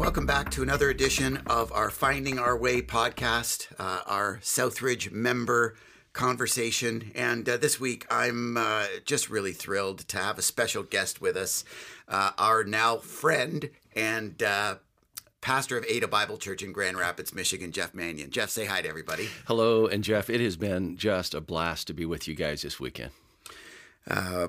welcome 0.00 0.24
back 0.24 0.50
to 0.50 0.62
another 0.62 0.88
edition 0.88 1.36
of 1.46 1.70
our 1.72 1.90
Finding 1.90 2.38
Our 2.38 2.56
Way 2.56 2.80
podcast, 2.80 3.66
uh, 3.78 4.00
our 4.06 4.38
Southridge 4.38 5.12
member 5.12 5.76
conversation. 6.14 7.12
And 7.14 7.46
uh, 7.46 7.58
this 7.58 7.78
week, 7.78 8.06
I'm 8.10 8.56
uh, 8.56 8.86
just 9.04 9.28
really 9.28 9.52
thrilled 9.52 9.98
to 10.08 10.16
have 10.16 10.38
a 10.38 10.42
special 10.42 10.84
guest 10.84 11.20
with 11.20 11.36
us, 11.36 11.66
uh, 12.08 12.30
our 12.38 12.64
now 12.64 12.96
friend 12.96 13.68
and 13.94 14.42
uh, 14.42 14.76
pastor 15.42 15.76
of 15.76 15.84
Ada 15.86 16.08
Bible 16.08 16.38
Church 16.38 16.62
in 16.62 16.72
Grand 16.72 16.96
Rapids, 16.96 17.34
Michigan, 17.34 17.70
Jeff 17.70 17.92
Manion. 17.92 18.30
Jeff, 18.30 18.48
say 18.48 18.64
hi 18.64 18.80
to 18.80 18.88
everybody. 18.88 19.28
Hello, 19.46 19.86
and 19.86 20.02
Jeff, 20.02 20.30
it 20.30 20.40
has 20.40 20.56
been 20.56 20.96
just 20.96 21.34
a 21.34 21.42
blast 21.42 21.88
to 21.88 21.92
be 21.92 22.06
with 22.06 22.26
you 22.26 22.34
guys 22.34 22.62
this 22.62 22.80
weekend. 22.80 23.10
Uh, 24.08 24.48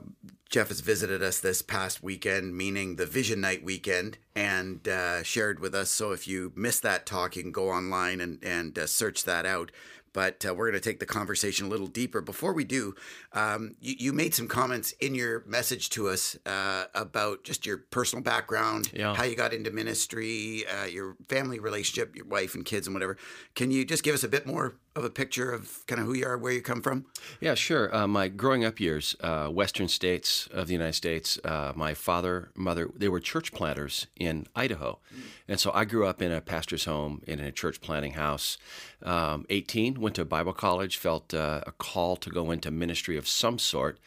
Jeff 0.49 0.67
has 0.67 0.81
visited 0.81 1.23
us 1.23 1.39
this 1.39 1.61
past 1.61 2.03
weekend, 2.03 2.57
meaning 2.57 2.97
the 2.97 3.05
Vision 3.05 3.39
Night 3.39 3.63
weekend, 3.63 4.17
and 4.35 4.85
uh, 4.87 5.23
shared 5.23 5.59
with 5.59 5.73
us. 5.73 5.89
So 5.89 6.11
if 6.11 6.27
you 6.27 6.51
missed 6.55 6.83
that 6.83 7.05
talk, 7.05 7.35
you 7.35 7.41
can 7.41 7.51
go 7.51 7.69
online 7.69 8.19
and, 8.19 8.43
and 8.43 8.77
uh, 8.77 8.85
search 8.85 9.23
that 9.23 9.45
out 9.45 9.71
but 10.13 10.45
uh, 10.45 10.53
we're 10.53 10.69
going 10.69 10.81
to 10.81 10.89
take 10.89 10.99
the 10.99 11.05
conversation 11.05 11.67
a 11.67 11.69
little 11.69 11.87
deeper. 11.87 12.21
Before 12.21 12.53
we 12.53 12.63
do, 12.63 12.95
um, 13.33 13.75
you, 13.79 13.95
you, 13.97 14.13
made 14.13 14.33
some 14.33 14.47
comments 14.47 14.91
in 14.99 15.15
your 15.15 15.43
message 15.45 15.89
to 15.91 16.09
us 16.09 16.37
uh, 16.45 16.85
about 16.93 17.43
just 17.43 17.65
your 17.65 17.77
personal 17.77 18.23
background, 18.23 18.91
yeah. 18.93 19.13
how 19.15 19.23
you 19.23 19.35
got 19.35 19.53
into 19.53 19.71
ministry, 19.71 20.65
uh, 20.67 20.85
your 20.85 21.15
family 21.29 21.59
relationship, 21.59 22.15
your 22.15 22.25
wife 22.25 22.55
and 22.55 22.65
kids, 22.65 22.87
and 22.87 22.93
whatever. 22.93 23.17
Can 23.55 23.71
you 23.71 23.85
just 23.85 24.03
give 24.03 24.13
us 24.13 24.23
a 24.23 24.29
bit 24.29 24.45
more 24.45 24.75
of 24.95 25.05
a 25.05 25.09
picture 25.09 25.51
of 25.51 25.85
kind 25.87 26.01
of 26.01 26.07
who 26.07 26.13
you 26.13 26.25
are, 26.25 26.37
where 26.37 26.51
you 26.51 26.61
come 26.61 26.81
from? 26.81 27.05
Yeah, 27.39 27.53
sure. 27.53 27.93
Uh, 27.95 28.07
my 28.07 28.27
growing 28.27 28.65
up 28.65 28.79
years, 28.79 29.15
uh, 29.21 29.47
western 29.47 29.87
states 29.87 30.47
of 30.51 30.67
the 30.67 30.73
United 30.73 30.93
States, 30.93 31.39
uh, 31.45 31.71
my 31.75 31.93
father, 31.93 32.49
mother, 32.55 32.89
they 32.95 33.07
were 33.07 33.21
church 33.21 33.53
planters 33.53 34.07
in 34.17 34.47
Idaho. 34.55 34.99
And 35.47 35.59
so 35.59 35.71
I 35.73 35.85
grew 35.85 36.05
up 36.05 36.21
in 36.21 36.31
a 36.31 36.41
pastor's 36.41 36.85
home 36.85 37.21
in 37.25 37.39
a 37.39 37.51
church 37.51 37.79
planting 37.79 38.13
house. 38.13 38.57
Um, 39.01 39.45
18, 39.49 39.99
went 40.01 40.15
to 40.15 40.25
Bible 40.25 40.53
college, 40.53 40.97
felt 40.97 41.33
uh, 41.33 41.61
a 41.65 41.71
call 41.71 42.17
to 42.17 42.29
go 42.29 42.51
into 42.51 42.69
ministry 42.69 43.17
of 43.17 43.27
some 43.27 43.59
sort. 43.59 43.97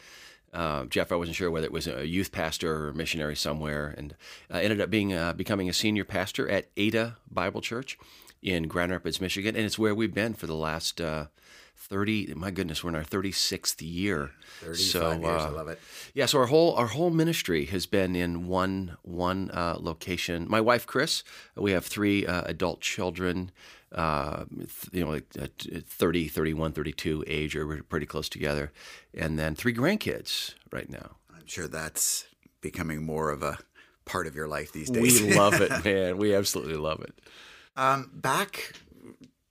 Uh, 0.53 0.85
Jeff, 0.85 1.11
I 1.11 1.17
wasn't 1.17 1.37
sure 1.37 1.51
whether 1.51 1.67
it 1.67 1.73
was 1.73 1.89
a 1.89 2.07
youth 2.07 2.31
pastor 2.31 2.89
or 2.89 2.93
missionary 2.93 3.35
somewhere, 3.35 3.93
and 3.97 4.15
uh, 4.53 4.59
ended 4.59 4.81
up 4.81 4.89
being 4.89 5.13
uh, 5.13 5.33
becoming 5.33 5.69
a 5.69 5.73
senior 5.73 6.05
pastor 6.05 6.49
at 6.49 6.69
Ada 6.77 7.17
Bible 7.29 7.61
Church 7.61 7.99
in 8.45 8.69
Grand 8.69 8.93
Rapids, 8.93 9.21
Michigan, 9.21 9.57
and 9.57 9.65
it's 9.65 9.79
where 9.79 9.95
we've 9.95 10.15
been 10.15 10.35
for 10.35 10.47
the 10.47 10.55
last 10.55 11.01
uh, 11.01 11.27
30 11.77 12.35
my 12.37 12.51
goodness 12.51 12.85
we're 12.85 12.91
in 12.91 12.97
our 12.97 13.03
36th 13.03 13.81
year. 13.81 14.31
35 14.61 14.79
so, 14.79 15.11
years 15.13 15.25
uh, 15.25 15.29
i 15.29 15.49
love 15.49 15.69
it. 15.69 15.81
yeah 16.15 16.27
so 16.27 16.39
our 16.39 16.47
whole 16.47 16.75
our 16.75 16.87
whole 16.87 17.11
ministry 17.11 17.65
has 17.67 17.87
been 17.87 18.15
in 18.15 18.47
one 18.47 18.97
one 19.03 19.51
uh, 19.51 19.77
location. 19.79 20.47
My 20.49 20.61
wife 20.61 20.87
chris 20.87 21.25
we 21.57 21.73
have 21.73 21.85
three 21.85 22.27
uh, 22.27 22.43
adult 22.43 22.81
children 22.81 23.51
uh, 23.93 24.45
you 24.93 25.05
know 25.05 25.11
like 25.11 25.27
uh, 25.41 25.47
30 25.87 26.29
31 26.29 26.73
32 26.73 27.25
age 27.27 27.57
or 27.57 27.67
we're 27.67 27.83
pretty 27.83 28.07
close 28.07 28.29
together. 28.29 28.73
And 29.13 29.39
then 29.39 29.55
three 29.55 29.75
grandkids 29.75 30.55
right 30.71 30.89
now. 30.89 31.17
I'm 31.35 31.47
sure 31.47 31.67
that's 31.67 32.27
becoming 32.61 33.05
more 33.05 33.31
of 33.31 33.43
a 33.43 33.59
part 34.05 34.27
of 34.27 34.35
your 34.35 34.49
life 34.49 34.73
these 34.73 34.91
days. 34.91 35.21
we 35.21 35.35
love 35.35 35.61
it 35.61 35.71
man. 35.85 36.19
We 36.19 36.35
absolutely 36.35 36.77
love 36.77 37.01
it 37.01 37.15
um, 37.77 38.11
back 38.15 38.73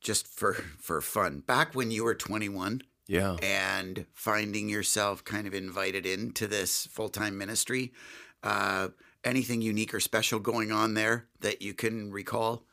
just 0.01 0.27
for 0.27 0.53
for 0.53 1.01
fun, 1.01 1.39
back 1.39 1.73
when 1.73 1.91
you 1.91 2.03
were 2.03 2.15
21, 2.15 2.81
yeah, 3.07 3.37
and 3.41 4.05
finding 4.13 4.69
yourself 4.69 5.23
kind 5.23 5.47
of 5.47 5.53
invited 5.53 6.05
into 6.05 6.47
this 6.47 6.85
full 6.87 7.09
time 7.09 7.37
ministry, 7.37 7.93
uh, 8.43 8.89
anything 9.23 9.61
unique 9.61 9.93
or 9.93 9.99
special 9.99 10.39
going 10.39 10.71
on 10.71 10.93
there 10.93 11.27
that 11.39 11.61
you 11.61 11.73
can 11.73 12.11
recall? 12.11 12.65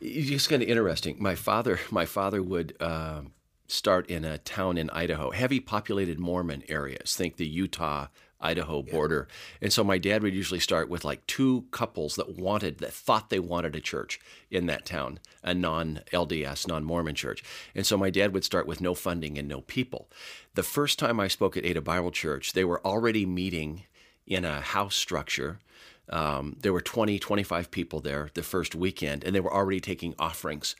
It's 0.00 0.28
just 0.28 0.48
kind 0.48 0.62
of 0.62 0.68
interesting. 0.68 1.16
My 1.18 1.34
father, 1.34 1.80
my 1.90 2.06
father 2.06 2.42
would. 2.42 2.76
Uh, 2.80 3.22
start 3.68 4.10
in 4.10 4.22
a 4.22 4.36
town 4.36 4.76
in 4.76 4.90
Idaho, 4.90 5.30
heavy 5.30 5.58
populated 5.58 6.18
Mormon 6.18 6.62
areas. 6.68 7.16
Think 7.16 7.36
the 7.36 7.46
Utah 7.46 8.08
Idaho 8.42 8.82
border. 8.82 9.28
Yeah. 9.28 9.58
And 9.62 9.72
so 9.72 9.84
my 9.84 9.98
dad 9.98 10.22
would 10.22 10.34
usually 10.34 10.60
start 10.60 10.88
with 10.88 11.04
like 11.04 11.26
two 11.26 11.64
couples 11.70 12.16
that 12.16 12.36
wanted, 12.38 12.78
that 12.78 12.92
thought 12.92 13.30
they 13.30 13.38
wanted 13.38 13.76
a 13.76 13.80
church 13.80 14.20
in 14.50 14.66
that 14.66 14.84
town, 14.84 15.20
a 15.42 15.54
non 15.54 16.00
LDS, 16.12 16.66
non 16.66 16.84
Mormon 16.84 17.14
church. 17.14 17.42
And 17.74 17.86
so 17.86 17.96
my 17.96 18.10
dad 18.10 18.34
would 18.34 18.44
start 18.44 18.66
with 18.66 18.80
no 18.80 18.94
funding 18.94 19.38
and 19.38 19.48
no 19.48 19.60
people. 19.62 20.08
The 20.54 20.62
first 20.62 20.98
time 20.98 21.20
I 21.20 21.28
spoke 21.28 21.56
at 21.56 21.64
Ada 21.64 21.80
Bible 21.80 22.10
Church, 22.10 22.52
they 22.52 22.64
were 22.64 22.84
already 22.86 23.24
meeting 23.24 23.84
in 24.26 24.44
a 24.44 24.60
house 24.60 24.94
structure. 24.94 25.58
Um, 26.08 26.56
there 26.60 26.72
were 26.72 26.80
20, 26.80 27.18
25 27.18 27.70
people 27.70 28.00
there 28.00 28.30
the 28.34 28.42
first 28.42 28.74
weekend, 28.74 29.24
and 29.24 29.34
they 29.34 29.40
were 29.40 29.52
already 29.52 29.80
taking 29.80 30.14
offerings. 30.18 30.74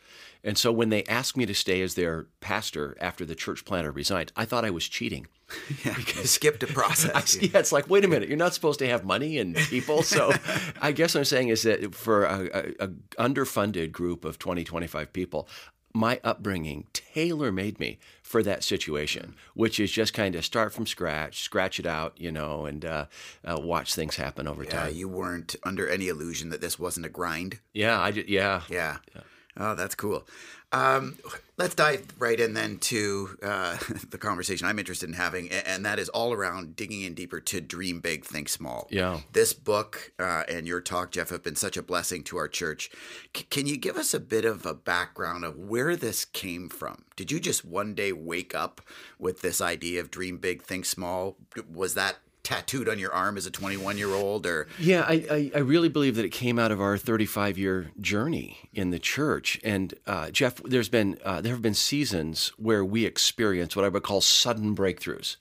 And 0.45 0.59
so 0.59 0.73
when 0.73 0.89
they 0.89 1.05
asked 1.05 1.37
me 1.37 1.47
to 1.47 1.55
stay 1.55 1.81
as 1.83 1.95
their 1.95 2.27
pastor 2.41 2.97
after 3.01 3.25
the 3.25 3.37
church 3.37 3.65
planter 3.65 3.93
resigned, 3.93 4.33
I 4.37 4.45
thought 4.45 4.65
I 4.65 4.71
was 4.71 4.89
cheating. 4.89 5.27
Yeah, 5.85 5.95
because 5.95 6.31
skipped 6.31 6.63
a 6.63 6.67
process. 6.81 7.37
I, 7.37 7.41
yeah, 7.41 7.59
it's 7.59 7.73
like, 7.73 7.91
wait 7.91 8.07
a 8.07 8.09
minute, 8.09 8.29
you're 8.29 8.39
not 8.39 8.55
supposed 8.55 8.79
to 8.79 8.89
have 8.89 9.05
money 9.05 9.37
and 9.39 9.55
people. 9.55 10.03
So 10.03 10.33
I 10.81 10.93
guess 10.93 11.15
what 11.15 11.21
I'm 11.21 11.25
saying 11.27 11.49
is 11.49 11.63
that 11.65 11.95
for 11.95 12.25
a, 12.25 12.75
a, 12.81 12.87
a 12.87 12.89
underfunded 13.19 13.93
group 13.93 14.25
of 14.25 14.39
20, 14.39 14.65
25 14.65 15.13
people, 15.13 15.47
my 15.95 16.21
upbringing 16.25 16.87
tailor 16.93 17.53
made 17.53 17.79
me 17.79 17.99
for 18.23 18.43
that 18.43 18.65
situation, 18.65 19.35
which 19.55 19.79
is 19.79 19.93
just 19.93 20.15
kind 20.15 20.35
of 20.35 20.45
start 20.45 20.73
from 20.73 20.87
scratch, 20.87 21.43
scratch 21.43 21.79
it 21.79 21.87
out, 21.87 22.15
you 22.19 22.33
know, 22.33 22.65
and 22.65 22.85
uh, 22.85 23.07
uh, 23.45 23.59
watch 23.61 23.95
things 23.95 24.17
happen 24.17 24.49
over 24.49 24.65
time. 24.65 24.75
yeah, 24.75 24.85
time. 24.87 24.95
You 24.97 25.09
weren't 25.09 25.57
under 25.63 25.89
any 25.89 26.09
illusion 26.09 26.51
that 26.51 26.61
this 26.61 26.79
wasn't 26.79 27.07
a 27.07 27.11
grind. 27.11 27.61
Yeah, 27.75 28.01
I 28.01 28.11
did. 28.11 28.29
Yeah. 28.29 28.63
Yeah. 28.69 28.99
yeah. 29.15 29.23
Oh, 29.57 29.75
that's 29.75 29.95
cool. 29.95 30.27
Um, 30.73 31.19
let's 31.59 31.75
dive 31.75 32.07
right 32.19 32.41
in 32.41 32.55
then 32.55 32.79
to 32.79 33.37
uh, 33.43 33.77
the 34.11 34.17
conversation 34.17 34.67
I'm 34.67 34.79
interested 34.79 35.09
in 35.09 35.15
having, 35.15 35.51
and 35.51 35.85
that 35.85 35.99
is 35.99 36.09
all 36.09 36.33
around 36.33 36.77
digging 36.77 37.03
in 37.03 37.13
deeper 37.13 37.41
to 37.41 37.61
dream 37.61 38.01
big, 38.01 38.25
think 38.25 38.49
small. 38.49 38.89
Yeah. 38.91 39.21
This 39.33 39.53
book 39.53 40.13
uh, 40.19 40.45
and 40.49 40.67
your 40.67 40.81
talk, 40.81 41.11
Jeff, 41.13 41.29
have 41.29 41.43
been 41.43 41.57
such 41.57 41.77
a 41.77 41.83
blessing 41.83 42.25
to 42.25 42.39
our 42.39 42.49
church. 42.49 42.91
C- 43.37 43.45
can 43.51 43.67
you 43.67 43.77
give 43.77 43.99
us 43.99 44.15
a 44.15 44.21
bit 44.21 44.47
of 44.47 44.65
a 44.65 44.73
background 44.73 45.45
of 45.45 45.59
where 45.59 45.95
this 45.95 46.25
came 46.25 46.71
from? 46.71 47.05
Did 47.17 47.31
you 47.31 47.39
just 47.39 47.65
one 47.65 47.95
day 47.95 48.13
wake 48.13 48.55
up 48.55 48.81
with 49.19 49.43
this 49.43 49.61
idea 49.61 50.01
of 50.01 50.11
dream 50.11 50.39
big, 50.39 50.63
think 50.63 50.87
small? 50.87 51.37
Was 51.71 51.93
that 51.95 52.17
tattooed 52.43 52.89
on 52.89 52.99
your 52.99 53.13
arm 53.13 53.37
as 53.37 53.47
a 53.47 53.51
21 53.51 53.97
year 53.99 54.11
old 54.11 54.47
or? 54.47 54.67
Yeah 54.79 55.05
I, 55.07 55.13
I, 55.31 55.51
I, 55.55 55.59
really 55.59 55.89
believe 55.89 56.17
that 56.17 56.25
it 56.25 56.31
came 56.31 56.59
out 56.59 56.73
of 56.73 56.81
our 56.81 56.99
35 56.99 57.57
year 57.57 57.93
journey 58.01 58.69
in 58.73 58.91
the 58.91 58.99
church. 58.99 59.61
And 59.63 59.95
uh, 60.07 60.31
jeff 60.31 60.57
there's 60.65 60.89
been 60.89 61.19
uh, 61.25 61.41
there 61.41 61.53
have 61.53 61.63
been 61.63 61.75
seasons 61.75 62.53
where 62.57 62.85
we 62.85 63.05
experience 63.05 63.77
what 63.77 63.85
i 63.85 63.89
would 63.89 64.03
call 64.03 64.21
sudden 64.21 64.75
breakthroughs. 64.75 65.37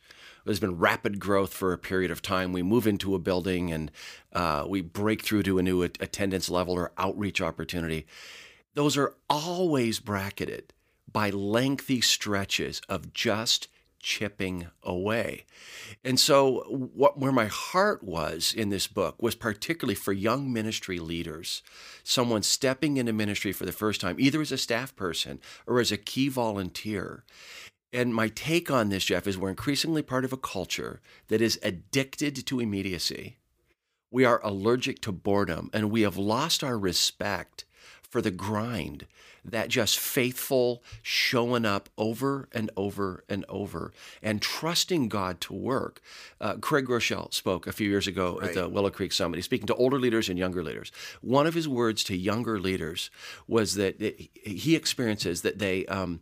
There's 0.45 0.59
been 0.59 0.77
rapid 0.77 1.19
growth 1.19 1.53
for 1.53 1.71
a 1.71 1.77
period 1.77 2.11
of 2.11 2.21
time. 2.21 2.51
We 2.51 2.63
move 2.63 2.87
into 2.87 3.13
a 3.15 3.19
building 3.19 3.71
and 3.71 3.91
uh, 4.33 4.65
we 4.67 4.81
break 4.81 5.21
through 5.21 5.43
to 5.43 5.59
a 5.59 5.63
new 5.63 5.83
attendance 5.83 6.49
level 6.49 6.73
or 6.73 6.91
outreach 6.97 7.41
opportunity. 7.41 8.07
Those 8.73 8.97
are 8.97 9.15
always 9.29 9.99
bracketed 9.99 10.73
by 11.11 11.29
lengthy 11.29 12.01
stretches 12.01 12.81
of 12.89 13.13
just 13.13 13.67
chipping 14.01 14.67
away. 14.83 15.45
And 16.03 16.19
so, 16.19 16.63
what, 16.67 17.19
where 17.19 17.31
my 17.31 17.45
heart 17.45 18.03
was 18.03 18.53
in 18.55 18.69
this 18.69 18.87
book 18.87 19.21
was 19.21 19.35
particularly 19.35 19.95
for 19.95 20.13
young 20.13 20.51
ministry 20.51 20.99
leaders, 20.99 21.61
someone 22.03 22.43
stepping 22.43 22.97
into 22.97 23.13
ministry 23.13 23.51
for 23.51 23.65
the 23.65 23.71
first 23.71 24.01
time, 24.01 24.17
either 24.19 24.41
as 24.41 24.51
a 24.51 24.57
staff 24.57 24.95
person 24.95 25.39
or 25.67 25.79
as 25.79 25.91
a 25.91 25.97
key 25.97 26.27
volunteer. 26.27 27.23
And 27.93 28.15
my 28.15 28.29
take 28.29 28.71
on 28.71 28.89
this, 28.89 29.05
Jeff, 29.05 29.27
is 29.27 29.37
we're 29.37 29.49
increasingly 29.49 30.01
part 30.01 30.25
of 30.25 30.33
a 30.33 30.37
culture 30.37 31.01
that 31.27 31.41
is 31.41 31.59
addicted 31.61 32.45
to 32.47 32.59
immediacy. 32.59 33.37
We 34.09 34.25
are 34.25 34.41
allergic 34.43 35.01
to 35.01 35.11
boredom, 35.11 35.69
and 35.73 35.91
we 35.91 36.01
have 36.01 36.17
lost 36.17 36.63
our 36.63 36.77
respect 36.77 37.65
for 38.11 38.21
the 38.21 38.29
grind 38.29 39.07
that 39.43 39.69
just 39.69 39.97
faithful 39.97 40.83
showing 41.01 41.65
up 41.65 41.89
over 41.97 42.49
and 42.51 42.69
over 42.75 43.23
and 43.29 43.45
over 43.47 43.93
and 44.21 44.41
trusting 44.41 45.07
God 45.07 45.39
to 45.41 45.53
work. 45.53 46.01
Uh, 46.39 46.55
Craig 46.55 46.87
Groeschel 46.87 47.33
spoke 47.33 47.65
a 47.65 47.71
few 47.71 47.89
years 47.89 48.07
ago 48.07 48.37
right. 48.37 48.49
at 48.49 48.53
the 48.53 48.67
Willow 48.67 48.89
Creek 48.89 49.13
Summit. 49.13 49.37
He's 49.37 49.45
speaking 49.45 49.67
to 49.67 49.75
older 49.75 49.97
leaders 49.97 50.27
and 50.27 50.37
younger 50.37 50.61
leaders. 50.61 50.91
One 51.21 51.47
of 51.47 51.53
his 51.53 51.69
words 51.69 52.03
to 52.05 52.15
younger 52.15 52.59
leaders 52.59 53.09
was 53.47 53.75
that 53.75 54.01
he 54.43 54.75
experiences 54.75 55.41
that 55.41 55.59
they 55.59 55.85
um, 55.85 56.19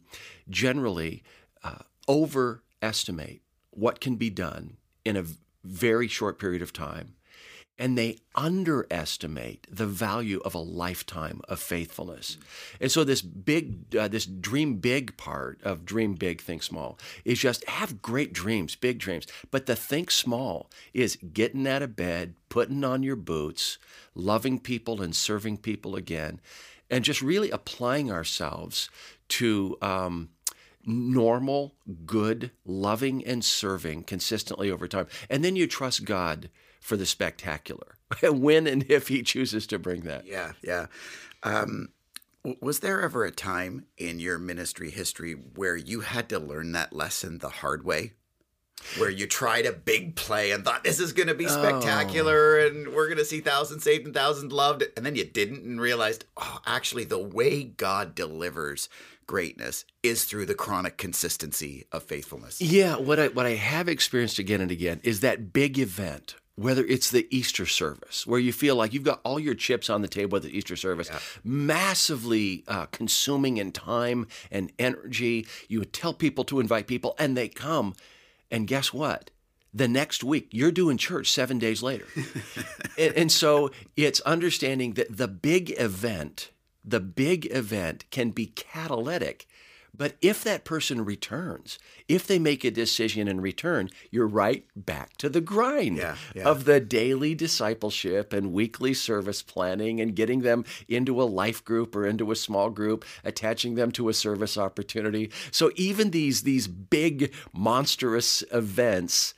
generally 0.47 1.23
uh, 1.63 1.79
overestimate 2.07 3.41
what 3.71 3.99
can 3.99 4.15
be 4.15 4.29
done 4.29 4.77
in 5.03 5.17
a 5.17 5.25
very 5.63 6.07
short 6.07 6.37
period 6.37 6.61
of 6.61 6.71
time 6.71 7.15
and 7.79 7.97
they 7.97 8.17
underestimate 8.35 9.65
the 9.71 9.85
value 9.85 10.41
of 10.43 10.53
a 10.53 10.59
lifetime 10.59 11.39
of 11.47 11.59
faithfulness. 11.61 12.37
And 12.81 12.91
so 12.91 13.05
this 13.05 13.21
big, 13.21 13.95
uh, 13.95 14.09
this 14.09 14.25
dream 14.25 14.75
big 14.75 15.15
part 15.15 15.61
of 15.63 15.85
dream 15.85 16.15
big, 16.15 16.41
think 16.41 16.61
small 16.61 16.99
is 17.23 17.39
just 17.39 17.67
have 17.69 18.01
great 18.01 18.33
dreams, 18.33 18.75
big 18.75 18.99
dreams. 18.99 19.25
But 19.49 19.65
the 19.65 19.77
think 19.77 20.11
small 20.11 20.69
is 20.93 21.17
getting 21.33 21.65
out 21.65 21.81
of 21.81 21.95
bed, 21.95 22.35
putting 22.49 22.83
on 22.83 23.01
your 23.01 23.15
boots, 23.15 23.77
loving 24.13 24.59
people 24.59 25.01
and 25.01 25.15
serving 25.15 25.59
people 25.59 25.95
again, 25.95 26.41
and 26.89 27.05
just 27.05 27.21
really 27.21 27.49
applying 27.49 28.11
ourselves 28.11 28.89
to. 29.29 29.77
Um, 29.81 30.29
normal, 30.85 31.75
good, 32.05 32.49
loving, 32.65 33.23
and 33.25 33.43
serving 33.43 34.01
consistently 34.03 34.71
over 34.71 34.87
time. 34.87 35.05
And 35.29 35.43
then 35.43 35.55
you 35.55 35.67
trust 35.67 36.05
God 36.05 36.49
for 36.79 36.97
the 36.97 37.05
spectacular 37.05 37.95
when 38.23 38.67
and 38.67 38.85
if 38.89 39.07
He 39.07 39.21
chooses 39.21 39.67
to 39.67 39.79
bring 39.79 40.01
that. 40.01 40.25
Yeah, 40.25 40.53
yeah. 40.63 40.87
Um, 41.43 41.89
was 42.61 42.79
there 42.79 43.01
ever 43.01 43.25
a 43.25 43.31
time 43.31 43.85
in 43.97 44.19
your 44.19 44.37
ministry 44.37 44.89
history 44.89 45.33
where 45.33 45.75
you 45.75 46.01
had 46.01 46.29
to 46.29 46.39
learn 46.39 46.71
that 46.71 46.93
lesson 46.93 47.39
the 47.39 47.49
hard 47.49 47.83
way? 47.83 48.13
Where 48.97 49.09
you 49.09 49.27
tried 49.27 49.65
a 49.65 49.73
big 49.73 50.15
play 50.15 50.51
and 50.51 50.63
thought 50.63 50.85
this 50.85 51.01
is 51.01 51.11
going 51.11 51.27
to 51.27 51.33
be 51.33 51.49
spectacular 51.49 52.59
oh. 52.59 52.67
and 52.67 52.87
we're 52.93 53.07
going 53.07 53.17
to 53.17 53.25
see 53.25 53.41
thousands 53.41 53.83
saved 53.83 54.05
and 54.05 54.15
thousands 54.15 54.53
loved, 54.53 54.85
and 54.95 55.05
then 55.05 55.17
you 55.17 55.25
didn't 55.25 55.65
and 55.65 55.81
realized, 55.81 56.23
oh, 56.37 56.59
actually, 56.65 57.03
the 57.03 57.19
way 57.19 57.65
God 57.65 58.15
delivers 58.15 58.87
greatness 59.27 59.83
is 60.01 60.23
through 60.23 60.45
the 60.45 60.55
chronic 60.55 60.97
consistency 60.97 61.85
of 61.91 62.03
faithfulness. 62.03 62.61
Yeah, 62.61 62.95
what 62.95 63.19
I 63.19 63.27
what 63.27 63.45
I 63.45 63.55
have 63.55 63.89
experienced 63.89 64.39
again 64.39 64.61
and 64.61 64.71
again 64.71 65.01
is 65.03 65.19
that 65.19 65.51
big 65.51 65.77
event 65.77 66.35
whether 66.59 66.85
it's 66.85 67.09
the 67.09 67.25
Easter 67.29 67.65
service, 67.65 68.27
where 68.27 68.39
you 68.39 68.51
feel 68.51 68.75
like 68.75 68.93
you've 68.93 69.03
got 69.03 69.21
all 69.23 69.39
your 69.39 69.55
chips 69.55 69.89
on 69.89 70.01
the 70.01 70.09
table 70.09 70.35
at 70.35 70.43
the 70.43 70.55
Easter 70.55 70.75
service, 70.75 71.09
yeah. 71.09 71.19
massively 71.41 72.65
uh, 72.67 72.85
consuming 72.87 73.55
in 73.57 73.71
time 73.71 74.27
and 74.51 74.69
energy. 74.77 75.47
You 75.69 75.79
would 75.79 75.93
tell 75.93 76.13
people 76.13 76.43
to 76.45 76.59
invite 76.59 76.85
people, 76.85 77.15
and 77.17 77.37
they 77.37 77.47
come. 77.47 77.95
And 78.51 78.67
guess 78.67 78.93
what? 78.93 79.31
The 79.73 79.87
next 79.87 80.21
week, 80.21 80.49
you're 80.51 80.71
doing 80.71 80.97
church 80.97 81.31
seven 81.31 81.59
days 81.59 81.81
later. 81.81 82.07
and, 82.97 83.13
and 83.13 83.31
so 83.31 83.71
it's 83.95 84.19
understanding 84.21 84.93
that 84.95 85.15
the 85.15 85.29
big 85.29 85.73
event, 85.79 86.51
the 86.83 86.99
big 86.99 87.47
event 87.55 88.03
can 88.11 88.31
be 88.31 88.47
catalytic 88.47 89.47
but 89.95 90.15
if 90.21 90.43
that 90.43 90.63
person 90.63 91.03
returns, 91.03 91.79
if 92.07 92.25
they 92.25 92.39
make 92.39 92.63
a 92.63 92.71
decision 92.71 93.27
and 93.27 93.41
return, 93.41 93.89
you're 94.11 94.27
right 94.27 94.65
back 94.75 95.17
to 95.17 95.29
the 95.29 95.41
grind 95.41 95.97
yeah, 95.97 96.15
yeah. 96.35 96.43
of 96.47 96.65
the 96.65 96.79
daily 96.79 97.35
discipleship 97.35 98.31
and 98.31 98.53
weekly 98.53 98.93
service 98.93 99.41
planning 99.41 99.99
and 99.99 100.15
getting 100.15 100.41
them 100.41 100.63
into 100.87 101.21
a 101.21 101.23
life 101.23 101.63
group 101.63 101.95
or 101.95 102.05
into 102.05 102.31
a 102.31 102.35
small 102.35 102.69
group, 102.69 103.03
attaching 103.23 103.75
them 103.75 103.91
to 103.91 104.09
a 104.09 104.13
service 104.13 104.57
opportunity. 104.57 105.31
So 105.51 105.71
even 105.75 106.11
these 106.11 106.43
these 106.43 106.67
big 106.67 107.33
monstrous 107.53 108.43
events, 108.51 109.33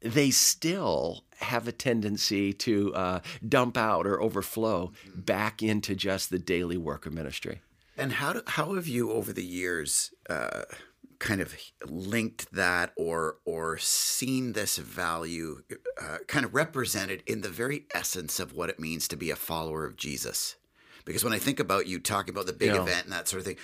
they 0.00 0.30
still 0.30 1.24
have 1.38 1.66
a 1.66 1.72
tendency 1.72 2.52
to 2.52 2.94
uh, 2.94 3.20
dump 3.46 3.76
out 3.76 4.06
or 4.06 4.20
overflow 4.20 4.92
back 5.14 5.62
into 5.62 5.94
just 5.94 6.30
the 6.30 6.38
daily 6.38 6.76
work 6.76 7.06
of 7.06 7.12
ministry. 7.12 7.60
And 7.96 8.12
how 8.12 8.32
do, 8.34 8.42
how 8.46 8.74
have 8.74 8.88
you 8.88 9.12
over 9.12 9.32
the 9.32 9.44
years 9.44 10.12
uh, 10.28 10.62
kind 11.18 11.40
of 11.40 11.54
linked 11.86 12.52
that 12.52 12.92
or 12.96 13.36
or 13.44 13.78
seen 13.78 14.52
this 14.52 14.78
value 14.78 15.62
uh, 16.00 16.18
kind 16.26 16.44
of 16.44 16.54
represented 16.54 17.22
in 17.26 17.40
the 17.40 17.48
very 17.48 17.86
essence 17.94 18.40
of 18.40 18.52
what 18.52 18.68
it 18.68 18.80
means 18.80 19.08
to 19.08 19.16
be 19.16 19.30
a 19.30 19.36
follower 19.36 19.84
of 19.84 19.96
Jesus? 19.96 20.56
Because 21.04 21.22
when 21.22 21.34
I 21.34 21.38
think 21.38 21.60
about 21.60 21.86
you 21.86 21.98
talking 21.98 22.34
about 22.34 22.46
the 22.46 22.52
big 22.52 22.72
yeah. 22.72 22.82
event 22.82 23.04
and 23.04 23.12
that 23.12 23.28
sort 23.28 23.40
of 23.40 23.46
thing, 23.46 23.56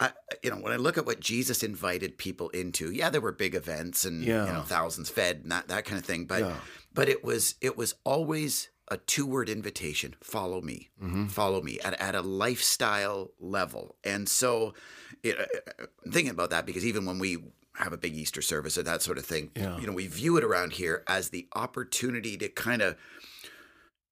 I, 0.00 0.10
you 0.42 0.50
know, 0.50 0.56
when 0.56 0.72
I 0.72 0.76
look 0.76 0.98
at 0.98 1.06
what 1.06 1.20
Jesus 1.20 1.62
invited 1.62 2.18
people 2.18 2.48
into, 2.48 2.90
yeah, 2.90 3.08
there 3.08 3.20
were 3.20 3.30
big 3.30 3.54
events 3.54 4.04
and 4.04 4.24
yeah. 4.24 4.46
you 4.46 4.52
know 4.52 4.62
thousands 4.62 5.08
fed 5.08 5.40
and 5.42 5.52
that 5.52 5.68
that 5.68 5.84
kind 5.84 5.98
of 5.98 6.04
thing, 6.04 6.26
but 6.26 6.40
yeah. 6.40 6.56
but 6.92 7.08
it 7.08 7.24
was 7.24 7.54
it 7.60 7.76
was 7.76 7.94
always 8.04 8.68
a 8.90 8.96
two 8.96 9.26
word 9.26 9.48
invitation 9.48 10.14
follow 10.22 10.60
me, 10.60 10.90
mm-hmm. 11.02 11.26
follow 11.26 11.60
me 11.60 11.78
at, 11.80 12.00
at 12.00 12.14
a 12.14 12.20
lifestyle 12.20 13.30
level. 13.38 13.96
And 14.04 14.28
so 14.28 14.74
it, 15.22 15.38
uh, 15.38 15.84
I'm 16.04 16.12
thinking 16.12 16.30
about 16.30 16.50
that 16.50 16.66
because 16.66 16.84
even 16.84 17.04
when 17.04 17.18
we 17.18 17.38
have 17.76 17.92
a 17.92 17.96
big 17.96 18.14
Easter 18.16 18.42
service 18.42 18.76
or 18.76 18.82
that 18.82 19.02
sort 19.02 19.18
of 19.18 19.24
thing, 19.24 19.50
yeah. 19.54 19.78
you 19.78 19.86
know, 19.86 19.92
we 19.92 20.06
view 20.06 20.36
it 20.36 20.44
around 20.44 20.72
here 20.72 21.04
as 21.06 21.30
the 21.30 21.46
opportunity 21.54 22.36
to 22.38 22.48
kind 22.48 22.82
of 22.82 22.96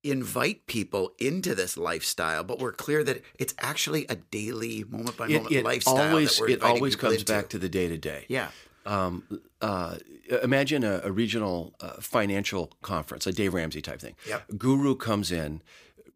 invite 0.05 0.67
people 0.67 1.13
into 1.19 1.55
this 1.55 1.77
lifestyle, 1.77 2.45
but 2.45 2.59
we're 2.59 2.73
clear 2.73 3.03
that 3.03 3.23
it's 3.39 3.55
actually 3.59 4.07
a 4.09 4.15
daily 4.15 4.85
moment 4.85 5.17
by 5.17 5.27
moment 5.27 5.65
lifestyle. 5.65 6.11
Always, 6.11 6.41
it 6.41 6.63
always 6.63 6.97
comes 6.97 7.21
into. 7.21 7.33
back 7.33 7.49
to 7.51 7.59
the 7.59 7.69
day 7.69 7.89
to 7.89 7.99
day. 7.99 8.25
Yeah. 8.29 8.49
Um, 8.87 9.41
uh, 9.61 9.97
imagine 10.43 10.85
a, 10.85 11.01
a 11.05 11.11
regional 11.11 11.75
uh, 11.81 12.01
financial 12.01 12.73
conference, 12.83 13.27
a 13.27 13.33
Dave 13.33 13.53
Ramsey 13.53 13.83
type 13.83 14.01
thing. 14.01 14.15
Yep. 14.29 14.45
Guru 14.57 14.95
comes 14.95 15.33
in, 15.33 15.61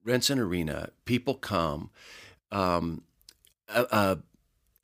rents 0.04 0.30
an 0.30 0.38
arena, 0.38 0.90
people 1.04 1.34
come, 1.34 1.90
um, 2.52 3.02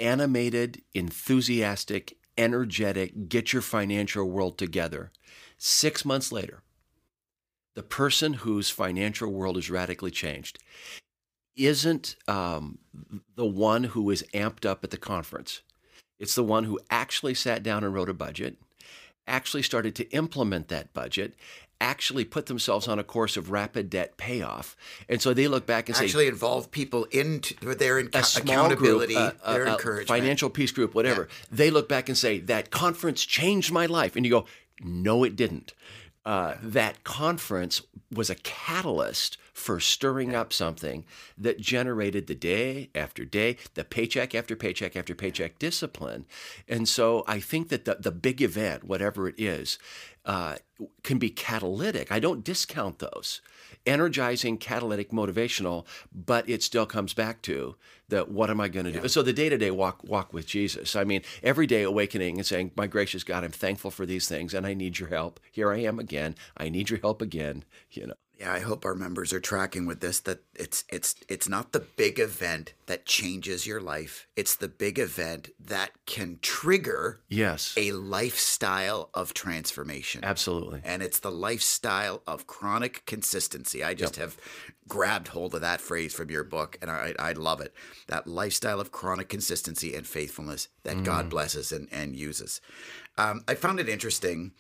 animated, 0.01 0.83
enthusiastic, 0.95 2.17
energetic, 2.37 3.29
get 3.29 3.53
your 3.53 3.63
financial 3.63 4.29
world 4.29 4.59
together. 4.59 5.13
Six 5.57 6.05
months 6.05 6.33
later, 6.33 6.63
the 7.75 7.83
person 7.83 8.35
whose 8.35 8.69
financial 8.71 9.31
world 9.33 9.57
is 9.57 9.71
radically 9.71 10.11
changed 10.11 10.59
isn't 11.57 12.17
um, 12.29 12.79
the 13.35 13.47
one 13.47 13.85
who 13.85 14.11
is 14.11 14.25
amped 14.35 14.67
up 14.67 14.85
at 14.85 14.91
the 14.91 14.99
conference 14.99 15.63
it's 16.19 16.35
the 16.35 16.45
one 16.45 16.65
who 16.65 16.79
actually 16.91 17.35
sat 17.35 17.63
down 17.63 17.85
and 17.85 17.93
wrote 17.95 18.09
a 18.09 18.15
budget, 18.15 18.57
actually 19.27 19.63
started 19.63 19.95
to 19.97 20.09
implement 20.11 20.69
that 20.69 20.93
budget, 20.95 21.35
actually 21.81 22.25
put 22.25 22.47
themselves 22.47 22.89
on 22.89 22.99
a 22.99 23.05
course 23.05 23.37
of 23.37 23.51
rapid 23.51 23.91
debt 23.91 24.17
payoff. 24.17 24.77
And 25.09 25.21
so 25.21 25.35
they 25.35 25.47
look 25.47 25.67
back 25.67 25.89
and 25.89 25.97
actually 25.97 26.09
say, 26.09 26.11
actually 26.13 26.29
involve 26.29 26.71
people 26.71 27.05
into 27.05 27.55
their 27.75 27.99
in- 27.99 28.09
accountability, 28.09 29.15
group, 29.15 29.37
uh, 29.43 29.53
their 29.53 29.69
uh, 29.69 29.73
encouragement, 29.73 30.09
financial 30.09 30.49
peace 30.49 30.71
group, 30.71 30.95
whatever. 30.95 31.29
Yeah. 31.29 31.47
They 31.53 31.71
look 31.71 31.89
back 31.89 32.09
and 32.09 32.17
say 32.17 32.39
that 32.41 32.71
conference 32.71 33.25
changed 33.25 33.73
my 33.73 33.87
life, 33.87 34.17
and 34.17 34.25
you 34.25 34.31
go, 34.31 34.47
no, 34.81 35.25
it 35.25 35.37
didn't. 35.37 35.75
Uh, 36.25 36.55
that 36.63 37.05
conference 37.05 37.83
was 38.11 38.31
a 38.31 38.35
catalyst 38.37 39.39
for 39.57 39.81
stirring 39.81 40.35
up 40.35 40.53
something 40.53 41.07
that 41.39 41.59
generated 41.59 42.27
the 42.27 42.35
day 42.35 42.91
after 42.95 43.25
day, 43.25 43.57
the 43.73 43.85
paycheck 43.85 44.35
after 44.35 44.55
paycheck 44.55 44.95
after 44.95 45.15
paycheck 45.15 45.59
discipline. 45.59 46.27
And 46.69 46.87
so 46.87 47.25
I 47.27 47.41
think 47.41 47.71
that 47.71 47.87
the, 47.87 47.97
the 47.99 48.13
big 48.13 48.43
event, 48.43 48.85
whatever 48.85 49.29
it 49.29 49.35
is, 49.39 49.79
uh, 50.27 50.57
can 51.03 51.19
be 51.19 51.31
catalytic. 51.31 52.13
I 52.13 52.19
don't 52.19 52.45
discount 52.45 52.99
those. 52.99 53.41
Energizing, 53.87 54.59
catalytic, 54.59 55.11
motivational, 55.11 55.87
but 56.13 56.47
it 56.47 56.63
still 56.63 56.85
comes 56.85 57.15
back 57.15 57.41
to 57.43 57.77
the 58.09 58.25
what 58.25 58.51
am 58.51 58.61
I 58.61 58.69
going 58.69 58.85
to 58.85 58.93
yeah. 58.93 59.01
do? 59.01 59.09
So 59.09 59.23
the 59.23 59.33
day 59.33 59.49
to 59.49 59.57
day 59.57 59.71
walk 59.71 60.05
walk 60.05 60.35
with 60.35 60.47
Jesus. 60.47 60.95
I 60.97 61.05
mean, 61.05 61.23
every 61.43 61.67
day 61.67 61.83
awakening 61.83 62.37
and 62.37 62.47
saying, 62.47 62.73
"My 62.77 62.87
gracious 62.87 63.25
God, 63.25 63.43
I'm 63.43 63.53
thankful 63.53 63.91
for 63.91 64.05
these 64.05 64.29
things, 64.29 64.53
and 64.53 64.67
I 64.67 64.75
need 64.75 64.99
your 64.99 65.09
help. 65.09 65.41
Here 65.51 65.73
I 65.73 65.79
am 65.79 65.99
again. 65.99 66.35
I 66.57 66.69
need 66.69 66.91
your 66.91 67.01
help 67.01 67.23
again." 67.23 67.65
You 67.91 68.09
know. 68.09 68.15
Yeah, 68.39 68.53
I 68.53 68.59
hope 68.59 68.85
our 68.85 68.95
members 68.95 69.33
are 69.33 69.41
tracking 69.41 69.87
with 69.87 70.01
this 70.01 70.21
that 70.21 70.41
it's 70.55 70.85
it's 70.91 71.15
it's 71.27 71.49
not 71.49 71.73
the 71.73 71.81
big 71.81 72.19
event 72.19 72.75
that 72.85 73.07
changes 73.07 73.67
your 73.67 73.81
life. 73.81 74.27
It's 74.37 74.55
the 74.55 74.69
big 74.69 74.99
event 74.99 75.49
that 75.59 75.93
can 76.05 76.39
trigger 76.43 77.21
yes, 77.31 77.73
a 77.79 77.93
lifestyle 77.93 79.09
of 79.15 79.33
transformation. 79.33 80.23
Absolutely. 80.23 80.83
And 80.85 81.03
it's 81.03 81.21
the 81.21 81.31
lifestyle 81.31 82.23
of 82.27 82.47
chronic 82.47 83.07
consistency. 83.07 83.83
I 83.83 83.95
just 83.95 84.19
yep. 84.19 84.25
have 84.25 84.37
grabbed 84.87 85.29
hold 85.29 85.55
of 85.55 85.63
that 85.63 85.81
phrase 85.81 86.13
from 86.13 86.31
your 86.31 86.45
book 86.45 86.77
and 86.83 86.91
I 86.91 87.15
I 87.19 87.33
love 87.33 87.63
it. 87.63 87.73
That 88.09 88.27
lifestyle 88.27 88.81
of 88.81 88.93
chronic 88.93 89.31
consistency 89.31 89.95
and 89.95 90.07
faithfulness 90.07 90.69
that 90.83 90.97
mm. 90.97 91.05
God 91.05 91.31
blesses 91.31 91.73
and 91.73 91.89
and 91.91 92.15
uses. 92.15 92.61
Um, 93.17 93.45
I 93.49 93.55
found 93.55 93.81
it 93.81 93.89
interesting 93.89 94.53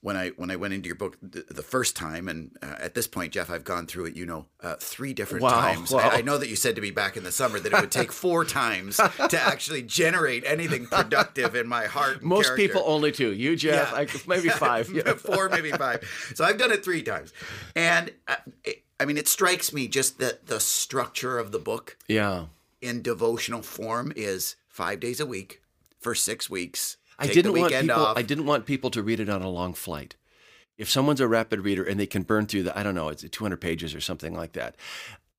when 0.00 0.16
I 0.16 0.28
when 0.30 0.50
I 0.50 0.56
went 0.56 0.74
into 0.74 0.86
your 0.86 0.94
book 0.94 1.18
the, 1.20 1.44
the 1.50 1.62
first 1.62 1.96
time, 1.96 2.28
and 2.28 2.56
uh, 2.62 2.76
at 2.78 2.94
this 2.94 3.08
point, 3.08 3.32
Jeff, 3.32 3.50
I've 3.50 3.64
gone 3.64 3.86
through 3.86 4.06
it, 4.06 4.16
you 4.16 4.26
know, 4.26 4.46
uh, 4.62 4.76
three 4.76 5.12
different 5.12 5.42
wow, 5.42 5.50
times. 5.50 5.90
Wow. 5.90 6.10
I, 6.10 6.18
I, 6.18 6.22
know 6.22 6.38
that 6.38 6.48
you 6.48 6.54
said 6.54 6.76
to 6.76 6.80
me 6.80 6.92
back 6.92 7.16
in 7.16 7.24
the 7.24 7.32
summer 7.32 7.58
that 7.58 7.72
it 7.72 7.80
would 7.80 7.90
take 7.90 8.12
four 8.12 8.44
times 8.44 8.96
to 8.96 9.40
actually 9.40 9.82
generate 9.82 10.44
anything 10.46 10.86
productive 10.86 11.56
in 11.56 11.66
my 11.66 11.86
heart. 11.86 12.22
Most 12.22 12.46
character. 12.46 12.68
people 12.68 12.82
only 12.86 13.10
two. 13.10 13.32
You, 13.32 13.56
Jeff, 13.56 13.90
yeah. 13.90 13.98
I, 13.98 14.06
maybe 14.28 14.48
five, 14.50 14.88
yeah. 14.90 15.02
four, 15.14 15.48
maybe 15.48 15.72
five. 15.72 16.08
So 16.34 16.44
I've 16.44 16.58
done 16.58 16.70
it 16.70 16.84
three 16.84 17.02
times, 17.02 17.32
and 17.74 18.12
uh, 18.28 18.36
it, 18.64 18.84
I 19.00 19.04
mean, 19.04 19.16
it 19.16 19.26
strikes 19.26 19.72
me 19.72 19.88
just 19.88 20.18
that 20.20 20.46
the 20.46 20.60
structure 20.60 21.38
of 21.38 21.50
the 21.50 21.58
book, 21.58 21.96
yeah, 22.06 22.46
in 22.80 23.02
devotional 23.02 23.62
form 23.62 24.12
is 24.14 24.54
five 24.68 25.00
days 25.00 25.18
a 25.18 25.26
week 25.26 25.60
for 25.98 26.14
six 26.14 26.48
weeks 26.48 26.97
I 27.18 27.26
didn't 27.26 27.58
want 27.58 27.72
people. 27.72 27.96
Off. 27.96 28.16
I 28.16 28.22
didn't 28.22 28.46
want 28.46 28.66
people 28.66 28.90
to 28.90 29.02
read 29.02 29.20
it 29.20 29.28
on 29.28 29.42
a 29.42 29.50
long 29.50 29.74
flight. 29.74 30.16
if 30.76 30.88
someone's 30.88 31.20
a 31.20 31.28
rapid 31.28 31.60
reader 31.60 31.82
and 31.82 31.98
they 31.98 32.06
can 32.06 32.22
burn 32.22 32.46
through 32.46 32.62
the, 32.62 32.78
I 32.78 32.82
don't 32.84 32.94
know, 32.94 33.08
it's 33.08 33.28
200 33.28 33.60
pages 33.60 33.94
or 33.94 34.00
something 34.00 34.34
like 34.34 34.52
that. 34.52 34.76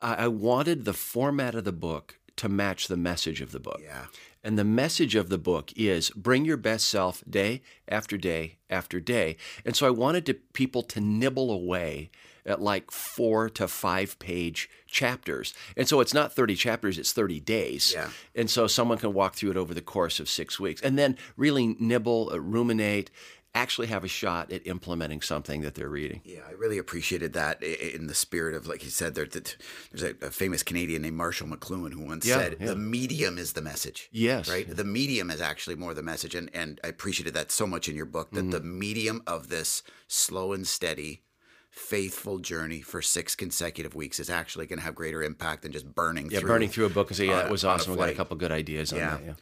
I, 0.01 0.15
I 0.15 0.27
wanted 0.27 0.83
the 0.85 0.93
format 0.93 1.55
of 1.55 1.63
the 1.63 1.71
book 1.71 2.19
to 2.35 2.49
match 2.49 2.87
the 2.87 2.97
message 2.97 3.41
of 3.41 3.51
the 3.51 3.59
book. 3.59 3.79
Yeah. 3.81 4.05
And 4.43 4.57
the 4.57 4.63
message 4.63 5.15
of 5.15 5.29
the 5.29 5.37
book 5.37 5.73
is 5.75 6.09
bring 6.11 6.45
your 6.45 6.57
best 6.57 6.87
self 6.87 7.23
day 7.29 7.61
after 7.87 8.17
day 8.17 8.57
after 8.69 8.99
day. 8.99 9.35
And 9.65 9.75
so 9.75 9.87
I 9.87 9.89
wanted 9.89 10.25
to, 10.27 10.33
people 10.33 10.81
to 10.83 11.01
nibble 11.01 11.51
away 11.51 12.09
at 12.45 12.61
like 12.61 12.91
four 12.91 13.49
to 13.51 13.67
five 13.67 14.17
page 14.19 14.69
chapters. 14.87 15.53
And 15.77 15.87
so 15.87 15.99
it's 15.99 16.13
not 16.13 16.33
30 16.33 16.55
chapters, 16.55 16.97
it's 16.97 17.13
30 17.13 17.39
days. 17.39 17.93
Yeah. 17.93 18.09
And 18.35 18.49
so 18.49 18.67
someone 18.67 18.97
can 18.97 19.13
walk 19.13 19.35
through 19.35 19.51
it 19.51 19.57
over 19.57 19.73
the 19.73 19.81
course 19.81 20.19
of 20.19 20.27
six 20.29 20.59
weeks 20.59 20.81
and 20.81 20.97
then 20.97 21.17
really 21.37 21.75
nibble, 21.79 22.29
uh, 22.33 22.39
ruminate, 22.39 23.11
actually 23.55 23.87
have 23.87 24.03
a 24.03 24.07
shot 24.07 24.51
at 24.51 24.65
implementing 24.67 25.21
something 25.21 25.61
that 25.61 25.73
they're 25.73 25.89
reading. 25.89 26.21
Yeah, 26.23 26.41
I 26.47 26.51
really 26.51 26.77
appreciated 26.77 27.33
that 27.33 27.63
in 27.63 28.05
the 28.05 28.13
spirit 28.13 28.53
of, 28.53 28.67
like 28.67 28.83
you 28.83 28.91
said, 28.91 29.15
there, 29.15 29.25
there's 29.25 30.03
a, 30.03 30.27
a 30.27 30.29
famous 30.29 30.61
Canadian 30.61 31.01
named 31.01 31.17
Marshall 31.17 31.47
McLuhan 31.47 31.91
who 31.93 32.01
once 32.05 32.27
Yeah, 32.27 32.35
said, 32.37 32.57
yeah. 32.59 32.67
"The 32.67 32.75
medium 32.75 33.39
is 33.39 33.53
the 33.53 33.63
message." 33.63 34.07
Yes. 34.11 34.47
right. 34.47 34.67
The 34.69 34.83
medium 34.83 35.31
is 35.31 35.41
actually 35.41 35.77
more 35.77 35.95
the 35.95 36.03
message, 36.03 36.35
and 36.35 36.51
and 36.53 36.79
I 36.83 36.89
appreciated 36.89 37.33
that 37.33 37.51
so 37.51 37.65
much 37.65 37.89
in 37.89 37.95
your 37.95 38.05
book 38.05 38.29
that 38.31 38.41
Mm-hmm. 38.41 38.49
the 38.51 38.61
medium 38.61 39.23
of 39.25 39.49
this 39.49 39.81
slow 40.07 40.53
and 40.53 40.67
steady, 40.67 41.23
faithful 41.69 42.39
journey 42.39 42.81
for 42.81 43.01
six 43.01 43.35
consecutive 43.35 43.95
weeks 43.95 44.19
is 44.19 44.29
actually 44.29 44.65
going 44.65 44.79
to 44.79 44.85
have 44.85 44.95
greater 44.95 45.21
impact 45.23 45.61
than 45.63 45.71
just 45.71 45.93
burning 45.93 46.29
Yeah, 46.31 46.39
through. 46.39 46.49
burning 46.49 46.69
through 46.69 46.85
a 46.85 46.89
book 46.89 47.09
and 47.09 47.17
say, 47.17 47.27
yeah, 47.27 47.41
on 47.41 47.45
it 47.45 47.51
was 47.51 47.63
awesome. 47.63 47.91
We 47.93 47.97
got 47.99 48.09
a 48.09 48.13
couple 48.13 48.35
good 48.37 48.51
ideas 48.51 48.91
on 48.91 48.99
Yeah. 48.99 49.17
that. 49.17 49.23
Yeah. 49.25 49.33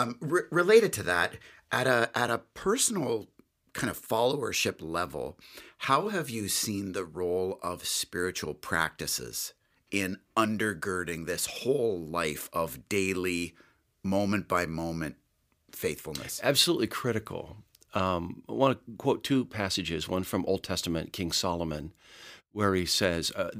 Um, 0.00 0.16
re- 0.20 0.42
related 0.50 0.92
to 0.94 1.02
that, 1.04 1.34
at 1.72 1.86
a 1.86 2.10
at 2.14 2.30
a 2.30 2.38
personal 2.54 3.28
kind 3.72 3.88
of 3.90 4.00
followership 4.00 4.76
level, 4.80 5.38
how 5.78 6.08
have 6.08 6.28
you 6.28 6.48
seen 6.48 6.92
the 6.92 7.04
role 7.04 7.58
of 7.62 7.86
spiritual 7.86 8.52
practices 8.54 9.52
in 9.92 10.18
undergirding 10.36 11.26
this 11.26 11.46
whole 11.46 12.00
life 12.00 12.50
of 12.52 12.88
daily, 12.88 13.54
moment 14.02 14.48
by 14.48 14.66
moment 14.66 15.16
faithfulness? 15.70 16.40
absolutely 16.42 16.88
critical. 16.88 17.58
Um, 17.92 18.42
I 18.48 18.52
want 18.52 18.78
to 18.78 18.96
quote 18.96 19.24
two 19.24 19.44
passages, 19.44 20.08
one 20.08 20.22
from 20.22 20.44
Old 20.46 20.62
Testament, 20.62 21.12
King 21.12 21.32
Solomon, 21.32 21.92
where 22.52 22.74
he 22.74 22.86
says, 22.86 23.32
uh, 23.32 23.50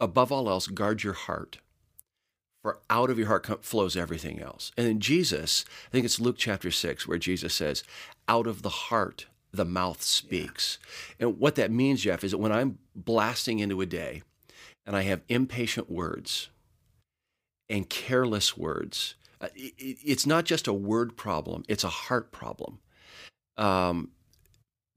above 0.00 0.30
all 0.30 0.48
else, 0.48 0.66
guard 0.66 1.02
your 1.02 1.12
heart, 1.12 1.58
for 2.62 2.78
out 2.88 3.10
of 3.10 3.18
your 3.18 3.28
heart 3.28 3.64
flows 3.64 3.96
everything 3.96 4.40
else. 4.40 4.70
And 4.76 4.86
then 4.86 5.00
Jesus, 5.00 5.64
I 5.88 5.90
think 5.90 6.04
it's 6.04 6.20
Luke 6.20 6.36
chapter 6.38 6.70
6, 6.70 7.08
where 7.08 7.18
Jesus 7.18 7.54
says, 7.54 7.82
out 8.28 8.46
of 8.46 8.62
the 8.62 8.68
heart, 8.68 9.26
the 9.52 9.64
mouth 9.64 10.02
speaks. 10.02 10.78
And 11.18 11.38
what 11.38 11.56
that 11.56 11.70
means, 11.70 12.02
Jeff, 12.02 12.22
is 12.22 12.30
that 12.30 12.38
when 12.38 12.52
I'm 12.52 12.78
blasting 12.94 13.58
into 13.58 13.80
a 13.80 13.86
day 13.86 14.22
and 14.86 14.96
I 14.96 15.02
have 15.02 15.22
impatient 15.28 15.90
words 15.90 16.50
and 17.68 17.88
careless 17.88 18.56
words, 18.56 19.14
uh, 19.40 19.48
it's 19.56 20.26
not 20.26 20.44
just 20.44 20.68
a 20.68 20.72
word 20.72 21.16
problem, 21.16 21.64
it's 21.68 21.84
a 21.84 21.88
heart 21.88 22.30
problem. 22.30 22.78
Um, 23.60 24.10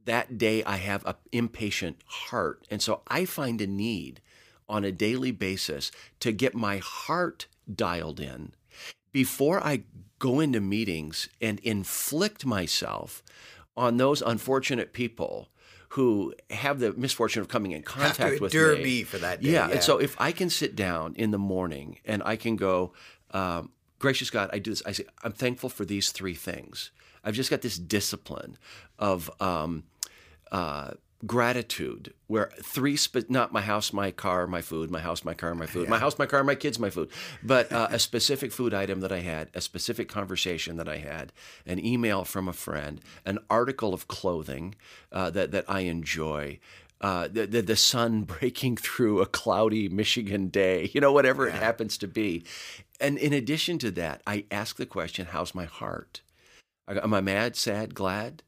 that 0.06 0.38
day 0.38 0.64
I 0.64 0.78
have 0.78 1.06
an 1.06 1.16
impatient 1.32 1.98
heart. 2.06 2.66
And 2.70 2.82
so 2.82 3.02
I 3.08 3.26
find 3.26 3.62
a 3.62 3.68
need 3.68 4.22
on 4.68 4.84
a 4.84 4.92
daily 4.92 5.32
basis 5.32 5.92
to 6.20 6.32
get 6.32 6.56
my 6.56 6.78
heart 6.78 7.48
dialed 7.74 8.20
in 8.20 8.54
before 9.12 9.64
I 9.64 9.84
go 10.20 10.40
into 10.40 10.60
meetings 10.60 11.30
and 11.42 11.60
inflict 11.60 12.46
myself 12.46 13.24
on 13.76 13.98
those 13.98 14.22
unfortunate 14.22 14.94
people 14.94 15.50
who 15.90 16.34
have 16.50 16.80
the 16.80 16.92
misfortune 16.94 17.42
of 17.42 17.48
coming 17.48 17.72
in 17.72 17.82
contact 17.84 18.42
with 18.42 18.54
me. 18.54 18.84
me 18.84 19.04
for 19.04 19.18
that 19.20 19.42
day. 19.42 19.52
Yeah, 19.52 19.70
and 19.70 19.84
so 19.84 20.00
if 20.00 20.20
I 20.20 20.32
can 20.32 20.50
sit 20.50 20.76
down 20.76 21.14
in 21.16 21.32
the 21.32 21.38
morning 21.38 22.00
and 22.06 22.24
I 22.26 22.36
can 22.36 22.56
go, 22.56 22.94
um, 23.32 23.72
gracious 24.00 24.30
God, 24.30 24.50
I 24.52 24.60
do 24.60 24.72
this. 24.72 24.82
I 24.86 24.92
say, 24.92 25.06
I'm 25.24 25.34
thankful 25.34 25.70
for 25.70 25.86
these 25.86 26.12
three 26.12 26.34
things. 26.34 26.92
I've 27.24 27.36
just 27.36 27.50
got 27.50 27.62
this 27.62 27.78
discipline 27.78 28.58
of 29.00 29.32
um, 29.42 29.84
uh, 30.52 30.92
gratitude, 31.26 32.14
where 32.28 32.52
three, 32.62 32.98
spe- 32.98 33.30
not 33.30 33.54
my 33.54 33.62
house, 33.62 33.94
my 33.94 34.12
car, 34.12 34.46
my 34.46 34.62
food, 34.62 34.92
my 34.92 35.00
house, 35.00 35.24
my 35.24 35.34
car, 35.34 35.56
my 35.56 35.66
food, 35.66 35.88
my 35.88 35.98
house, 36.00 36.20
my 36.20 36.26
car, 36.26 36.44
my 36.44 36.56
kids, 36.56 36.80
my 36.80 36.90
food, 36.90 37.10
but 37.42 37.72
uh, 37.72 37.88
a 37.92 38.00
specific 38.00 38.52
food 38.52 38.74
item 38.74 39.00
that 39.00 39.12
I 39.12 39.20
had, 39.20 39.50
a 39.54 39.62
specific 39.62 40.10
conversation 40.10 40.78
that 40.78 40.90
I 40.90 40.98
had, 40.98 41.32
an 41.66 41.84
email 41.84 42.26
from 42.26 42.48
a 42.48 42.54
friend, 42.54 43.00
an 43.26 43.40
article 43.50 43.94
of 43.94 44.08
clothing 44.08 44.76
uh, 45.12 45.30
that 45.32 45.52
that 45.52 45.66
I 45.70 45.82
enjoy. 45.82 46.60
Uh, 47.00 47.28
the, 47.30 47.46
the 47.46 47.62
the 47.62 47.76
sun 47.76 48.22
breaking 48.40 48.78
through 48.78 49.22
a 49.22 49.26
cloudy 49.26 49.90
Michigan 49.90 50.48
day, 50.48 50.90
you 50.94 51.02
know, 51.02 51.12
whatever 51.12 51.48
it 51.48 51.54
happens 51.54 51.98
to 52.00 52.08
be, 52.08 52.44
and 53.00 53.18
in 53.18 53.34
addition 53.34 53.78
to 53.80 53.92
that, 53.92 54.22
I 54.28 54.46
ask 54.52 54.76
the 54.78 54.86
question, 54.86 55.28
"How's 55.28 55.54
my 55.56 55.66
heart? 55.66 56.22
Am 56.88 57.14
I 57.14 57.22
mad, 57.22 57.56
sad, 57.56 57.96
glad, 57.96 58.44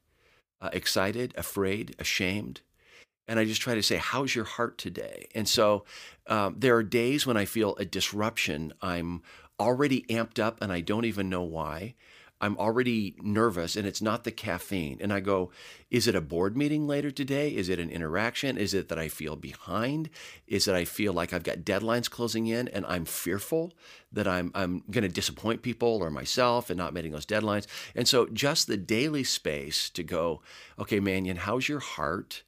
uh, 0.60 0.70
excited, 0.72 1.34
afraid, 1.36 1.94
ashamed?" 1.98 2.60
and 3.28 3.38
I 3.38 3.44
just 3.44 3.60
try 3.60 3.74
to 3.74 3.82
say, 3.82 3.96
"How's 3.96 4.34
your 4.34 4.44
heart 4.44 4.78
today?" 4.78 5.28
And 5.34 5.48
so 5.48 5.84
um, 6.26 6.56
there 6.58 6.76
are 6.76 6.82
days 6.82 7.26
when 7.26 7.36
I 7.36 7.44
feel 7.44 7.74
a 7.76 7.84
disruption. 7.84 8.72
I'm 8.80 9.22
already 9.58 10.02
amped 10.02 10.38
up, 10.38 10.60
and 10.60 10.72
I 10.72 10.80
don't 10.80 11.04
even 11.04 11.28
know 11.28 11.42
why. 11.42 11.94
I'm 12.40 12.58
already 12.58 13.16
nervous, 13.22 13.76
and 13.76 13.86
it's 13.86 14.02
not 14.02 14.24
the 14.24 14.30
caffeine. 14.30 14.98
And 15.00 15.12
I 15.12 15.20
go, 15.20 15.50
"Is 15.90 16.06
it 16.06 16.14
a 16.14 16.20
board 16.20 16.56
meeting 16.56 16.86
later 16.86 17.10
today? 17.10 17.54
Is 17.54 17.68
it 17.68 17.78
an 17.78 17.90
interaction? 17.90 18.58
Is 18.58 18.74
it 18.74 18.88
that 18.88 18.98
I 18.98 19.08
feel 19.08 19.36
behind? 19.36 20.10
Is 20.46 20.68
it 20.68 20.74
I 20.74 20.84
feel 20.84 21.12
like 21.12 21.32
I've 21.32 21.42
got 21.42 21.58
deadlines 21.60 22.10
closing 22.10 22.46
in, 22.46 22.68
and 22.68 22.84
I'm 22.86 23.04
fearful 23.04 23.72
that 24.12 24.28
I'm 24.28 24.50
I'm 24.54 24.82
going 24.90 25.02
to 25.02 25.08
disappoint 25.08 25.62
people 25.62 25.98
or 26.02 26.10
myself 26.10 26.68
and 26.70 26.76
not 26.76 26.94
meeting 26.94 27.12
those 27.12 27.26
deadlines?" 27.26 27.66
And 27.94 28.06
so 28.06 28.26
just 28.26 28.66
the 28.66 28.76
daily 28.76 29.24
space 29.24 29.88
to 29.90 30.02
go, 30.02 30.42
"Okay, 30.78 31.00
Manion, 31.00 31.38
how's 31.38 31.68
your 31.68 31.80
heart?" 31.80 32.42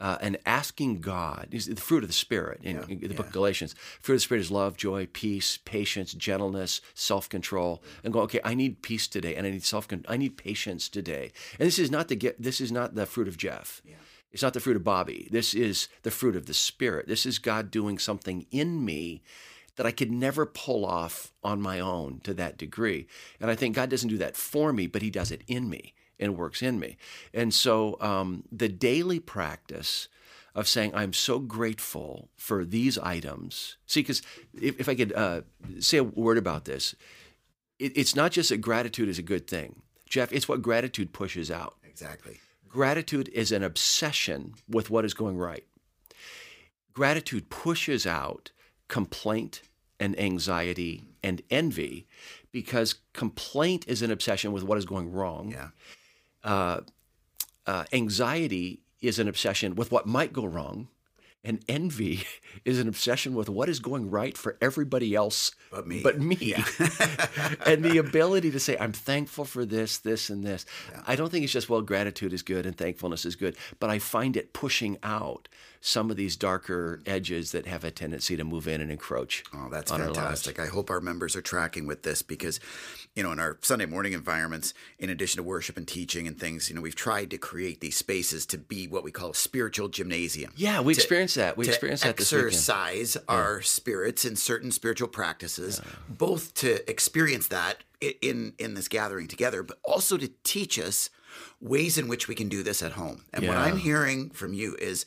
Uh, 0.00 0.18
and 0.20 0.38
asking 0.46 1.00
God 1.00 1.48
is 1.50 1.66
the 1.66 1.76
fruit 1.76 2.04
of 2.04 2.08
the 2.08 2.14
Spirit 2.14 2.60
in, 2.62 2.78
in 2.88 3.08
the 3.08 3.14
book 3.14 3.26
of 3.26 3.32
Galatians. 3.32 3.74
Fruit 4.00 4.14
of 4.14 4.18
the 4.18 4.22
Spirit 4.22 4.40
is 4.42 4.50
love, 4.50 4.76
joy, 4.76 5.08
peace, 5.12 5.58
patience, 5.64 6.12
gentleness, 6.12 6.80
self 6.94 7.28
control. 7.28 7.82
And 8.04 8.12
go, 8.12 8.20
okay, 8.20 8.40
I 8.44 8.54
need 8.54 8.82
peace 8.82 9.08
today, 9.08 9.34
and 9.34 9.46
I 9.46 9.50
need 9.50 9.64
self. 9.64 9.88
I 10.08 10.16
need 10.16 10.36
patience 10.36 10.88
today. 10.88 11.32
And 11.58 11.66
this 11.66 11.78
is 11.78 11.90
not 11.90 12.08
the 12.08 12.16
get. 12.16 12.40
This 12.40 12.60
is 12.60 12.70
not 12.70 12.94
the 12.94 13.06
fruit 13.06 13.28
of 13.28 13.36
Jeff. 13.36 13.82
It's 14.30 14.42
not 14.42 14.52
the 14.52 14.60
fruit 14.60 14.76
of 14.76 14.84
Bobby. 14.84 15.26
This 15.30 15.54
is 15.54 15.88
the 16.02 16.10
fruit 16.10 16.36
of 16.36 16.46
the 16.46 16.54
Spirit. 16.54 17.08
This 17.08 17.24
is 17.26 17.38
God 17.38 17.70
doing 17.70 17.98
something 17.98 18.46
in 18.50 18.84
me 18.84 19.22
that 19.76 19.86
I 19.86 19.90
could 19.90 20.10
never 20.10 20.44
pull 20.44 20.84
off 20.84 21.32
on 21.42 21.62
my 21.62 21.80
own 21.80 22.20
to 22.24 22.34
that 22.34 22.58
degree. 22.58 23.06
And 23.40 23.50
I 23.50 23.54
think 23.54 23.76
God 23.76 23.88
doesn't 23.88 24.08
do 24.08 24.18
that 24.18 24.36
for 24.36 24.72
me, 24.72 24.86
but 24.86 25.02
He 25.02 25.10
does 25.10 25.30
it 25.30 25.42
in 25.46 25.70
me 25.70 25.94
and 26.18 26.36
works 26.36 26.62
in 26.62 26.78
me. 26.78 26.96
And 27.32 27.52
so 27.52 27.96
um, 28.00 28.44
the 28.50 28.68
daily 28.68 29.20
practice 29.20 30.08
of 30.54 30.66
saying, 30.66 30.92
I'm 30.94 31.12
so 31.12 31.38
grateful 31.38 32.28
for 32.36 32.64
these 32.64 32.98
items. 32.98 33.76
See, 33.86 34.00
because 34.00 34.22
if, 34.60 34.80
if 34.80 34.88
I 34.88 34.94
could 34.94 35.12
uh, 35.12 35.42
say 35.78 35.98
a 35.98 36.04
word 36.04 36.38
about 36.38 36.64
this, 36.64 36.94
it, 37.78 37.96
it's 37.96 38.16
not 38.16 38.32
just 38.32 38.48
that 38.48 38.58
gratitude 38.58 39.08
is 39.08 39.18
a 39.18 39.22
good 39.22 39.46
thing, 39.46 39.82
Jeff, 40.08 40.32
it's 40.32 40.48
what 40.48 40.62
gratitude 40.62 41.12
pushes 41.12 41.50
out. 41.50 41.76
exactly. 41.84 42.40
Gratitude 42.68 43.28
is 43.32 43.50
an 43.50 43.62
obsession 43.62 44.54
with 44.68 44.90
what 44.90 45.04
is 45.04 45.14
going 45.14 45.38
right. 45.38 45.64
Gratitude 46.92 47.48
pushes 47.50 48.06
out 48.06 48.50
complaint 48.88 49.62
and 50.00 50.18
anxiety 50.18 51.04
and 51.22 51.42
envy 51.50 52.06
because 52.52 52.96
complaint 53.12 53.84
is 53.88 54.02
an 54.02 54.10
obsession 54.10 54.52
with 54.52 54.64
what 54.64 54.78
is 54.78 54.84
going 54.84 55.12
wrong. 55.12 55.50
Yeah. 55.50 55.68
Uh, 56.44 56.80
uh, 57.66 57.84
anxiety 57.92 58.80
is 59.00 59.18
an 59.18 59.28
obsession 59.28 59.74
with 59.74 59.92
what 59.92 60.06
might 60.06 60.32
go 60.32 60.44
wrong. 60.44 60.88
And 61.44 61.64
envy 61.68 62.24
is 62.64 62.80
an 62.80 62.88
obsession 62.88 63.34
with 63.34 63.48
what 63.48 63.68
is 63.68 63.78
going 63.78 64.10
right 64.10 64.36
for 64.36 64.56
everybody 64.60 65.14
else 65.14 65.52
But 65.70 65.86
me. 65.86 66.02
But 66.02 66.18
me. 66.18 66.54
and 67.66 67.84
the 67.84 67.98
ability 67.98 68.50
to 68.50 68.58
say, 68.58 68.76
I'm 68.78 68.92
thankful 68.92 69.44
for 69.44 69.64
this, 69.64 69.98
this, 69.98 70.30
and 70.30 70.42
this. 70.42 70.66
I 71.06 71.14
don't 71.14 71.30
think 71.30 71.44
it's 71.44 71.52
just, 71.52 71.68
well, 71.68 71.80
gratitude 71.80 72.32
is 72.32 72.42
good 72.42 72.66
and 72.66 72.76
thankfulness 72.76 73.24
is 73.24 73.36
good, 73.36 73.56
but 73.78 73.88
I 73.88 74.00
find 74.00 74.36
it 74.36 74.52
pushing 74.52 74.98
out 75.02 75.48
some 75.80 76.10
of 76.10 76.16
these 76.16 76.36
darker 76.36 77.00
edges 77.06 77.52
that 77.52 77.66
have 77.66 77.84
a 77.84 77.90
tendency 77.90 78.36
to 78.36 78.44
move 78.44 78.66
in 78.66 78.80
and 78.80 78.90
encroach. 78.90 79.44
Oh, 79.54 79.68
that's 79.70 79.90
fantastic. 79.90 80.58
I 80.58 80.66
hope 80.66 80.90
our 80.90 81.00
members 81.00 81.36
are 81.36 81.42
tracking 81.42 81.86
with 81.86 82.02
this 82.02 82.22
because, 82.22 82.60
you 83.14 83.22
know, 83.22 83.32
in 83.32 83.38
our 83.38 83.58
Sunday 83.62 83.86
morning 83.86 84.12
environments, 84.12 84.74
in 84.98 85.10
addition 85.10 85.38
to 85.38 85.42
worship 85.42 85.76
and 85.76 85.86
teaching 85.86 86.26
and 86.26 86.38
things, 86.38 86.68
you 86.68 86.74
know, 86.74 86.82
we've 86.82 86.94
tried 86.94 87.30
to 87.30 87.38
create 87.38 87.80
these 87.80 87.96
spaces 87.96 88.46
to 88.46 88.58
be 88.58 88.88
what 88.88 89.04
we 89.04 89.10
call 89.10 89.30
a 89.30 89.34
spiritual 89.34 89.88
gymnasium. 89.88 90.52
Yeah, 90.56 90.80
we 90.80 90.94
experienced 90.94 91.36
that. 91.36 91.56
We 91.56 91.64
to 91.64 91.70
experienced 91.70 92.04
that 92.04 92.16
this 92.16 92.32
weekend. 92.32 92.48
exercise 92.48 93.16
our 93.28 93.62
spirits 93.62 94.24
in 94.24 94.36
certain 94.36 94.70
spiritual 94.70 95.08
practices, 95.08 95.80
both 96.08 96.54
to 96.54 96.88
experience 96.90 97.48
that 97.48 97.84
in 98.00 98.54
in 98.58 98.74
this 98.74 98.88
gathering 98.88 99.28
together, 99.28 99.62
but 99.62 99.78
also 99.84 100.16
to 100.16 100.28
teach 100.42 100.78
us 100.78 101.10
ways 101.60 101.98
in 101.98 102.08
which 102.08 102.28
we 102.28 102.34
can 102.34 102.48
do 102.48 102.62
this 102.62 102.82
at 102.82 102.92
home. 102.92 103.24
And 103.32 103.46
what 103.46 103.56
I'm 103.56 103.76
hearing 103.76 104.30
from 104.30 104.54
you 104.54 104.76
is 104.76 105.04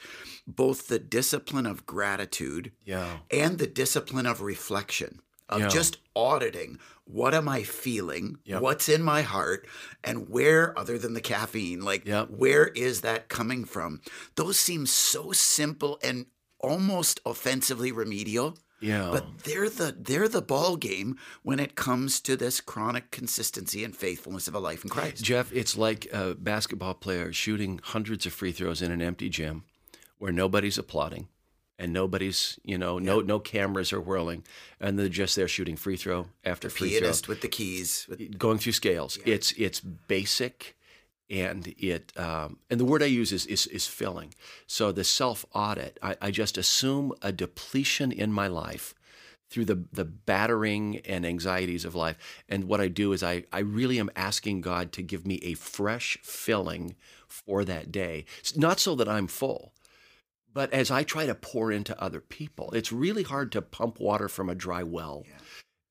both 0.55 0.87
the 0.87 0.99
discipline 0.99 1.65
of 1.65 1.85
gratitude 1.85 2.71
Yeah. 2.85 3.19
and 3.29 3.57
the 3.57 3.67
discipline 3.67 4.25
of 4.25 4.41
reflection 4.41 5.21
of 5.49 5.61
Yeah. 5.61 5.67
just 5.69 5.97
auditing 6.15 6.79
what 7.05 7.33
am 7.33 7.49
I 7.49 7.63
feeling, 7.63 8.37
Yep. 8.45 8.61
what's 8.61 8.87
in 8.87 9.01
my 9.03 9.21
heart, 9.21 9.67
and 10.01 10.29
where, 10.29 10.77
other 10.79 10.97
than 10.97 11.13
the 11.13 11.19
caffeine, 11.19 11.81
like 11.81 12.05
Yep. 12.05 12.29
where 12.29 12.67
is 12.67 13.01
that 13.01 13.27
coming 13.27 13.65
from? 13.65 13.99
Those 14.35 14.57
seem 14.57 14.85
so 14.85 15.33
simple 15.33 15.99
and 16.01 16.27
almost 16.59 17.19
offensively 17.25 17.91
remedial. 17.91 18.57
Yeah. 18.79 19.09
But 19.11 19.39
they're 19.43 19.69
the 19.69 19.95
they're 19.99 20.27
the 20.29 20.41
ball 20.41 20.75
game 20.77 21.17
when 21.43 21.59
it 21.59 21.75
comes 21.75 22.19
to 22.21 22.35
this 22.37 22.61
chronic 22.61 23.11
consistency 23.11 23.83
and 23.83 23.95
faithfulness 23.95 24.47
of 24.47 24.55
a 24.55 24.59
life 24.59 24.83
in 24.83 24.89
Christ. 24.89 25.23
Jeff, 25.23 25.51
it's 25.51 25.75
like 25.77 26.07
a 26.13 26.33
basketball 26.35 26.93
player 26.95 27.31
shooting 27.33 27.79
hundreds 27.83 28.25
of 28.25 28.33
free 28.33 28.51
throws 28.51 28.81
in 28.81 28.91
an 28.91 29.01
empty 29.01 29.29
gym 29.29 29.65
where 30.21 30.31
nobody's 30.31 30.77
applauding 30.77 31.27
and 31.79 31.91
nobody's, 31.91 32.59
you 32.63 32.77
know, 32.77 32.99
no 32.99 33.21
no 33.21 33.39
cameras 33.39 33.91
are 33.91 33.99
whirling 33.99 34.43
and 34.79 34.99
they're 34.99 35.09
just 35.09 35.35
there 35.35 35.47
shooting 35.47 35.75
free 35.75 35.97
throw 35.97 36.27
after 36.43 36.69
free 36.69 36.91
throw. 36.91 36.99
Pianist 36.99 37.27
with 37.27 37.41
the 37.41 37.47
keys. 37.47 38.05
with- 38.07 38.37
going 38.37 38.59
through 38.59 38.73
scales. 38.73 39.17
It's 39.25 39.51
it's 39.53 39.79
basic, 39.79 40.77
and 41.27 41.73
it 41.79 42.11
um, 42.17 42.59
and 42.69 42.79
the 42.79 42.85
word 42.85 43.01
I 43.01 43.07
use 43.07 43.31
is 43.31 43.47
is, 43.47 43.65
is 43.65 43.87
filling. 43.87 44.35
So 44.67 44.91
the 44.91 45.03
self 45.03 45.43
audit, 45.55 45.97
I, 46.03 46.15
I 46.21 46.29
just 46.29 46.55
assume 46.55 47.13
a 47.23 47.31
depletion 47.31 48.11
in 48.11 48.31
my 48.31 48.45
life 48.45 48.93
through 49.49 49.65
the 49.65 49.85
the 49.91 50.05
battering 50.05 50.97
and 50.97 51.25
anxieties 51.25 51.83
of 51.83 51.95
life, 51.95 52.43
and 52.47 52.65
what 52.65 52.79
I 52.79 52.89
do 52.89 53.11
is 53.11 53.23
I 53.23 53.45
I 53.51 53.59
really 53.61 53.99
am 53.99 54.11
asking 54.15 54.61
God 54.61 54.91
to 54.91 55.01
give 55.01 55.25
me 55.25 55.39
a 55.41 55.55
fresh 55.55 56.19
filling 56.21 56.95
for 57.27 57.65
that 57.65 57.91
day, 57.91 58.25
not 58.55 58.79
so 58.79 58.93
that 58.93 59.09
I'm 59.09 59.25
full. 59.25 59.73
But 60.53 60.73
as 60.73 60.91
I 60.91 61.03
try 61.03 61.25
to 61.25 61.35
pour 61.35 61.71
into 61.71 61.99
other 62.01 62.19
people, 62.21 62.71
it's 62.73 62.91
really 62.91 63.23
hard 63.23 63.51
to 63.53 63.61
pump 63.61 63.99
water 63.99 64.27
from 64.27 64.49
a 64.49 64.55
dry 64.55 64.83
well. 64.83 65.25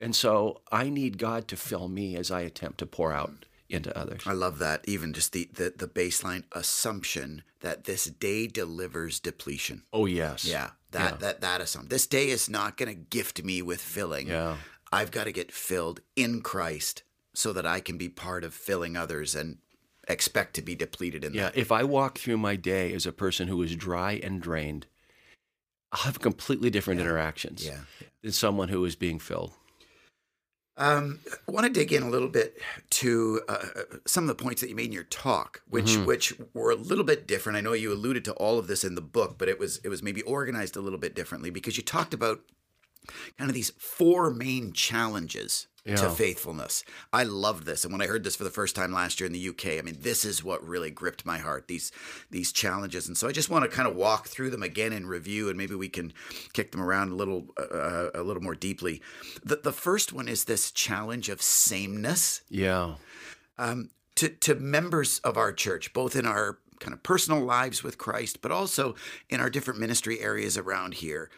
And 0.01 0.15
so 0.17 0.61
I 0.73 0.89
need 0.91 1.19
God 1.19 1.49
to 1.49 1.57
fill 1.57 1.89
me 1.89 2.17
as 2.17 2.31
I 2.31 2.41
attempt 2.41 2.79
to 2.79 2.87
pour 2.87 3.13
out 3.13 3.45
into 3.69 3.97
others. 3.97 4.23
I 4.27 4.33
love 4.33 4.59
that. 4.59 4.83
Even 4.89 5.13
just 5.13 5.33
the, 5.33 5.49
the 5.53 5.73
the 5.77 5.87
baseline 5.87 6.45
assumption 6.53 7.43
that 7.61 7.85
this 7.85 8.07
day 8.07 8.47
delivers 8.47 9.21
depletion. 9.21 9.83
Oh 9.93 10.07
yes. 10.07 10.45
Yeah, 10.45 10.71
that 10.91 11.13
Yeah. 11.13 11.17
that 11.19 11.41
that 11.43 11.61
assumption. 11.61 11.89
This 11.91 12.07
day 12.07 12.31
is 12.31 12.49
not 12.49 12.77
going 12.77 12.89
to 12.89 12.95
gift 13.01 13.45
me 13.45 13.63
with 13.63 13.81
filling. 13.81 14.29
Yeah. 14.29 14.57
I've 14.93 15.11
got 15.13 15.25
to 15.25 15.33
get 15.33 15.53
filled 15.53 16.01
in 16.17 16.41
Christ 16.43 17.05
so 17.33 17.53
that 17.53 17.65
I 17.67 17.79
can 17.81 17.97
be 17.97 18.09
part 18.09 18.43
of 18.43 18.53
filling 18.55 18.97
others 18.97 19.35
and 19.37 19.59
expect 20.11 20.55
to 20.55 20.63
be 20.63 20.75
depleted 20.75 21.25
in 21.25 21.35
Yeah. 21.35 21.45
that. 21.45 21.57
If 21.57 21.73
I 21.73 21.85
walk 21.85 22.19
through 22.19 22.39
my 22.39 22.57
day 22.57 22.93
as 22.93 23.07
a 23.07 23.13
person 23.13 23.49
who 23.49 23.63
is 23.63 23.75
dry 23.77 24.13
and 24.23 24.41
drained, 24.41 24.87
I'll 25.93 26.03
have 26.03 26.21
completely 26.21 26.71
different 26.71 27.01
interactions 27.01 27.65
Yeah. 27.65 27.81
than 28.23 28.33
someone 28.33 28.69
who 28.69 28.85
is 28.85 28.97
being 28.97 29.19
filled. 29.19 29.53
Um, 30.77 31.19
I 31.47 31.51
want 31.51 31.67
to 31.67 31.73
dig 31.73 31.93
in 31.93 32.03
a 32.03 32.09
little 32.09 32.29
bit 32.29 32.59
to 32.91 33.43
uh, 33.49 33.67
some 34.07 34.25
of 34.25 34.29
the 34.29 34.43
points 34.43 34.63
that 34.63 34.71
you 34.71 34.77
made 34.77 34.87
in 34.87 34.93
your 34.93 35.05
talk, 35.05 35.61
which 35.69 35.97
which 35.99 36.33
were 36.55 36.71
a 36.71 36.75
little 36.77 37.05
bit 37.05 37.27
different. 37.27 37.59
I 37.59 37.61
know 37.61 37.75
you 37.75 37.93
alluded 37.93 38.25
to 38.27 38.33
all 38.35 38.59
of 38.59 38.67
this 38.67 38.83
in 38.83 38.95
the 38.95 39.03
book, 39.03 39.37
but 39.37 39.49
it 39.49 39.59
was 39.59 39.79
it 39.85 39.89
was 39.89 40.03
maybe 40.03 40.23
organized 40.23 40.77
a 40.77 40.81
little 40.81 40.99
bit 40.99 41.15
differently 41.15 41.51
because 41.51 41.77
you 41.77 41.83
talked 41.83 42.15
about 42.15 42.41
kind 43.39 43.51
of 43.51 43.55
these 43.55 43.71
four 43.79 44.31
main 44.31 44.73
challenges 44.73 45.67
to 45.97 46.11
faithfulness. 46.11 46.85
I 47.11 47.25
love 47.25 47.65
this, 47.65 47.85
and 47.85 47.93
when 47.93 48.03
I 48.03 48.07
heard 48.07 48.23
this 48.23 48.37
for 48.37 48.45
the 48.45 48.51
first 48.51 48.77
time 48.77 48.93
last 48.93 49.19
year 49.19 49.27
in 49.27 49.33
the 49.33 49.49
UK, 49.49 49.79
I 49.79 49.83
mean, 49.83 49.97
this 50.01 50.27
is 50.27 50.45
what 50.45 50.63
really 50.67 50.91
gripped 50.91 51.25
my 51.25 51.39
heart. 51.39 51.69
These 51.69 51.91
these 52.31 52.53
challenges, 52.53 53.09
and 53.09 53.17
so 53.17 53.27
I 53.27 53.33
just 53.33 53.49
want 53.49 53.65
to 53.65 53.75
kind 53.75 53.89
of 53.89 53.97
walk 53.97 54.29
through 54.29 54.51
them 54.51 54.63
again 54.63 54.93
in 54.93 55.07
review, 55.07 55.49
and 55.49 55.57
maybe 55.57 55.75
we 55.75 55.89
can 55.89 56.13
kick 56.53 56.73
them 56.73 56.83
around 56.83 57.13
a 57.13 57.15
little 57.15 57.47
uh, 57.59 58.11
a 58.15 58.23
little 58.23 58.43
more 58.43 58.55
deeply. 58.55 59.01
The 59.43 59.57
the 59.57 59.73
first 59.73 60.13
one 60.13 60.29
is 60.29 60.45
this 60.45 60.71
challenge 60.71 61.31
of 61.31 61.41
sameness 61.41 62.43
Yeah. 62.51 62.97
um, 63.59 63.91
to 64.17 64.29
to 64.29 64.55
members 64.57 65.19
of 65.21 65.39
our 65.39 65.53
church, 65.53 65.95
both 65.95 66.15
in 66.15 66.27
our 66.27 66.59
kind 66.79 66.93
of 66.93 67.03
personal 67.03 67.41
lives 67.43 67.83
with 67.83 67.97
Christ, 67.97 68.43
but 68.43 68.53
also 68.53 68.95
in 69.31 69.41
our 69.41 69.49
different 69.51 69.81
ministry 69.81 70.21
areas 70.21 70.59
around 70.59 70.95
here. 70.95 71.31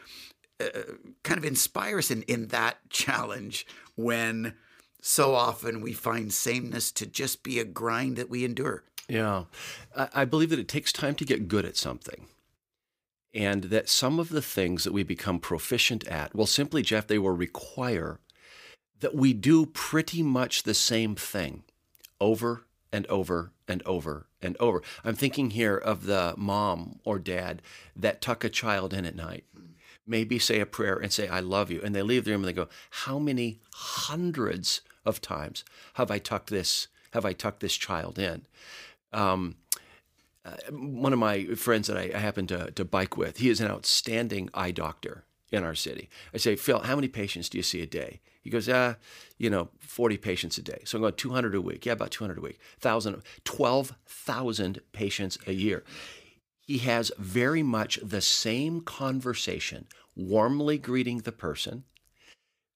Uh, 0.63 0.83
kind 1.23 1.39
of 1.39 1.45
inspires 1.45 2.11
in 2.11 2.23
in 2.23 2.49
that 2.49 2.79
challenge 2.91 3.67
when 3.97 4.55
so 5.01 5.35
often 5.35 5.81
we 5.81 5.93
find 5.93 6.33
sameness 6.33 6.93
to 6.93 7.07
just 7.07 7.43
be 7.43 7.59
a 7.59 7.65
grind 7.65 8.17
that 8.17 8.31
we 8.31 8.45
endure. 8.45 8.85
Yeah. 9.09 9.45
I, 9.97 10.09
I 10.15 10.25
believe 10.25 10.51
that 10.51 10.59
it 10.61 10.69
takes 10.69 10.93
time 10.93 11.17
to 11.17 11.25
get 11.25 11.49
good 11.49 11.65
at 11.65 11.77
something. 11.77 12.27
And 13.35 13.65
that 13.65 13.89
some 13.89 14.21
of 14.21 14.29
the 14.29 14.43
things 14.43 14.85
that 14.85 14.93
we 14.93 15.03
become 15.03 15.39
proficient 15.39 16.07
at, 16.07 16.35
well, 16.35 16.47
simply, 16.47 16.83
Jeff, 16.83 17.07
they 17.07 17.19
will 17.19 17.31
require 17.31 18.21
that 19.01 19.15
we 19.15 19.33
do 19.33 19.67
pretty 19.67 20.23
much 20.23 20.63
the 20.63 20.75
same 20.75 21.17
thing 21.17 21.65
over 22.21 22.67
and 22.93 23.07
over 23.07 23.53
and 23.67 23.83
over 23.85 24.27
and 24.41 24.57
over. 24.61 24.83
I'm 25.03 25.15
thinking 25.15 25.51
here 25.51 25.77
of 25.77 26.05
the 26.05 26.35
mom 26.37 27.01
or 27.05 27.19
dad 27.19 27.63
that 27.97 28.21
tuck 28.21 28.45
a 28.45 28.51
child 28.51 28.93
in 28.93 29.07
at 29.07 29.17
night, 29.17 29.45
maybe 30.07 30.39
say 30.39 30.61
a 30.61 30.67
prayer 30.67 30.97
and 30.97 31.13
say, 31.13 31.29
I 31.29 31.41
love 31.41 31.71
you. 31.71 31.81
And 31.83 31.95
they 31.95 32.03
leave 32.03 32.25
the 32.25 32.33
room 32.33 32.43
and 32.43 32.49
they 32.49 32.53
go, 32.53 32.69
How 32.91 33.19
many 33.19 33.61
hundreds 33.73 34.81
of 35.05 35.21
times 35.21 35.65
have 35.95 36.11
I 36.11 36.19
tucked 36.19 36.51
this? 36.51 36.89
Have 37.13 37.25
I 37.25 37.33
tucked 37.33 37.61
this 37.61 37.77
child 37.77 38.19
in? 38.19 38.47
Um, 39.13 39.57
uh, 40.45 40.57
one 40.71 41.13
of 41.13 41.19
my 41.19 41.45
friends 41.55 41.87
that 41.87 41.97
I, 41.97 42.11
I 42.15 42.19
happen 42.19 42.47
to, 42.49 42.71
to 42.73 42.85
bike 42.85 43.17
with, 43.17 43.39
he 43.39 43.49
is 43.49 43.61
an 43.61 43.71
outstanding 43.71 44.51
eye 44.55 44.73
doctor 44.73 45.25
in 45.53 45.63
our 45.63 45.75
city. 45.75 46.09
I 46.35 46.39
say, 46.39 46.57
Phil, 46.57 46.81
how 46.81 46.97
many 46.97 47.09
patients 47.09 47.49
do 47.49 47.59
you 47.59 47.63
see 47.63 47.83
a 47.83 47.87
day? 47.87 48.21
He 48.41 48.51
goes, 48.51 48.69
ah, 48.69 48.97
you 49.39 49.51
know, 49.51 49.69
40 49.79 50.17
patients 50.17 50.59
a 50.59 50.63
day. 50.63 50.81
So 50.85 50.99
I'm 50.99 51.03
going 51.03 51.15
200 51.15 51.55
a 51.55 51.61
week. 51.61 51.87
Yeah, 51.87 51.93
about 51.93 52.11
200 52.11 52.39
a 52.39 52.41
week. 52.41 52.59
1,000, 52.81 53.23
12,000 53.45 54.81
patients 54.93 55.39
a 55.47 55.53
year. 55.53 55.85
He 56.63 56.79
has 56.79 57.11
very 57.19 57.63
much 57.63 57.99
the 58.03 58.21
same 58.21 58.81
conversation, 58.81 59.87
warmly 60.15 60.79
greeting 60.79 61.19
the 61.19 61.33
person, 61.33 61.85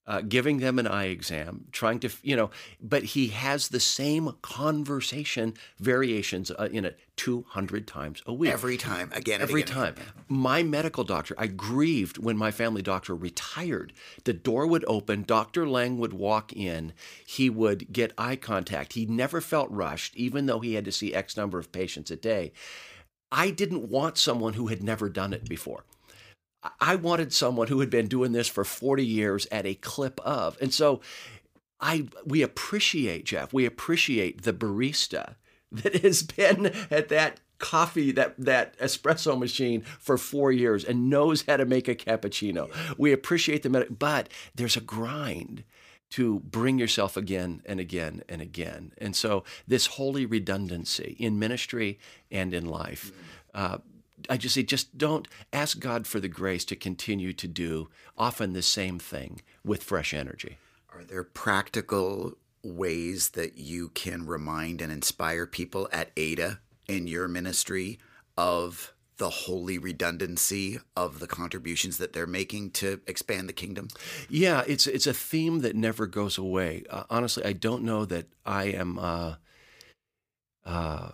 uh, 0.09 0.21
giving 0.21 0.59
them 0.59 0.79
an 0.79 0.87
eye 0.87 1.07
exam, 1.07 1.67
trying 1.73 1.99
to, 2.01 2.11
you 2.23 2.37
know, 2.37 2.51
but 2.81 3.03
he 3.03 3.29
has 3.29 3.69
the 3.69 3.81
same 3.81 4.33
conversation 4.43 5.55
variations 5.79 6.51
uh, 6.51 6.69
in 6.71 6.85
it 6.85 6.99
200 7.17 7.87
times 7.87 8.23
a 8.27 8.33
week. 8.33 8.53
Every 8.53 8.77
time, 8.77 9.11
again, 9.13 9.41
Every 9.41 9.63
again, 9.63 9.75
time. 9.75 9.95
My 10.29 10.63
medical 10.63 11.03
doctor, 11.03 11.35
I 11.39 11.47
grieved 11.47 12.19
when 12.19 12.37
my 12.37 12.51
family 12.51 12.83
doctor 12.83 13.15
retired. 13.15 13.93
The 14.25 14.33
door 14.33 14.67
would 14.67 14.85
open, 14.87 15.25
Dr. 15.25 15.69
Lang 15.69 15.99
would 15.99 16.13
walk 16.13 16.53
in, 16.53 16.93
he 17.25 17.51
would 17.51 17.93
get 17.93 18.13
eye 18.19 18.37
contact. 18.37 18.93
He 18.93 19.07
never 19.07 19.41
felt 19.41 19.71
rushed, 19.71 20.15
even 20.17 20.47
though 20.47 20.61
he 20.61 20.75
had 20.75 20.85
to 20.85 20.93
see 20.93 21.15
X 21.15 21.37
number 21.37 21.59
of 21.59 21.73
patients 21.73 22.11
a 22.11 22.17
day. 22.17 22.53
I 23.31 23.51
didn't 23.51 23.89
want 23.89 24.19
someone 24.19 24.55
who 24.55 24.69
had 24.69 24.83
never 24.83 25.09
done 25.09 25.33
it 25.33 25.49
before. 25.49 25.85
I 26.81 26.97
wanted 26.97 27.33
someone 27.33 27.69
who 27.69 27.81
had 27.81 27.91
been 27.91 28.09
doing 28.09 28.33
this 28.33 28.49
for 28.49 28.65
40 28.65 29.05
years 29.05 29.47
at 29.51 29.67
a 29.67 29.75
clip 29.75 30.21
of. 30.21 30.57
And 30.61 30.73
so 30.73 31.01
I 31.81 32.09
we 32.25 32.43
appreciate 32.43 33.27
Jeff. 33.27 33.53
We 33.53 33.67
appreciate 33.67 34.43
the 34.43 34.53
barista 34.53 35.35
that 35.73 35.97
has 35.97 36.23
been 36.23 36.67
at 36.91 37.09
that 37.09 37.41
coffee 37.59 38.13
that 38.13 38.35
that 38.37 38.79
espresso 38.79 39.39
machine 39.39 39.81
for 39.99 40.19
4 40.19 40.53
years 40.53 40.85
and 40.85 41.09
knows 41.09 41.45
how 41.47 41.57
to 41.57 41.65
make 41.65 41.89
a 41.89 41.95
cappuccino. 41.95 42.71
We 42.99 43.13
appreciate 43.13 43.63
the 43.63 43.87
but 43.91 44.29
there's 44.55 44.77
a 44.77 44.81
grind 44.81 45.65
to 46.11 46.41
bring 46.41 46.79
yourself 46.79 47.17
again 47.17 47.63
and 47.67 47.81
again 47.81 48.23
and 48.29 48.41
again. 48.41 48.93
And 48.99 49.15
so 49.17 49.45
this 49.67 49.87
holy 49.87 50.25
redundancy 50.25 51.17
in 51.19 51.39
ministry 51.39 51.99
and 52.31 52.55
in 52.55 52.67
life 52.67 53.13
uh, 53.55 53.79
I 54.29 54.37
just 54.37 54.55
say, 54.55 54.63
just 54.63 54.97
don't 54.97 55.29
ask 55.53 55.79
God 55.79 56.07
for 56.07 56.21
the 56.21 56.29
grace 56.29 56.65
to 56.67 56.77
continue 56.77 57.33
to 57.35 57.49
do 57.49 57.89
often 58.17 58.53
the 58.53 58.63
same 58.63 58.99
thing 58.99 59.43
with 59.65 59.83
fresh 59.83 60.15
energy. 60.15 60.59
Are 60.93 61.05
there 61.05 61.25
practical 61.25 62.35
ways 62.63 63.31
that 63.31 63.57
you 63.57 63.91
can 63.91 64.27
remind 64.27 64.81
and 64.81 64.91
inspire 64.91 65.47
people 65.47 65.89
at 65.93 66.11
Ada 66.17 66.61
in 66.89 67.07
your 67.07 67.29
ministry 67.29 67.99
of 68.37 68.93
the 69.19 69.31
holy 69.31 69.79
redundancy 69.79 70.79
of 70.95 71.21
the 71.21 71.27
contributions 71.27 71.99
that 71.99 72.13
they're 72.13 72.27
making 72.27 72.71
to 72.71 73.01
expand 73.07 73.49
the 73.49 73.53
kingdom? 73.53 73.89
Yeah, 74.29 74.63
it's 74.67 74.87
it's 74.87 75.07
a 75.07 75.15
theme 75.15 75.61
that 75.61 75.75
never 75.75 76.07
goes 76.07 76.39
away. 76.39 76.85
Uh, 76.91 77.05
honestly, 77.09 77.45
I 77.45 77.53
don't 77.53 77.83
know 77.83 78.05
that 78.05 78.27
I 78.45 78.65
am 78.65 78.99
uh, 78.99 79.35
uh, 80.65 81.11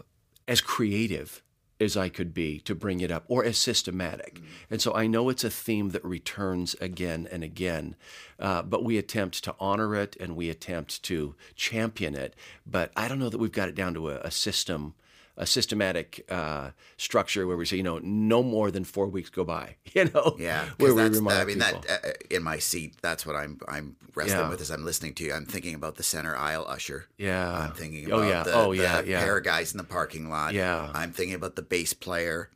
as 0.49 0.61
creative 0.61 1.43
as 1.83 1.97
I 1.97 2.09
could 2.09 2.33
be 2.33 2.61
to 2.61 2.75
bring 2.75 3.01
it 3.01 3.11
up 3.11 3.25
or 3.27 3.45
as 3.45 3.59
systematic. 3.59 4.37
Mm. 4.37 4.43
And 4.71 4.83
so 4.83 4.95
I 4.95 5.07
know 5.07 5.29
it's 5.29 5.45
a 5.45 5.51
theme 5.51 5.91
that 5.91 6.05
returns 6.05 6.75
again 6.81 7.29
and 7.31 7.43
again, 7.43 7.97
uh, 8.39 8.63
but 8.63 8.85
we 8.85 8.99
attempt 8.99 9.43
to 9.45 9.55
honor 9.59 9.97
it 9.97 10.17
and 10.21 10.37
we 10.37 10.49
attempt 10.49 11.03
to 11.05 11.35
champion 11.57 12.15
it. 12.15 12.35
But 12.65 12.93
I 12.97 13.09
don't 13.09 13.19
know 13.19 13.29
that 13.29 13.39
we've 13.39 13.51
got 13.51 13.69
it 13.69 13.75
down 13.75 13.95
to 13.95 14.11
a, 14.11 14.21
a 14.21 14.31
system 14.31 14.95
a 15.37 15.47
systematic 15.47 16.25
uh, 16.31 16.71
structure 16.99 17.47
where 17.47 17.57
we 17.57 17.65
say, 17.65 17.77
you 17.77 17.83
know, 17.83 17.99
no 18.03 18.43
more 18.43 18.71
than 18.71 18.85
four 18.85 19.09
weeks 19.09 19.31
go 19.31 19.45
by. 19.45 19.77
You 19.95 20.07
know, 20.07 20.37
yeah. 20.39 20.71
Where 20.79 20.95
we 20.95 21.03
remind 21.03 21.39
I 21.39 21.45
mean, 21.45 21.61
people. 21.61 21.83
that 21.87 22.05
uh, 22.05 22.13
in 22.31 22.43
my 22.43 22.59
seat, 22.59 22.97
that's 23.03 23.27
what 23.27 23.37
I'm 23.37 23.61
I'm 23.69 23.97
wrestling 24.15 24.41
yeah. 24.41 24.49
with 24.49 24.63
as 24.63 24.71
I'm 24.71 24.87
listening 24.87 25.13
to 25.15 25.25
you. 25.25 25.35
I'm 25.35 25.45
thinking 25.45 25.75
about 25.75 25.97
the 25.97 26.03
center 26.03 26.35
aisle 26.35 26.65
usher. 26.67 27.09
Yeah. 27.19 27.65
I'm 27.65 27.73
thinking 27.73 28.11
oh, 28.11 28.23
about 28.23 28.25
oh, 28.25 28.31
yeah. 28.31 28.43
the, 28.43 28.55
oh, 28.55 28.73
yeah, 28.73 29.03
the 29.03 29.09
yeah. 29.09 29.21
pair 29.23 29.37
of 29.37 29.45
guys 29.45 29.73
in 29.73 29.79
the 29.79 29.85
parking 29.85 30.31
lot. 30.31 30.55
Yeah. 30.55 30.91
I'm 30.95 31.13
thinking 31.13 31.35
about 31.35 31.57
the 31.57 31.63
bass 31.63 31.93
player 31.93 32.49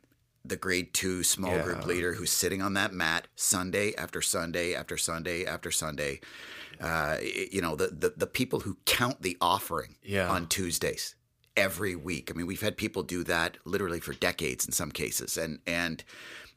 the 0.43 0.55
grade 0.55 0.93
two 0.93 1.23
small 1.23 1.51
yeah. 1.51 1.63
group 1.63 1.85
leader 1.85 2.13
who's 2.13 2.31
sitting 2.31 2.61
on 2.61 2.73
that 2.73 2.93
mat 2.93 3.27
Sunday 3.35 3.93
after 3.95 4.21
Sunday 4.21 4.73
after 4.73 4.97
Sunday 4.97 5.45
after 5.45 5.71
Sunday. 5.71 6.21
Uh, 6.79 7.17
you 7.51 7.61
know, 7.61 7.75
the, 7.75 7.87
the, 7.87 8.13
the 8.15 8.27
people 8.27 8.61
who 8.61 8.77
count 8.85 9.21
the 9.21 9.35
offering 9.41 9.95
yeah. 10.03 10.29
on 10.29 10.47
Tuesdays 10.47 11.15
every 11.57 11.95
week. 11.95 12.31
I 12.31 12.37
mean, 12.37 12.47
we've 12.47 12.61
had 12.61 12.77
people 12.77 13.03
do 13.03 13.23
that 13.25 13.57
literally 13.65 13.99
for 13.99 14.13
decades 14.13 14.65
in 14.65 14.71
some 14.71 14.91
cases, 14.91 15.35
and 15.35 15.59
and 15.67 16.03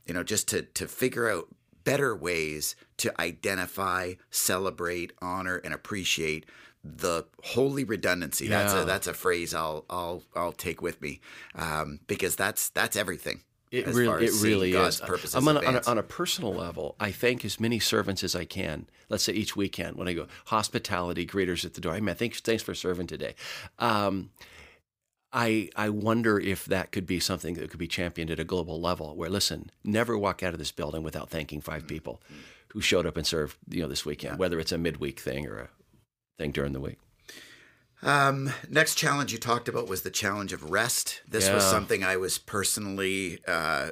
you 0.06 0.14
know, 0.14 0.22
just 0.22 0.46
to 0.48 0.62
to 0.62 0.86
figure 0.86 1.28
out 1.28 1.48
better 1.82 2.14
ways 2.14 2.76
to 2.98 3.20
identify, 3.20 4.14
celebrate, 4.30 5.12
honor, 5.20 5.56
and 5.56 5.74
appreciate 5.74 6.46
the 6.84 7.24
holy 7.42 7.84
redundancy. 7.84 8.46
Yeah. 8.46 8.62
That's 8.62 8.74
a 8.74 8.84
that's 8.84 9.06
a 9.06 9.14
phrase 9.14 9.54
I'll 9.54 9.84
I'll 9.90 10.22
I'll 10.36 10.52
take 10.52 10.80
with 10.82 11.00
me 11.00 11.20
um, 11.54 12.00
because 12.06 12.36
that's 12.36 12.68
that's 12.70 12.96
everything. 12.96 13.40
It 13.70 13.86
really, 13.86 14.26
it 14.26 14.32
really 14.42 14.72
God's 14.72 15.00
is. 15.00 15.34
I'm 15.36 15.46
on 15.46 15.56
a, 15.56 15.60
on, 15.60 15.76
a, 15.76 15.82
on 15.86 15.98
a, 15.98 16.02
personal 16.02 16.52
level. 16.52 16.96
I 16.98 17.12
thank 17.12 17.44
as 17.44 17.60
many 17.60 17.78
servants 17.78 18.24
as 18.24 18.34
I 18.34 18.44
can. 18.44 18.88
Let's 19.08 19.22
say 19.22 19.32
each 19.32 19.54
weekend 19.54 19.96
when 19.96 20.08
I 20.08 20.12
go 20.12 20.26
hospitality, 20.46 21.24
greeters 21.24 21.64
at 21.64 21.74
the 21.74 21.80
door. 21.80 21.92
I 21.92 22.00
mean, 22.00 22.16
thanks, 22.16 22.40
thanks 22.40 22.64
for 22.64 22.74
serving 22.74 23.06
today. 23.06 23.36
Um, 23.78 24.30
I 25.32 25.70
I 25.76 25.90
wonder 25.90 26.38
if 26.38 26.64
that 26.66 26.92
could 26.92 27.06
be 27.06 27.20
something 27.20 27.54
that 27.54 27.70
could 27.70 27.78
be 27.78 27.86
championed 27.86 28.30
at 28.30 28.40
a 28.40 28.44
global 28.44 28.80
level. 28.80 29.16
Where 29.16 29.30
listen, 29.30 29.70
never 29.84 30.18
walk 30.18 30.42
out 30.42 30.52
of 30.52 30.58
this 30.58 30.72
building 30.72 31.02
without 31.02 31.30
thanking 31.30 31.60
five 31.60 31.82
mm-hmm. 31.82 31.88
people 31.88 32.22
who 32.68 32.80
showed 32.80 33.06
up 33.06 33.16
and 33.16 33.26
served 33.26 33.56
you 33.68 33.82
know 33.82 33.88
this 33.88 34.04
weekend, 34.04 34.38
whether 34.38 34.58
it's 34.58 34.72
a 34.72 34.78
midweek 34.78 35.20
thing 35.20 35.46
or 35.46 35.58
a 35.58 35.68
thing 36.38 36.50
during 36.50 36.72
the 36.72 36.80
week. 36.80 36.98
Um, 38.02 38.50
next 38.68 38.94
challenge 38.94 39.32
you 39.32 39.38
talked 39.38 39.68
about 39.68 39.88
was 39.88 40.02
the 40.02 40.10
challenge 40.10 40.52
of 40.52 40.70
rest. 40.70 41.20
This 41.28 41.46
yeah. 41.46 41.54
was 41.54 41.64
something 41.64 42.02
I 42.02 42.16
was 42.16 42.38
personally 42.38 43.40
uh, 43.46 43.90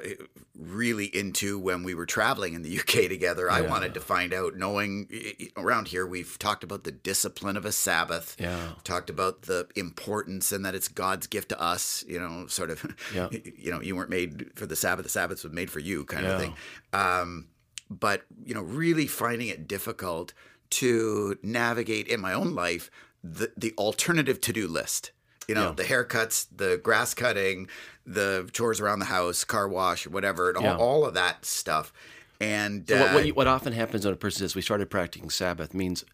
really 0.59 1.07
into 1.07 1.59
when 1.59 1.83
we 1.83 1.95
were 1.95 2.07
traveling 2.07 2.55
in 2.55 2.63
the 2.63 2.79
UK 2.81 3.09
together. 3.09 3.47
Yeah. 3.47 3.57
I 3.57 3.61
wanted 3.63 3.95
to 3.95 4.01
find 4.01 4.33
out, 4.33 4.57
knowing 4.57 5.09
around 5.57 5.89
here, 5.89 6.07
we've 6.07 6.39
talked 6.39 6.65
about 6.65 6.85
the 6.85 6.93
discipline 6.93 7.57
of 7.57 7.67
a 7.67 7.73
Sabbath, 7.73 8.37
yeah. 8.39 8.71
talked 8.83 9.11
about 9.11 9.43
the 9.43 9.69
importance 9.77 10.53
and 10.53 10.65
that 10.65 10.75
it's 10.75 10.89
God's 10.89 11.27
gift 11.27 11.51
to 11.51 11.61
us, 11.61 12.03
you 12.09 12.19
know, 12.19 12.47
sort 12.47 12.71
of, 12.71 12.85
yeah. 13.15 13.29
you 13.31 13.71
know, 13.71 13.81
you 13.83 13.95
weren't 13.95 14.11
made 14.11 14.51
for 14.55 14.67
the 14.67 14.77
Sabbath, 14.77 15.05
the 15.05 15.11
Sabbath 15.11 15.45
was 15.45 15.53
made 15.53 15.71
for 15.71 15.81
you 15.81 16.05
kind 16.05 16.27
of 16.27 16.41
thing. 16.41 16.55
Um, 16.95 17.49
but, 17.91 18.23
you 18.45 18.55
know, 18.55 18.63
really 18.63 19.07
finding 19.07 19.49
it 19.49 19.69
difficult 19.69 20.33
to 20.71 21.39
navigate 21.43 22.09
in 22.09 22.21
my 22.21 22.33
own 22.33 22.55
life 22.55 22.91
the 23.23 23.53
the 23.57 23.75
alternative 23.79 24.41
to 24.43 24.53
do 24.53 24.69
list. 24.69 25.13
You 25.49 25.55
know, 25.55 25.69
yeah. 25.69 25.75
the 25.77 25.85
haircuts, 25.85 26.47
the 26.55 26.77
grass 26.77 27.15
cutting, 27.15 27.69
the 28.05 28.51
chores 28.53 28.81
around 28.81 28.99
the 28.99 29.07
house, 29.07 29.45
car 29.45 29.67
wash, 29.67 30.07
whatever, 30.07 30.51
and 30.51 30.61
yeah. 30.61 30.77
all, 30.77 30.81
all, 30.81 31.05
of 31.07 31.15
that 31.15 31.47
stuff. 31.47 31.91
And 32.39 32.87
so 32.87 33.01
what, 33.01 33.15
what, 33.15 33.25
uh, 33.25 33.29
what, 33.31 33.47
often 33.47 33.73
happens 33.73 34.05
when 34.05 34.13
a 34.13 34.17
person 34.19 34.41
says 34.41 34.55
we 34.55 34.61
started 34.61 34.91
practicing 34.91 35.31
Sabbath 35.31 35.73
means 35.73 36.05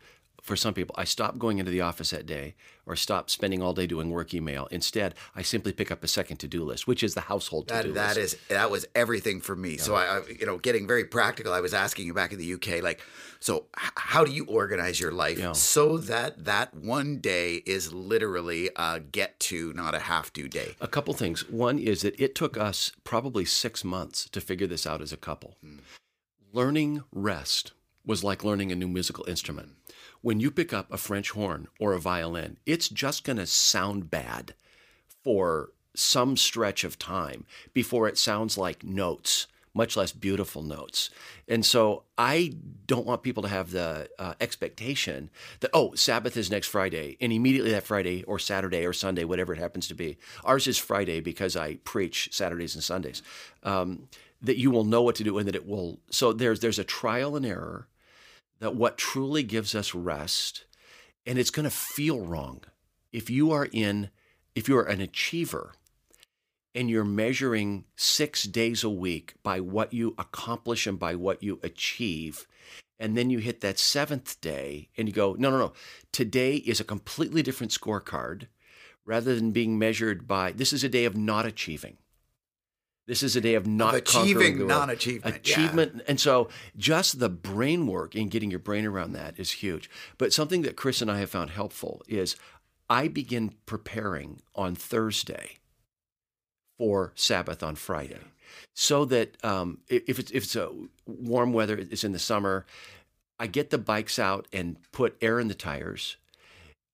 for 0.40 0.54
some 0.54 0.72
people, 0.72 0.94
I 0.96 1.02
stop 1.02 1.36
going 1.36 1.58
into 1.58 1.72
the 1.72 1.80
office 1.80 2.10
that 2.10 2.26
day 2.26 2.54
or 2.86 2.96
stop 2.96 3.30
spending 3.30 3.62
all 3.62 3.72
day 3.72 3.86
doing 3.86 4.10
work 4.10 4.34
email. 4.34 4.66
Instead, 4.70 5.14
I 5.34 5.42
simply 5.42 5.72
pick 5.72 5.90
up 5.90 6.04
a 6.04 6.08
second 6.08 6.38
to-do 6.38 6.64
list, 6.64 6.86
which 6.86 7.02
is 7.02 7.14
the 7.14 7.22
household 7.22 7.68
to-do 7.68 7.92
that, 7.92 7.94
that 7.94 8.16
list. 8.16 8.16
That 8.16 8.20
is 8.20 8.48
that 8.48 8.70
was 8.70 8.86
everything 8.94 9.40
for 9.40 9.56
me. 9.56 9.72
Yeah. 9.72 9.82
So 9.82 9.94
I, 9.94 10.22
you 10.28 10.46
know, 10.46 10.58
getting 10.58 10.86
very 10.86 11.04
practical. 11.04 11.52
I 11.52 11.60
was 11.60 11.74
asking 11.74 12.06
you 12.06 12.14
back 12.14 12.32
in 12.32 12.38
the 12.38 12.54
UK, 12.54 12.82
like, 12.82 13.00
so 13.40 13.66
how 13.74 14.24
do 14.24 14.32
you 14.32 14.44
organize 14.46 15.00
your 15.00 15.12
life 15.12 15.38
yeah. 15.38 15.52
so 15.52 15.98
that 15.98 16.44
that 16.44 16.74
one 16.74 17.18
day 17.18 17.56
is 17.66 17.92
literally 17.92 18.70
a 18.76 19.00
get 19.00 19.38
to, 19.40 19.72
not 19.74 19.94
a 19.94 19.98
have 20.00 20.32
to 20.34 20.48
day? 20.48 20.76
A 20.80 20.88
couple 20.88 21.14
things. 21.14 21.48
One 21.48 21.78
is 21.78 22.02
that 22.02 22.18
it 22.20 22.34
took 22.34 22.56
us 22.56 22.92
probably 23.04 23.44
six 23.44 23.84
months 23.84 24.28
to 24.30 24.40
figure 24.40 24.66
this 24.66 24.86
out 24.86 25.00
as 25.00 25.12
a 25.12 25.16
couple. 25.16 25.56
Hmm. 25.62 25.78
Learning 26.52 27.02
rest 27.12 27.72
was 28.06 28.22
like 28.22 28.44
learning 28.44 28.70
a 28.70 28.76
new 28.76 28.88
musical 28.88 29.24
instrument 29.26 29.70
when 30.24 30.40
you 30.40 30.50
pick 30.50 30.72
up 30.72 30.90
a 30.90 30.96
French 30.96 31.32
horn 31.32 31.68
or 31.78 31.92
a 31.92 32.00
violin, 32.00 32.56
it's 32.64 32.88
just 32.88 33.24
going 33.24 33.36
to 33.36 33.46
sound 33.46 34.10
bad 34.10 34.54
for 35.22 35.68
some 35.94 36.34
stretch 36.34 36.82
of 36.82 36.98
time 36.98 37.44
before 37.74 38.08
it 38.08 38.16
sounds 38.16 38.56
like 38.56 38.82
notes, 38.82 39.48
much 39.74 39.98
less 39.98 40.12
beautiful 40.12 40.62
notes. 40.62 41.10
And 41.46 41.62
so 41.62 42.04
I 42.16 42.54
don't 42.86 43.04
want 43.04 43.22
people 43.22 43.42
to 43.42 43.50
have 43.50 43.70
the 43.70 44.08
uh, 44.18 44.32
expectation 44.40 45.28
that, 45.60 45.70
oh, 45.74 45.94
Sabbath 45.94 46.38
is 46.38 46.50
next 46.50 46.68
Friday, 46.68 47.18
and 47.20 47.30
immediately 47.30 47.72
that 47.72 47.84
Friday 47.84 48.22
or 48.22 48.38
Saturday 48.38 48.86
or 48.86 48.94
Sunday, 48.94 49.24
whatever 49.24 49.52
it 49.52 49.58
happens 49.58 49.88
to 49.88 49.94
be, 49.94 50.16
ours 50.42 50.66
is 50.66 50.78
Friday 50.78 51.20
because 51.20 51.54
I 51.54 51.74
preach 51.84 52.30
Saturdays 52.32 52.74
and 52.74 52.82
Sundays, 52.82 53.20
um, 53.62 54.08
that 54.40 54.56
you 54.56 54.70
will 54.70 54.84
know 54.84 55.02
what 55.02 55.16
to 55.16 55.24
do 55.24 55.36
and 55.36 55.46
that 55.46 55.54
it 55.54 55.68
will. 55.68 55.98
So 56.08 56.32
there's, 56.32 56.60
there's 56.60 56.78
a 56.78 56.84
trial 56.84 57.36
and 57.36 57.44
error 57.44 57.88
that 58.60 58.76
what 58.76 58.98
truly 58.98 59.42
gives 59.42 59.74
us 59.74 59.94
rest, 59.94 60.64
and 61.26 61.38
it's 61.38 61.50
going 61.50 61.64
to 61.64 61.70
feel 61.70 62.20
wrong 62.20 62.62
if 63.12 63.30
you 63.30 63.52
are 63.52 63.68
in, 63.72 64.10
if 64.54 64.68
you're 64.68 64.84
an 64.84 65.00
achiever 65.00 65.72
and 66.74 66.90
you're 66.90 67.04
measuring 67.04 67.84
six 67.96 68.44
days 68.44 68.82
a 68.82 68.90
week 68.90 69.34
by 69.42 69.60
what 69.60 69.92
you 69.92 70.14
accomplish 70.18 70.86
and 70.86 70.98
by 70.98 71.14
what 71.14 71.42
you 71.42 71.60
achieve. 71.62 72.46
And 72.98 73.16
then 73.16 73.30
you 73.30 73.38
hit 73.38 73.60
that 73.60 73.78
seventh 73.78 74.40
day 74.40 74.88
and 74.96 75.08
you 75.08 75.14
go, 75.14 75.36
no, 75.38 75.50
no, 75.50 75.58
no. 75.58 75.72
Today 76.10 76.56
is 76.56 76.80
a 76.80 76.84
completely 76.84 77.42
different 77.42 77.72
scorecard 77.72 78.48
rather 79.04 79.34
than 79.34 79.52
being 79.52 79.78
measured 79.78 80.26
by 80.26 80.50
this 80.52 80.72
is 80.72 80.82
a 80.82 80.88
day 80.88 81.04
of 81.04 81.16
not 81.16 81.46
achieving. 81.46 81.98
This 83.06 83.22
is 83.22 83.36
a 83.36 83.40
day 83.40 83.54
of 83.54 83.66
not 83.66 83.94
of 83.94 84.00
achieving 84.00 84.66
non-achievement. 84.66 85.36
Achievement, 85.36 85.92
yeah. 85.96 86.02
and 86.08 86.18
so 86.18 86.48
just 86.76 87.18
the 87.18 87.28
brain 87.28 87.86
work 87.86 88.14
in 88.14 88.28
getting 88.28 88.50
your 88.50 88.60
brain 88.60 88.86
around 88.86 89.12
that 89.12 89.38
is 89.38 89.52
huge. 89.52 89.90
But 90.16 90.32
something 90.32 90.62
that 90.62 90.76
Chris 90.76 91.02
and 91.02 91.10
I 91.10 91.18
have 91.18 91.28
found 91.28 91.50
helpful 91.50 92.02
is 92.08 92.36
I 92.88 93.08
begin 93.08 93.54
preparing 93.66 94.40
on 94.54 94.74
Thursday 94.74 95.58
for 96.78 97.12
Sabbath 97.14 97.62
on 97.62 97.74
Friday, 97.74 98.18
yeah. 98.20 98.56
so 98.74 99.04
that 99.04 99.36
um, 99.44 99.78
if 99.88 100.18
it's 100.18 100.30
if 100.30 100.44
it's 100.44 100.56
a 100.56 100.70
warm 101.06 101.52
weather, 101.52 101.76
it's 101.76 102.04
in 102.04 102.12
the 102.12 102.18
summer, 102.18 102.64
I 103.38 103.48
get 103.48 103.68
the 103.68 103.78
bikes 103.78 104.18
out 104.18 104.48
and 104.50 104.78
put 104.92 105.16
air 105.20 105.38
in 105.40 105.48
the 105.48 105.54
tires, 105.54 106.16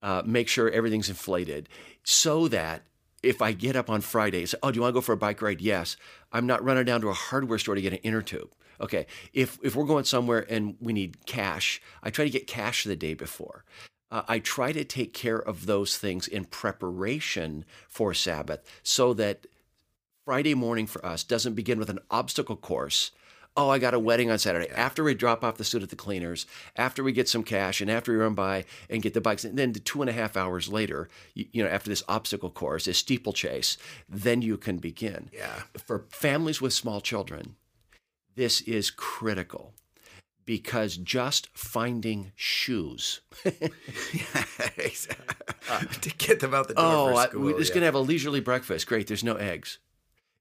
uh, 0.02 0.22
make 0.26 0.48
sure 0.48 0.68
everything's 0.70 1.08
inflated, 1.08 1.68
so 2.02 2.48
that 2.48 2.82
if 3.22 3.42
I 3.42 3.52
get 3.52 3.76
up 3.76 3.90
on 3.90 4.00
Friday, 4.00 4.40
and 4.40 4.48
say, 4.48 4.58
oh, 4.62 4.70
do 4.70 4.76
you 4.76 4.82
want 4.82 4.92
to 4.92 4.98
go 4.98 5.00
for 5.00 5.12
a 5.12 5.16
bike 5.16 5.42
ride? 5.42 5.60
Yes. 5.60 5.96
I'm 6.32 6.46
not 6.46 6.64
running 6.64 6.84
down 6.84 7.00
to 7.02 7.08
a 7.08 7.14
hardware 7.14 7.58
store 7.58 7.74
to 7.74 7.80
get 7.80 7.92
an 7.92 7.98
inner 8.00 8.22
tube. 8.22 8.52
Okay. 8.80 9.06
If 9.32 9.58
if 9.62 9.76
we're 9.76 9.84
going 9.84 10.04
somewhere 10.04 10.46
and 10.48 10.76
we 10.80 10.92
need 10.92 11.26
cash, 11.26 11.82
I 12.02 12.10
try 12.10 12.24
to 12.24 12.30
get 12.30 12.46
cash 12.46 12.84
the 12.84 12.96
day 12.96 13.14
before. 13.14 13.64
Uh, 14.10 14.22
I 14.26 14.38
try 14.38 14.72
to 14.72 14.84
take 14.84 15.12
care 15.12 15.38
of 15.38 15.66
those 15.66 15.96
things 15.96 16.26
in 16.26 16.44
preparation 16.46 17.64
for 17.88 18.12
Sabbath 18.14 18.60
so 18.82 19.14
that 19.14 19.46
Friday 20.24 20.54
morning 20.54 20.86
for 20.86 21.04
us 21.04 21.22
doesn't 21.22 21.54
begin 21.54 21.78
with 21.78 21.90
an 21.90 22.00
obstacle 22.10 22.56
course 22.56 23.12
oh, 23.56 23.68
I 23.68 23.78
got 23.78 23.94
a 23.94 23.98
wedding 23.98 24.30
on 24.30 24.38
Saturday. 24.38 24.68
After 24.70 25.02
we 25.04 25.14
drop 25.14 25.44
off 25.44 25.56
the 25.56 25.64
suit 25.64 25.82
at 25.82 25.90
the 25.90 25.96
cleaners, 25.96 26.46
after 26.76 27.02
we 27.02 27.12
get 27.12 27.28
some 27.28 27.42
cash, 27.42 27.80
and 27.80 27.90
after 27.90 28.12
we 28.12 28.18
run 28.18 28.34
by 28.34 28.64
and 28.88 29.02
get 29.02 29.14
the 29.14 29.20
bikes, 29.20 29.44
and 29.44 29.58
then 29.58 29.72
two 29.72 30.02
and 30.02 30.10
a 30.10 30.12
half 30.12 30.36
hours 30.36 30.68
later, 30.68 31.08
you, 31.34 31.46
you 31.52 31.62
know, 31.62 31.68
after 31.68 31.90
this 31.90 32.02
obstacle 32.08 32.50
course, 32.50 32.84
this 32.84 32.98
steeplechase, 32.98 33.76
then 34.08 34.42
you 34.42 34.56
can 34.56 34.78
begin. 34.78 35.30
Yeah. 35.32 35.62
For 35.84 36.06
families 36.10 36.60
with 36.60 36.72
small 36.72 37.00
children, 37.00 37.56
this 38.36 38.60
is 38.62 38.90
critical 38.90 39.74
because 40.46 40.96
just 40.96 41.48
finding 41.56 42.32
shoes 42.34 43.20
to 43.44 43.52
get 46.18 46.40
them 46.40 46.54
out 46.54 46.68
the 46.68 46.74
door. 46.74 47.12
Oh, 47.12 47.22
school, 47.24 47.42
we're 47.42 47.58
just 47.58 47.70
yeah. 47.70 47.74
gonna 47.74 47.86
have 47.86 47.94
a 47.94 48.00
leisurely 48.00 48.40
breakfast. 48.40 48.86
Great, 48.86 49.06
there's 49.06 49.24
no 49.24 49.36
eggs 49.36 49.78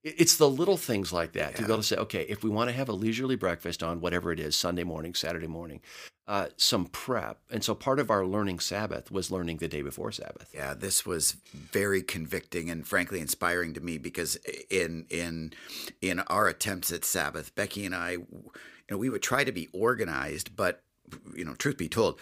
It's 0.04 0.38
the 0.38 0.50
little 0.50 0.78
things 0.78 1.12
like 1.12 1.34
that 1.34 1.56
to 1.56 1.64
be 1.64 1.68
able 1.68 1.78
to 1.78 1.84
say, 1.84 1.98
okay, 1.98 2.22
if 2.30 2.42
we 2.42 2.50
want 2.50 2.70
to 2.70 2.76
have 2.76 2.88
a 2.88 2.94
leisurely 2.94 3.36
breakfast 3.36 3.84
on 3.84 4.00
whatever 4.00 4.32
it 4.32 4.40
is, 4.40 4.56
Sunday 4.56 4.86
morning, 4.86 5.14
Saturday 5.14 5.48
morning, 5.48 5.82
uh, 6.26 6.48
some 6.56 6.86
prep. 6.86 7.40
And 7.52 7.64
so 7.64 7.76
part 7.76 8.00
of 8.00 8.10
our 8.10 8.26
learning 8.26 8.60
Sabbath 8.60 9.12
was 9.12 9.30
learning 9.30 9.58
the 9.58 9.68
day 9.68 9.82
before 9.82 10.12
Sabbath. 10.14 10.52
Yeah, 10.54 10.74
this 10.74 11.06
was 11.06 11.34
very 11.54 12.02
convicting 12.02 12.70
and 12.70 12.88
frankly 12.88 13.20
inspiring 13.20 13.74
to 13.74 13.82
me 13.82 13.98
because 13.98 14.38
in 14.70 15.06
in 15.10 15.54
in 16.02 16.20
our 16.20 16.48
attempts 16.48 16.94
at 16.94 17.04
Sabbath, 17.04 17.54
Becky 17.56 17.84
and 17.86 17.96
I, 17.96 18.12
you 18.12 18.52
know, 18.92 18.98
we 18.98 19.10
would 19.10 19.24
try 19.24 19.44
to 19.44 19.52
be 19.52 19.68
organized, 19.74 20.56
but 20.56 20.84
you 21.36 21.44
know, 21.44 21.56
truth 21.56 21.78
be 21.78 21.90
told, 21.90 22.20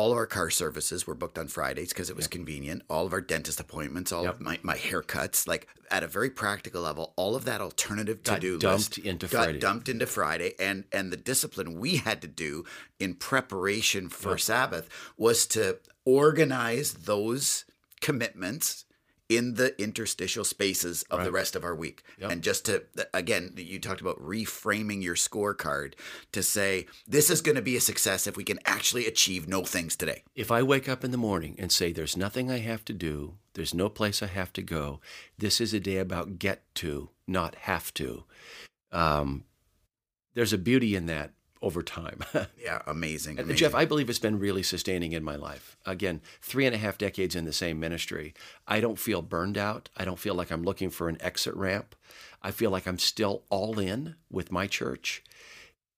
all 0.00 0.12
of 0.12 0.16
our 0.16 0.26
car 0.26 0.48
services 0.48 1.06
were 1.06 1.14
booked 1.14 1.36
on 1.36 1.46
Fridays 1.46 1.90
because 1.90 2.08
it 2.08 2.16
was 2.16 2.26
convenient. 2.26 2.82
All 2.88 3.04
of 3.04 3.12
our 3.12 3.20
dentist 3.20 3.60
appointments, 3.60 4.12
all 4.12 4.22
yep. 4.22 4.36
of 4.36 4.40
my, 4.40 4.58
my 4.62 4.74
haircuts, 4.74 5.46
like 5.46 5.68
at 5.90 6.02
a 6.02 6.06
very 6.06 6.30
practical 6.30 6.80
level, 6.80 7.12
all 7.16 7.36
of 7.36 7.44
that 7.44 7.60
alternative 7.60 8.22
to 8.22 8.38
do 8.38 8.56
list 8.56 8.96
into 8.96 9.26
got 9.26 9.44
Friday. 9.44 9.58
dumped 9.58 9.90
into 9.90 10.06
Friday. 10.06 10.54
And 10.58 10.84
and 10.90 11.12
the 11.12 11.18
discipline 11.18 11.78
we 11.78 11.96
had 11.96 12.22
to 12.22 12.28
do 12.28 12.64
in 12.98 13.12
preparation 13.12 14.08
for 14.08 14.30
yep. 14.30 14.40
Sabbath 14.40 14.88
was 15.18 15.46
to 15.48 15.80
organize 16.06 16.94
those 16.94 17.66
commitments 18.00 18.86
in 19.30 19.54
the 19.54 19.80
interstitial 19.80 20.44
spaces 20.44 21.04
of 21.04 21.20
right. 21.20 21.24
the 21.24 21.30
rest 21.30 21.54
of 21.54 21.62
our 21.64 21.74
week. 21.74 22.02
Yep. 22.18 22.30
And 22.32 22.42
just 22.42 22.66
to, 22.66 22.82
again, 23.14 23.54
you 23.56 23.78
talked 23.78 24.00
about 24.00 24.20
reframing 24.20 25.02
your 25.02 25.14
scorecard 25.14 25.94
to 26.32 26.42
say, 26.42 26.86
this 27.06 27.30
is 27.30 27.40
going 27.40 27.54
to 27.54 27.62
be 27.62 27.76
a 27.76 27.80
success 27.80 28.26
if 28.26 28.36
we 28.36 28.42
can 28.42 28.58
actually 28.66 29.06
achieve 29.06 29.46
no 29.46 29.62
things 29.62 29.94
today. 29.94 30.24
If 30.34 30.50
I 30.50 30.64
wake 30.64 30.88
up 30.88 31.04
in 31.04 31.12
the 31.12 31.16
morning 31.16 31.54
and 31.58 31.70
say, 31.70 31.92
there's 31.92 32.16
nothing 32.16 32.50
I 32.50 32.58
have 32.58 32.84
to 32.86 32.92
do, 32.92 33.36
there's 33.54 33.72
no 33.72 33.88
place 33.88 34.20
I 34.20 34.26
have 34.26 34.52
to 34.54 34.62
go, 34.62 35.00
this 35.38 35.60
is 35.60 35.72
a 35.72 35.80
day 35.80 35.98
about 35.98 36.40
get 36.40 36.62
to, 36.76 37.10
not 37.28 37.54
have 37.54 37.94
to. 37.94 38.24
Um, 38.90 39.44
there's 40.34 40.52
a 40.52 40.58
beauty 40.58 40.96
in 40.96 41.06
that 41.06 41.30
over 41.62 41.82
time. 41.82 42.20
yeah, 42.58 42.82
amazing, 42.86 43.38
amazing, 43.38 43.56
Jeff, 43.56 43.74
I 43.74 43.84
believe 43.84 44.08
it's 44.08 44.18
been 44.18 44.38
really 44.38 44.62
sustaining 44.62 45.12
in 45.12 45.22
my 45.22 45.36
life. 45.36 45.76
Again, 45.84 46.20
three 46.40 46.66
and 46.66 46.74
a 46.74 46.78
half 46.78 46.98
decades 46.98 47.36
in 47.36 47.44
the 47.44 47.52
same 47.52 47.78
ministry. 47.78 48.34
I 48.66 48.80
don't 48.80 48.98
feel 48.98 49.22
burned 49.22 49.58
out. 49.58 49.88
I 49.96 50.04
don't 50.04 50.18
feel 50.18 50.34
like 50.34 50.50
I'm 50.50 50.62
looking 50.62 50.90
for 50.90 51.08
an 51.08 51.18
exit 51.20 51.54
ramp. 51.54 51.94
I 52.42 52.50
feel 52.50 52.70
like 52.70 52.86
I'm 52.86 52.98
still 52.98 53.44
all 53.50 53.78
in 53.78 54.16
with 54.30 54.50
my 54.50 54.66
church. 54.66 55.22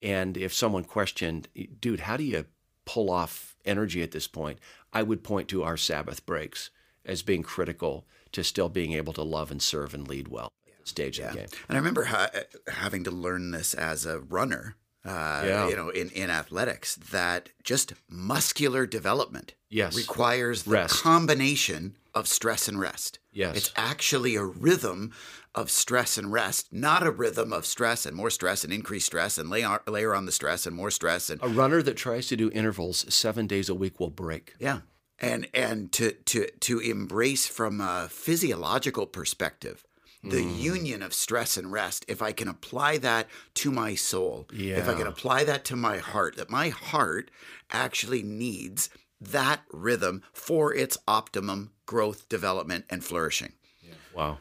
And 0.02 0.36
if 0.36 0.52
someone 0.52 0.84
questioned, 0.84 1.48
dude, 1.80 2.00
how 2.00 2.16
do 2.16 2.24
you 2.24 2.46
pull 2.84 3.10
off 3.10 3.56
energy 3.64 4.02
at 4.02 4.10
this 4.10 4.26
point? 4.26 4.58
I 4.92 5.02
would 5.02 5.22
point 5.22 5.48
to 5.48 5.62
our 5.62 5.76
Sabbath 5.76 6.26
breaks 6.26 6.70
as 7.04 7.22
being 7.22 7.42
critical 7.42 8.06
to 8.32 8.42
still 8.42 8.68
being 8.68 8.92
able 8.92 9.12
to 9.12 9.22
love 9.22 9.50
and 9.50 9.62
serve 9.62 9.94
and 9.94 10.08
lead 10.08 10.28
well 10.28 10.48
stage 10.84 11.18
yeah. 11.18 11.32
game. 11.32 11.46
And 11.68 11.76
I 11.76 11.78
remember 11.78 12.04
ha- 12.04 12.30
eh, 12.34 12.42
having 12.68 13.04
to 13.04 13.10
learn 13.10 13.52
this 13.52 13.74
as 13.74 14.04
a 14.06 14.18
runner 14.20 14.76
uh, 15.04 15.42
yeah. 15.44 15.68
you 15.68 15.76
know, 15.76 15.88
in, 15.88 16.10
in 16.10 16.30
athletics, 16.30 16.96
that 16.96 17.48
just 17.62 17.94
muscular 18.08 18.86
development 18.86 19.54
yes. 19.68 19.96
requires 19.96 20.62
the 20.62 20.70
rest. 20.70 21.02
combination 21.02 21.96
of 22.14 22.28
stress 22.28 22.68
and 22.68 22.78
rest. 22.78 23.18
Yes. 23.32 23.56
It's 23.56 23.72
actually 23.74 24.36
a 24.36 24.44
rhythm 24.44 25.12
of 25.54 25.70
stress 25.70 26.16
and 26.16 26.32
rest, 26.32 26.72
not 26.72 27.06
a 27.06 27.10
rhythm 27.10 27.52
of 27.52 27.66
stress 27.66 28.06
and 28.06 28.16
more 28.16 28.30
stress 28.30 28.64
and 28.64 28.72
increased 28.72 29.06
stress 29.06 29.38
and 29.38 29.50
layer, 29.50 29.80
layer 29.86 30.14
on 30.14 30.26
the 30.26 30.32
stress 30.32 30.66
and 30.66 30.76
more 30.76 30.90
stress. 30.90 31.30
And 31.30 31.42
a 31.42 31.48
runner 31.48 31.82
that 31.82 31.96
tries 31.96 32.28
to 32.28 32.36
do 32.36 32.50
intervals 32.52 33.12
seven 33.12 33.46
days 33.46 33.68
a 33.68 33.74
week 33.74 34.00
will 34.00 34.10
break. 34.10 34.54
Yeah. 34.58 34.80
And 35.18 35.46
and 35.54 35.92
to 35.92 36.12
to 36.12 36.46
to 36.60 36.80
embrace 36.80 37.46
from 37.46 37.80
a 37.80 38.08
physiological 38.10 39.06
perspective 39.06 39.84
the 40.22 40.44
mm. 40.44 40.58
union 40.58 41.02
of 41.02 41.12
stress 41.12 41.56
and 41.56 41.72
rest, 41.72 42.04
if 42.06 42.22
I 42.22 42.32
can 42.32 42.48
apply 42.48 42.98
that 42.98 43.26
to 43.54 43.72
my 43.72 43.94
soul, 43.94 44.46
yeah. 44.52 44.76
if 44.76 44.88
I 44.88 44.94
can 44.94 45.06
apply 45.06 45.44
that 45.44 45.64
to 45.66 45.76
my 45.76 45.98
heart, 45.98 46.36
that 46.36 46.48
my 46.48 46.68
heart 46.68 47.30
actually 47.70 48.22
needs 48.22 48.88
that 49.20 49.62
rhythm 49.72 50.22
for 50.32 50.74
its 50.74 50.96
optimum 51.08 51.72
growth, 51.86 52.28
development, 52.28 52.84
and 52.88 53.04
flourishing. 53.04 53.52
Yeah. 53.82 53.94
Wow. 54.14 54.38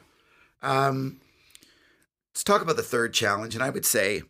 Um, 0.61 1.19
let's 2.31 2.43
talk 2.43 2.61
about 2.61 2.77
the 2.77 2.83
third 2.83 3.13
challenge. 3.13 3.55
And 3.55 3.63
I 3.63 3.69
would 3.69 3.85
say 3.85 4.21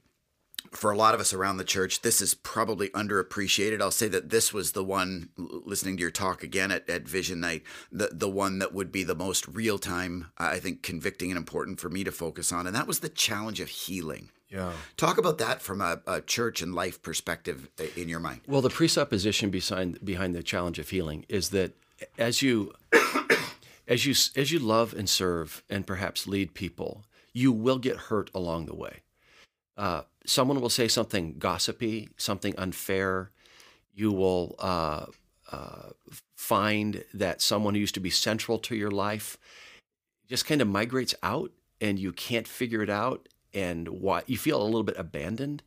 for 0.72 0.92
a 0.92 0.98
lot 0.98 1.14
of 1.14 1.20
us 1.20 1.34
around 1.34 1.58
the 1.58 1.64
church, 1.66 2.02
this 2.02 2.22
is 2.22 2.34
probably 2.34 2.90
underappreciated. 2.90 3.82
I'll 3.82 3.92
say 3.92 4.08
that 4.08 4.30
this 4.30 4.54
was 4.54 4.72
the 4.72 4.84
one, 4.84 5.30
listening 5.38 5.98
to 5.98 6.02
your 6.02 6.12
talk 6.12 6.44
again 6.44 6.72
at, 6.72 6.90
at 6.90 7.08
Vision 7.08 7.42
Night, 7.42 7.64
the, 7.92 8.10
the 8.12 8.30
one 8.30 8.60
that 8.60 8.74
would 8.74 8.92
be 8.92 9.04
the 9.04 9.16
most 9.16 9.48
real 9.48 9.78
time, 9.78 10.32
I 10.38 10.60
think, 10.60 10.82
convicting 10.82 11.30
and 11.30 11.38
important 11.38 11.80
for 11.80 11.90
me 11.90 12.04
to 12.06 12.12
focus 12.12 12.54
on. 12.54 12.68
And 12.68 12.76
that 12.76 12.88
was 12.88 13.00
the 13.00 13.10
challenge 13.10 13.60
of 13.60 13.68
healing. 13.68 14.30
Yeah. 14.50 14.72
Talk 14.98 15.18
about 15.18 15.38
that 15.38 15.62
from 15.62 15.82
a, 15.82 16.02
a, 16.06 16.22
church 16.22 16.62
and 16.62 16.76
life 16.76 17.02
perspective 17.02 17.70
in 17.96 18.10
your 18.10 18.20
mind. 18.20 18.42
Well, 18.48 18.62
the 18.62 18.70
presupposition 18.70 19.50
behind 19.50 20.04
behind 20.04 20.36
the 20.36 20.44
challenge 20.44 20.78
of 20.78 20.90
healing 20.90 21.26
is 21.30 21.52
that 21.52 21.74
as 22.18 22.42
you 22.42 22.74
as 23.88 24.06
you 24.06 24.14
as 24.36 24.52
you 24.52 24.60
love 24.60 24.94
and 24.94 25.10
serve 25.10 25.64
and 25.70 25.88
perhaps 25.88 26.28
lead 26.28 26.54
people, 26.54 27.06
you 27.32 27.54
will 27.54 27.78
get 27.78 27.96
hurt 27.96 28.30
along 28.34 28.66
the 28.66 28.76
way. 28.76 29.04
Uh, 29.78 30.02
someone 30.26 30.62
will 30.62 30.70
say 30.70 30.88
something 30.88 31.38
gossipy, 31.38 32.10
something 32.18 32.54
unfair. 32.58 33.32
You 33.94 34.12
will 34.12 34.56
uh, 34.60 35.06
uh, 35.52 35.90
find 36.36 37.04
that 37.14 37.42
someone 37.42 37.74
who 37.74 37.82
used 37.82 37.96
to 37.96 38.00
be 38.00 38.10
central 38.10 38.60
to 38.60 38.76
your 38.76 38.92
life 38.92 39.38
just 40.28 40.46
kind 40.46 40.62
of 40.62 40.68
migrates 40.68 41.16
out 41.24 41.52
and 41.80 42.00
you 42.00 42.12
can't 42.14 42.48
figure 42.48 42.82
it 42.82 42.90
out 42.90 43.28
and 43.54 43.90
why 43.90 44.24
you 44.28 44.38
feel 44.38 44.62
a 44.62 44.64
little 44.64 44.84
bit 44.84 44.98
abandoned 44.98 45.62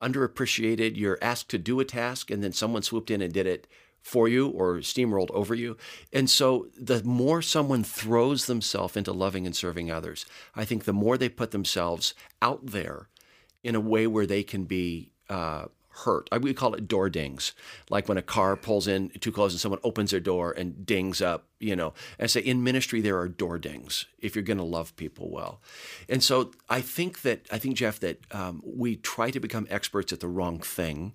underappreciated 0.00 0.96
you're 0.96 1.18
asked 1.22 1.48
to 1.48 1.58
do 1.58 1.80
a 1.80 1.84
task 1.84 2.30
and 2.30 2.44
then 2.44 2.52
someone 2.52 2.82
swooped 2.82 3.10
in 3.10 3.22
and 3.22 3.32
did 3.32 3.46
it 3.46 3.66
for 4.02 4.28
you 4.28 4.48
or 4.48 4.76
steamrolled 4.76 5.30
over 5.30 5.54
you. 5.54 5.78
And 6.12 6.28
so 6.28 6.68
the 6.78 7.02
more 7.04 7.40
someone 7.40 7.82
throws 7.82 8.44
themselves 8.44 8.96
into 8.96 9.12
loving 9.12 9.46
and 9.46 9.56
serving 9.56 9.90
others, 9.90 10.26
I 10.54 10.66
think 10.66 10.84
the 10.84 10.92
more 10.92 11.16
they 11.16 11.30
put 11.30 11.52
themselves 11.52 12.14
out 12.42 12.66
there 12.66 13.08
in 13.64 13.74
a 13.74 13.80
way 13.80 14.06
where 14.06 14.26
they 14.26 14.44
can 14.44 14.64
be 14.64 15.10
uh, 15.28 15.64
hurt. 15.88 16.28
I, 16.30 16.38
we 16.38 16.54
call 16.54 16.74
it 16.74 16.86
door 16.86 17.08
dings, 17.08 17.52
like 17.88 18.08
when 18.08 18.18
a 18.18 18.22
car 18.22 18.56
pulls 18.56 18.86
in 18.86 19.10
too 19.20 19.32
close 19.32 19.52
and 19.52 19.60
someone 19.60 19.80
opens 19.82 20.10
their 20.10 20.20
door 20.20 20.52
and 20.52 20.84
dings 20.84 21.22
up. 21.22 21.46
You 21.58 21.74
know, 21.74 21.94
and 22.18 22.24
I 22.24 22.26
say 22.26 22.40
in 22.40 22.62
ministry 22.62 23.00
there 23.00 23.18
are 23.18 23.28
door 23.28 23.58
dings 23.58 24.06
if 24.18 24.36
you're 24.36 24.44
going 24.44 24.58
to 24.58 24.64
love 24.64 24.94
people 24.96 25.30
well. 25.30 25.60
And 26.08 26.22
so 26.22 26.52
I 26.68 26.80
think 26.80 27.22
that 27.22 27.46
I 27.50 27.58
think 27.58 27.76
Jeff 27.76 27.98
that 28.00 28.20
um, 28.32 28.62
we 28.64 28.96
try 28.96 29.30
to 29.30 29.40
become 29.40 29.66
experts 29.70 30.12
at 30.12 30.20
the 30.20 30.28
wrong 30.28 30.60
thing 30.60 31.14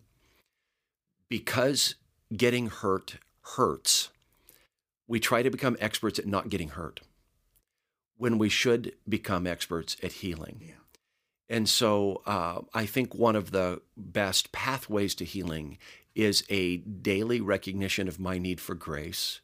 because 1.29 1.95
getting 2.35 2.67
hurt 2.67 3.17
hurts. 3.55 4.09
We 5.07 5.19
try 5.19 5.41
to 5.41 5.49
become 5.49 5.75
experts 5.79 6.19
at 6.19 6.27
not 6.27 6.49
getting 6.49 6.69
hurt 6.69 7.01
when 8.17 8.37
we 8.37 8.49
should 8.49 8.93
become 9.07 9.47
experts 9.47 9.97
at 10.03 10.11
healing. 10.13 10.61
Yeah. 10.61 10.78
And 11.49 11.67
so 11.67 12.21
uh, 12.25 12.61
I 12.73 12.85
think 12.85 13.15
one 13.15 13.35
of 13.35 13.51
the 13.51 13.81
best 13.97 14.51
pathways 14.51 15.15
to 15.15 15.25
healing 15.25 15.77
is 16.13 16.43
a 16.49 16.77
daily 16.77 17.41
recognition 17.41 18.07
of 18.07 18.19
my 18.19 18.37
need 18.37 18.61
for 18.61 18.75
grace. 18.75 19.41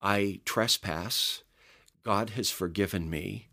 I 0.00 0.40
trespass. 0.44 1.42
God 2.02 2.30
has 2.30 2.50
forgiven 2.50 3.10
me. 3.10 3.48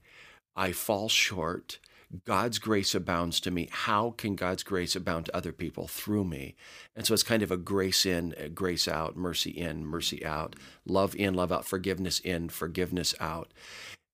I 0.55 0.71
fall 0.71 1.09
short. 1.09 1.79
God's 2.23 2.59
grace 2.59 2.95
abounds 2.95 3.39
to 3.41 3.51
me. 3.51 3.67
How 3.71 4.11
can 4.11 4.35
God's 4.35 4.63
grace 4.63 4.95
abound 4.95 5.25
to 5.25 5.35
other 5.35 5.51
people 5.51 5.88
through 5.88 6.23
me? 6.23 6.55
And 6.95 7.05
so 7.05 7.13
it's 7.13 7.23
kind 7.23 7.41
of 7.41 7.51
a 7.51 7.57
grace 7.57 8.05
in, 8.05 8.33
a 8.38 8.47
grace 8.47 8.88
out, 8.88 9.17
mercy 9.17 9.49
in, 9.49 9.85
mercy 9.85 10.25
out, 10.25 10.55
love 10.85 11.15
in, 11.15 11.33
love 11.33 11.51
out, 11.51 11.65
forgiveness 11.65 12.19
in, 12.19 12.49
forgiveness 12.49 13.15
out. 13.19 13.51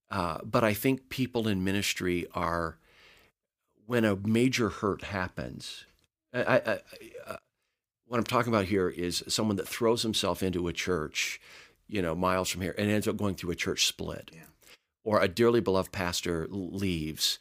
Uh, 0.09 0.39
but 0.43 0.63
I 0.63 0.73
think 0.73 1.09
people 1.09 1.47
in 1.47 1.63
ministry 1.63 2.25
are 2.33 2.79
when 3.91 4.05
a 4.05 4.15
major 4.15 4.69
hurt 4.69 5.03
happens, 5.03 5.83
I, 6.33 6.43
I, 6.43 6.55
I, 6.55 6.79
uh, 7.27 7.35
what 8.07 8.19
I'm 8.19 8.23
talking 8.23 8.53
about 8.53 8.63
here 8.63 8.87
is 8.87 9.21
someone 9.27 9.57
that 9.57 9.67
throws 9.67 10.01
himself 10.01 10.41
into 10.41 10.69
a 10.69 10.73
church, 10.73 11.41
you 11.89 12.01
know, 12.01 12.15
miles 12.15 12.47
from 12.47 12.61
here, 12.61 12.73
and 12.77 12.89
ends 12.89 13.05
up 13.05 13.17
going 13.17 13.35
through 13.35 13.51
a 13.51 13.55
church 13.55 13.85
split, 13.85 14.31
yeah. 14.33 14.43
or 15.03 15.19
a 15.19 15.27
dearly 15.27 15.59
beloved 15.59 15.91
pastor 15.91 16.47
leaves, 16.49 17.37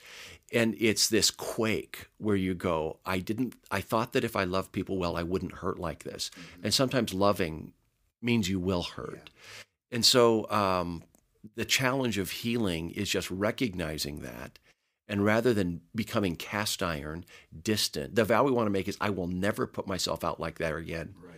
and 0.52 0.74
it's 0.80 1.08
this 1.08 1.30
quake 1.30 2.08
where 2.18 2.34
you 2.34 2.54
go, 2.54 2.98
I 3.06 3.20
didn't, 3.20 3.54
I 3.70 3.80
thought 3.80 4.12
that 4.14 4.24
if 4.24 4.34
I 4.34 4.42
loved 4.42 4.72
people 4.72 4.98
well, 4.98 5.16
I 5.16 5.22
wouldn't 5.22 5.58
hurt 5.58 5.78
like 5.78 6.02
this, 6.02 6.32
mm-hmm. 6.32 6.64
and 6.64 6.74
sometimes 6.74 7.14
loving 7.14 7.74
means 8.20 8.48
you 8.48 8.58
will 8.58 8.82
hurt, 8.82 9.30
yeah. 9.32 9.94
and 9.94 10.04
so 10.04 10.50
um, 10.50 11.04
the 11.54 11.64
challenge 11.64 12.18
of 12.18 12.32
healing 12.32 12.90
is 12.90 13.08
just 13.08 13.30
recognizing 13.30 14.22
that 14.22 14.58
and 15.11 15.25
rather 15.25 15.53
than 15.53 15.81
becoming 15.94 16.37
cast 16.37 16.83
iron, 16.83 17.25
distant, 17.62 18.14
the 18.14 18.25
vow 18.25 18.44
we 18.44 18.53
want 18.53 18.66
to 18.66 18.70
make 18.70 18.88
is 18.88 18.96
I 19.01 19.11
will 19.11 19.27
never 19.27 19.66
put 19.66 19.87
myself 19.87 20.23
out 20.25 20.38
like 20.38 20.59
that 20.59 20.75
again. 20.75 21.14
Right. 21.20 21.35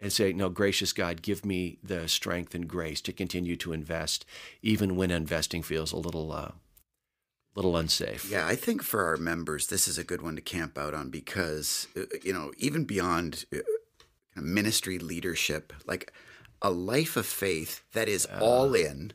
And 0.00 0.12
say, 0.12 0.32
no, 0.32 0.48
gracious 0.48 0.92
God, 0.92 1.20
give 1.22 1.44
me 1.44 1.78
the 1.82 2.06
strength 2.06 2.54
and 2.54 2.68
grace 2.68 3.00
to 3.00 3.12
continue 3.12 3.56
to 3.56 3.72
invest, 3.72 4.24
even 4.62 4.94
when 4.94 5.10
investing 5.10 5.64
feels 5.64 5.90
a 5.90 5.96
little, 5.96 6.30
uh, 6.32 6.52
little 7.56 7.76
unsafe. 7.76 8.30
Yeah, 8.30 8.46
I 8.46 8.54
think 8.54 8.84
for 8.84 9.04
our 9.04 9.16
members, 9.16 9.66
this 9.66 9.88
is 9.88 9.98
a 9.98 10.04
good 10.04 10.22
one 10.22 10.36
to 10.36 10.40
camp 10.40 10.78
out 10.78 10.94
on 10.94 11.10
because, 11.10 11.88
uh, 11.96 12.02
you 12.22 12.32
know, 12.32 12.52
even 12.58 12.84
beyond 12.84 13.44
uh, 13.52 13.58
ministry 14.36 15.00
leadership, 15.00 15.72
like 15.84 16.12
a 16.62 16.70
life 16.70 17.16
of 17.16 17.26
faith 17.26 17.82
that 17.92 18.08
is 18.08 18.26
all 18.40 18.74
in 18.76 19.12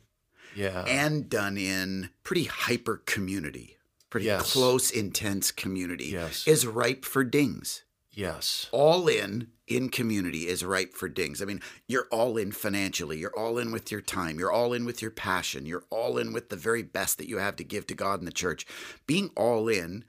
Yeah. 0.53 0.83
and 0.83 1.29
done 1.29 1.57
in 1.57 2.09
pretty 2.23 2.43
hyper 2.43 2.97
community, 3.05 3.77
pretty 4.13 4.27
Yes. 4.27 4.53
close, 4.53 4.91
intense 4.91 5.51
community, 5.51 6.05
Yes. 6.05 6.47
is 6.47 6.67
ripe 6.67 7.03
for 7.03 7.23
dings. 7.23 7.81
yes. 8.11 8.67
All 8.71 9.07
in 9.07 9.47
in 9.65 9.89
community 9.89 10.47
is 10.47 10.63
ripe 10.63 10.93
for 10.93 11.09
dings. 11.09 11.41
I 11.41 11.45
mean, 11.45 11.61
you're 11.87 12.07
all 12.11 12.37
in 12.37 12.51
financially, 12.51 13.17
you're 13.17 13.35
all 13.35 13.57
in 13.57 13.71
with 13.71 13.91
your 13.91 14.01
time, 14.01 14.37
you're 14.37 14.51
all 14.51 14.71
in 14.73 14.85
with 14.85 15.01
your 15.01 15.09
passion, 15.09 15.65
you're 15.65 15.85
all 15.89 16.19
in 16.19 16.31
with 16.31 16.49
the 16.49 16.55
very 16.55 16.83
best 16.83 17.17
that 17.17 17.27
you 17.27 17.37
have 17.39 17.55
to 17.55 17.63
give 17.63 17.87
to 17.87 17.95
God 17.95 18.19
and 18.19 18.27
the 18.27 18.31
church. 18.31 18.67
Being 19.07 19.31
all 19.35 19.67
in 19.67 20.05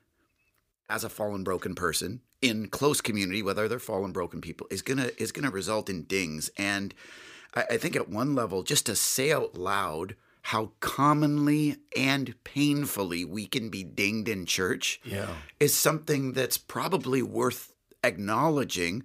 as 0.90 1.02
a 1.02 1.08
fallen 1.08 1.42
broken 1.44 1.74
person 1.74 2.20
in 2.42 2.68
close 2.68 3.00
community 3.00 3.42
with 3.42 3.58
other 3.58 3.78
fallen 3.78 4.12
broken 4.12 4.42
people 4.42 4.66
is 4.70 4.82
gonna 4.82 5.10
is 5.16 5.32
gonna 5.32 5.50
result 5.50 5.88
in 5.88 6.02
dings. 6.02 6.50
And 6.58 6.92
I, 7.54 7.62
I 7.70 7.76
think 7.78 7.96
at 7.96 8.10
one 8.10 8.34
level, 8.34 8.62
just 8.64 8.84
to 8.86 8.94
say 8.96 9.32
out 9.32 9.54
loud 9.56 10.14
how 10.48 10.72
commonly 10.80 11.76
and 11.96 12.34
painfully 12.44 13.24
we 13.24 13.46
can 13.46 13.70
be 13.70 13.82
dinged 13.82 14.28
in 14.28 14.44
church 14.44 15.00
Yeah. 15.04 15.36
is 15.58 15.74
something 15.74 16.32
that's 16.34 16.58
probably 16.58 17.22
worth 17.22 17.72
acknowledging, 18.02 19.04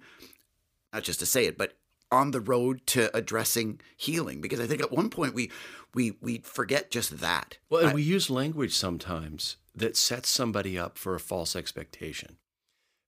not 0.92 1.02
just 1.02 1.18
to 1.20 1.26
say 1.26 1.46
it, 1.46 1.56
but 1.56 1.76
on 2.12 2.32
the 2.32 2.40
road 2.40 2.86
to 2.88 3.14
addressing 3.16 3.80
healing. 3.96 4.40
Because 4.40 4.60
I 4.60 4.66
think 4.66 4.82
at 4.82 4.92
one 4.92 5.08
point 5.10 5.34
we 5.34 5.50
we 5.94 6.12
we 6.20 6.38
forget 6.38 6.90
just 6.90 7.18
that. 7.20 7.56
Well, 7.70 7.80
and 7.80 7.90
I- 7.90 7.94
we 7.94 8.02
use 8.02 8.28
language 8.30 8.74
sometimes 8.74 9.56
that 9.74 9.96
sets 9.96 10.28
somebody 10.28 10.76
up 10.78 10.98
for 10.98 11.14
a 11.14 11.20
false 11.20 11.56
expectation. 11.56 12.36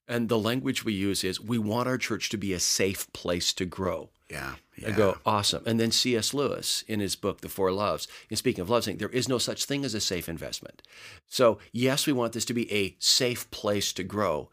And 0.08 0.28
the 0.28 0.38
language 0.38 0.84
we 0.84 0.94
use 0.94 1.22
is 1.22 1.40
we 1.40 1.58
want 1.58 1.86
our 1.88 1.98
church 1.98 2.28
to 2.30 2.36
be 2.38 2.52
a 2.52 2.60
safe 2.60 3.12
place 3.12 3.52
to 3.54 3.64
grow. 3.66 4.10
Yeah, 4.32 4.54
yeah. 4.76 4.88
I 4.88 4.90
go, 4.92 5.18
awesome. 5.26 5.62
And 5.66 5.78
then 5.78 5.92
C.S. 5.92 6.32
Lewis 6.32 6.82
in 6.88 7.00
his 7.00 7.14
book, 7.16 7.42
The 7.42 7.48
Four 7.48 7.70
Loves, 7.70 8.08
in 8.30 8.36
speaking 8.36 8.62
of 8.62 8.70
love, 8.70 8.84
saying 8.84 8.96
there 8.98 9.08
is 9.10 9.28
no 9.28 9.38
such 9.38 9.66
thing 9.66 9.84
as 9.84 9.94
a 9.94 10.00
safe 10.00 10.28
investment. 10.28 10.82
So, 11.28 11.58
yes, 11.72 12.06
we 12.06 12.12
want 12.12 12.32
this 12.32 12.46
to 12.46 12.54
be 12.54 12.72
a 12.72 12.96
safe 12.98 13.50
place 13.50 13.92
to 13.92 14.02
grow. 14.02 14.48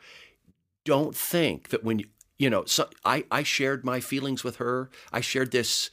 Don't 0.84 1.16
think 1.16 1.70
that 1.70 1.84
when 1.84 2.00
you, 2.00 2.06
you 2.38 2.50
know, 2.50 2.66
so 2.66 2.90
I, 3.06 3.26
I 3.32 3.44
shared 3.44 3.86
my 3.86 4.00
feelings 4.00 4.44
with 4.44 4.58
her. 4.58 4.90
I 5.12 5.22
shared 5.22 5.52
this 5.52 5.90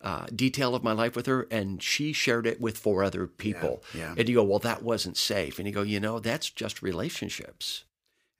uh, 0.00 0.26
detail 0.34 0.74
of 0.74 0.84
my 0.84 0.92
life 0.92 1.16
with 1.16 1.26
her, 1.26 1.46
and 1.50 1.82
she 1.82 2.12
shared 2.12 2.46
it 2.46 2.60
with 2.60 2.76
four 2.76 3.02
other 3.02 3.26
people. 3.26 3.82
yeah. 3.94 4.14
And 4.16 4.28
you 4.28 4.34
go, 4.36 4.44
well, 4.44 4.58
that 4.58 4.82
wasn't 4.82 5.16
safe. 5.16 5.58
And 5.58 5.66
you 5.66 5.72
go, 5.72 5.82
you 5.82 5.98
know, 5.98 6.18
that's 6.20 6.50
just 6.50 6.82
relationships. 6.82 7.84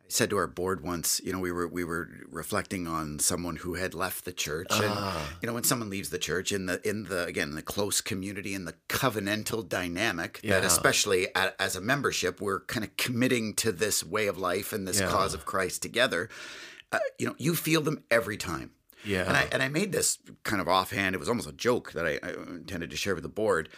I 0.07 0.11
said 0.11 0.31
to 0.31 0.37
our 0.37 0.47
board 0.47 0.83
once, 0.83 1.21
you 1.25 1.33
know, 1.33 1.39
we 1.39 1.51
were 1.51 1.67
we 1.67 1.83
were 1.83 2.11
reflecting 2.31 2.87
on 2.87 3.19
someone 3.19 3.57
who 3.57 3.75
had 3.75 3.95
left 3.95 4.25
the 4.27 4.33
church, 4.33 4.69
and 4.71 4.85
Ah. 4.95 5.37
you 5.41 5.47
know, 5.47 5.55
when 5.55 5.65
someone 5.65 5.89
leaves 5.91 6.11
the 6.11 6.19
church 6.19 6.53
in 6.53 6.67
the 6.67 6.87
in 6.89 7.05
the 7.05 7.25
again 7.25 7.55
the 7.55 7.63
close 7.63 8.01
community 8.03 8.55
and 8.55 8.67
the 8.69 8.75
covenantal 8.89 9.67
dynamic 9.67 10.41
that 10.45 10.63
especially 10.63 11.29
a 11.35 11.61
as 11.61 11.75
a 11.75 11.81
membership 11.81 12.41
we're 12.41 12.61
kind 12.61 12.85
of 12.85 12.97
committing 12.99 13.55
to 13.55 13.73
this 13.73 14.05
way 14.05 14.27
of 14.27 14.37
life 14.37 14.73
and 14.75 14.87
this 14.87 15.01
Yeah. 15.01 15.09
cause 15.09 15.33
of 15.35 15.47
Christ 15.47 15.81
together. 15.83 16.29
Uh, 16.93 16.99
you 17.19 17.27
know, 17.27 17.35
you 17.39 17.55
feel 17.55 17.81
them 17.81 18.05
every 18.11 18.37
time. 18.37 18.71
Yeah. 19.05 19.25
And 19.27 19.37
I 19.37 19.49
and 19.53 19.63
I 19.63 19.69
made 19.69 19.91
this 19.93 20.19
kind 20.45 20.61
of 20.61 20.69
offhand. 20.69 21.15
It 21.15 21.19
was 21.19 21.29
almost 21.31 21.49
a 21.49 21.53
joke 21.53 21.93
that 21.93 22.07
I, 22.07 22.19
I 22.23 22.31
intended 22.49 22.91
to 22.91 22.97
share 22.97 23.15
with 23.15 23.23
the 23.25 23.29
board, 23.31 23.69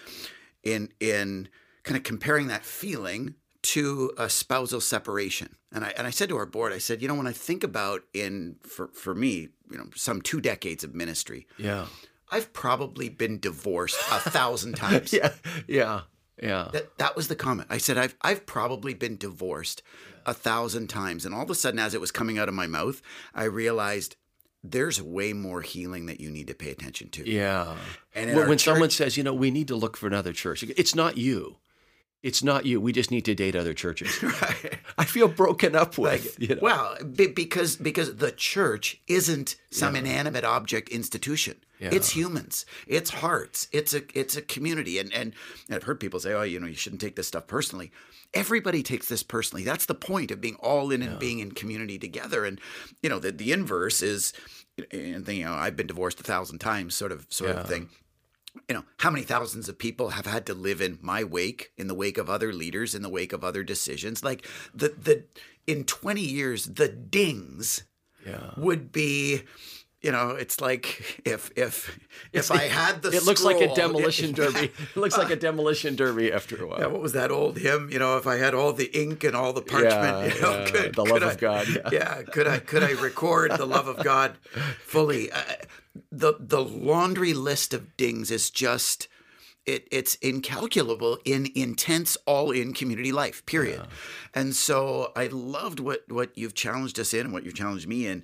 in 0.65 0.93
in 0.99 1.49
kind 1.85 1.97
of 1.97 2.03
comparing 2.03 2.49
that 2.49 2.65
feeling 2.65 3.37
to 3.67 4.13
a 4.17 4.29
spousal 4.29 4.81
separation. 4.81 5.57
And 5.73 5.85
I 5.85 5.93
and 5.97 6.07
I 6.07 6.11
said 6.11 6.29
to 6.29 6.37
our 6.37 6.47
board, 6.47 6.73
I 6.73 6.79
said, 6.79 7.03
you 7.03 7.09
know, 7.09 7.15
when 7.15 7.27
I 7.27 7.33
think 7.33 7.65
about 7.65 8.03
in 8.15 8.57
for 8.63 8.89
for 8.89 9.15
me, 9.15 9.49
you 9.71 9.79
know, 9.79 9.87
some 9.95 10.23
two 10.23 10.41
decades 10.41 10.85
of 10.85 10.95
ministry, 10.95 11.47
yeah. 11.59 11.87
I've 12.31 12.53
probably 12.53 13.09
been 13.09 13.39
divorced 13.39 13.99
a 14.11 14.19
thousand 14.19 14.75
times. 14.77 15.13
Yeah. 15.13 15.33
Yeah. 15.67 16.03
Yeah. 16.43 16.69
That 16.73 16.99
that 16.99 17.17
was 17.17 17.29
the 17.29 17.37
comment. 17.37 17.69
I 17.71 17.79
said 17.79 17.99
I've 17.99 18.15
I've 18.23 18.47
probably 18.47 18.95
been 18.95 19.17
divorced 19.17 19.83
a 20.25 20.35
thousand 20.35 20.89
times, 20.89 21.25
and 21.25 21.35
all 21.35 21.43
of 21.43 21.51
a 21.51 21.55
sudden, 21.55 21.79
as 21.79 21.95
it 21.95 22.01
was 22.01 22.11
coming 22.11 22.39
out 22.39 22.49
of 22.49 22.55
my 22.55 22.67
mouth, 22.67 23.01
I 23.35 23.45
realized 23.45 24.17
there's 24.63 25.01
way 25.01 25.33
more 25.33 25.63
healing 25.63 26.07
that 26.07 26.21
you 26.21 26.31
need 26.31 26.49
to 26.49 26.55
pay 26.55 26.71
attention 26.71 27.09
to. 27.11 27.29
Yeah. 27.29 27.77
And 28.15 28.35
when 28.35 28.49
when 28.49 28.59
someone 28.59 28.91
says, 28.91 29.17
you 29.17 29.23
know, 29.23 29.35
we 29.35 29.51
need 29.51 29.69
to 29.69 29.77
look 29.77 29.97
for 29.97 30.07
another 30.07 30.33
church, 30.33 30.63
it's 30.63 30.95
not 30.95 31.17
you. 31.17 31.59
It's 32.23 32.43
not 32.43 32.67
you. 32.67 32.81
We 32.81 32.93
just 32.93 33.11
need 33.11 33.25
to 33.27 33.35
date 33.35 33.55
other 33.55 33.75
churches. 33.75 34.21
Right. 34.23 34.79
I 34.99 35.05
feel 35.05 35.29
broken 35.29 35.77
up 35.77 35.99
with. 35.99 36.25
Like, 36.39 36.39
you 36.49 36.55
know? 36.57 36.61
well, 36.63 36.97
be, 37.05 37.27
because 37.29 37.77
because 37.77 38.17
the 38.17 38.33
church 38.33 39.01
isn't 39.07 39.57
some 39.71 39.95
inanimate 39.95 40.45
object 40.45 40.89
institution. 40.89 41.57
Yeah. 41.79 41.91
It's 41.93 42.11
humans. 42.11 42.65
It's 42.87 43.11
hearts. 43.11 43.69
It's 43.73 43.93
a 43.95 44.03
it's 44.19 44.37
a 44.37 44.43
community. 44.43 44.99
And 44.99 45.13
and 45.13 45.35
I've 45.71 45.83
heard 45.85 46.01
people 46.01 46.19
say, 46.19 46.33
oh, 46.33 46.43
you 46.43 46.59
know, 46.59 46.67
you 46.67 46.75
shouldn't 46.75 47.03
take 47.03 47.15
this 47.17 47.29
stuff 47.29 47.47
personally. 47.47 47.93
Everybody 48.35 48.83
takes 48.83 49.09
this 49.09 49.23
personally. 49.23 49.63
That's 49.65 49.87
the 49.87 49.95
point 49.95 50.31
of 50.31 50.41
being 50.41 50.57
all 50.57 50.91
in 50.91 51.03
and 51.03 51.19
being 51.19 51.39
in 51.41 51.53
community 51.53 51.99
together. 51.99 52.45
And 52.45 52.59
you 53.03 53.11
know, 53.11 53.19
the 53.19 53.31
the 53.33 53.53
inverse 53.53 54.01
is, 54.03 54.33
and 54.91 55.29
you 55.29 55.45
know, 55.45 55.53
I've 55.55 55.77
been 55.77 55.87
divorced 55.87 56.19
a 56.21 56.25
thousand 56.25 56.59
times, 56.59 56.95
sort 56.95 57.13
of 57.13 57.27
sort 57.29 57.51
Yeah. 57.55 57.61
of 57.61 57.69
thing 57.69 57.91
you 58.69 58.75
know 58.75 58.85
how 58.99 59.11
many 59.11 59.25
thousands 59.25 59.69
of 59.69 59.79
people 59.79 60.11
have 60.11 60.27
had 60.27 60.47
to 60.47 60.55
live 60.55 60.81
in 60.81 60.99
my 61.01 61.25
wake 61.25 61.73
in 61.77 61.89
the 61.89 61.95
wake 61.95 62.19
of 62.19 62.31
other 62.31 62.53
leaders 62.53 62.95
in 62.95 63.03
the 63.03 63.09
wake 63.09 63.33
of 63.33 63.45
other 63.45 63.63
decisions 63.63 64.25
like 64.25 64.47
the 64.75 64.89
the 64.89 65.25
in 65.67 65.85
20 65.85 66.21
years 66.21 66.67
the 66.67 66.89
dings 66.89 67.85
yeah. 68.27 68.53
would 68.57 68.93
be 68.93 69.43
you 70.03 70.13
know 70.13 70.31
it's 70.31 70.61
like 70.61 71.21
if 71.25 71.51
if 71.57 71.99
if 72.33 72.51
i 72.51 72.59
had 72.81 73.03
the 73.03 73.11
It 73.11 73.25
looks 73.25 73.43
like 73.43 73.57
a 73.57 73.61
scroll- 73.73 73.75
demolition 73.77 74.33
derby. 74.41 74.67
It 74.95 74.97
looks 74.97 75.17
like 75.17 75.31
a 75.31 75.37
demolition 75.37 75.97
derby 75.97 76.33
after 76.33 76.63
a 76.63 76.67
while. 76.67 76.79
yeah, 76.81 76.87
what 76.87 77.01
was 77.01 77.13
that 77.15 77.31
old 77.31 77.59
hymn? 77.59 77.89
You 77.91 77.99
know, 77.99 78.17
if 78.19 78.27
I 78.27 78.37
had 78.37 78.55
all 78.55 78.73
the 78.73 78.91
ink 78.99 79.25
and 79.25 79.35
all 79.35 79.53
the 79.53 79.63
parchment, 79.63 79.95
Yeah, 79.95 80.35
you 80.35 80.41
know, 80.43 80.59
yeah, 80.59 80.65
could, 80.71 80.95
the 80.95 81.03
could 81.03 81.11
love 81.11 81.23
I- 81.23 81.31
of 81.33 81.39
God, 81.39 81.67
yeah. 81.69 81.89
yeah, 81.93 82.23
could 82.23 82.47
I 82.47 82.59
could 82.59 82.83
I 82.83 82.91
record 82.93 83.53
the 83.53 83.67
love 83.67 83.89
of 83.89 84.03
God 84.05 84.37
fully? 84.85 85.31
Uh, 85.33 85.43
the 86.13 86.35
the 86.39 86.63
laundry 86.63 87.33
list 87.33 87.73
of 87.73 87.97
dings 87.97 88.31
is 88.31 88.51
just 88.51 89.09
it 89.65 89.89
it's 89.91 90.15
incalculable 90.17 91.19
in 91.25 91.49
intense 91.55 92.17
all 92.27 92.51
in 92.51 92.73
community 92.75 93.13
life. 93.13 93.45
Period. 93.47 93.81
And 94.35 94.55
so 94.55 95.11
I 95.17 95.27
loved 95.29 95.81
what 95.81 96.05
what 96.09 96.31
you've 96.37 96.55
challenged 96.55 97.01
us 97.01 97.13
in 97.15 97.21
and 97.21 97.33
what 97.33 97.45
you've 97.45 97.55
challenged 97.55 97.89
me 97.89 98.07
in. 98.07 98.23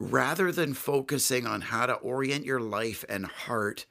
Rather 0.00 0.50
than 0.50 0.72
focusing 0.74 1.46
on 1.46 1.60
how 1.60 1.84
to 1.86 1.92
orient 1.94 2.44
your 2.46 2.58
life 2.60 3.04
and 3.08 3.26
heart 3.26 3.84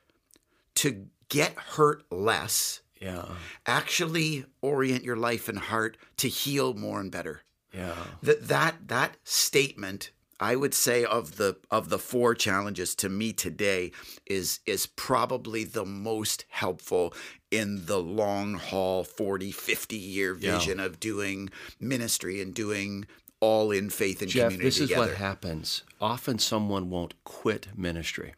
to 0.75 1.05
get 1.29 1.53
hurt 1.53 2.03
less, 2.11 2.81
Yeah. 2.99 3.35
actually 3.67 4.45
orient 4.61 5.03
your 5.03 5.15
life 5.15 5.47
and 5.47 5.59
heart 5.59 5.97
to 6.17 6.27
heal 6.27 6.73
more 6.73 6.99
and 6.99 7.11
better. 7.11 7.43
Yeah. 7.71 7.95
That 8.23 8.47
that 8.47 8.87
that 8.87 9.17
statement, 9.23 10.09
I 10.39 10.55
would 10.55 10.73
say 10.73 11.05
of 11.05 11.35
the 11.37 11.57
of 11.69 11.89
the 11.89 11.99
four 11.99 12.33
challenges 12.33 12.95
to 12.95 13.07
me 13.09 13.31
today 13.31 13.91
is 14.25 14.59
is 14.65 14.87
probably 14.87 15.63
the 15.63 15.85
most 15.85 16.45
helpful 16.49 17.13
in 17.51 17.85
the 17.85 17.99
long 17.99 18.55
haul 18.55 19.03
40 19.03 19.51
50 19.51 19.95
year 19.97 20.35
Yeah. 20.39 20.57
vision 20.57 20.79
of 20.79 20.99
doing 20.99 21.49
ministry 21.79 22.41
and 22.41 22.53
doing 22.55 23.05
all 23.41 23.71
in 23.71 23.89
faith 23.89 24.21
and 24.21 24.29
Jeff, 24.29 24.51
community 24.51 24.65
this 24.65 24.79
is 24.79 24.89
together. 24.89 25.07
what 25.07 25.17
happens. 25.17 25.83
Often 26.01 26.39
someone 26.39 26.89
won't 26.89 27.13
quit 27.23 27.67
ministry, 27.75 28.33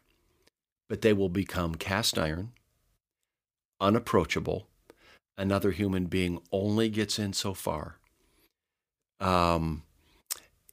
but 0.88 1.02
they 1.02 1.12
will 1.12 1.28
become 1.28 1.74
cast 1.74 2.18
iron, 2.18 2.52
unapproachable. 3.80 4.66
Another 5.36 5.70
human 5.70 6.06
being 6.06 6.40
only 6.52 6.88
gets 6.88 7.18
in 7.18 7.32
so 7.32 7.54
far. 7.54 7.96
Um, 9.18 9.82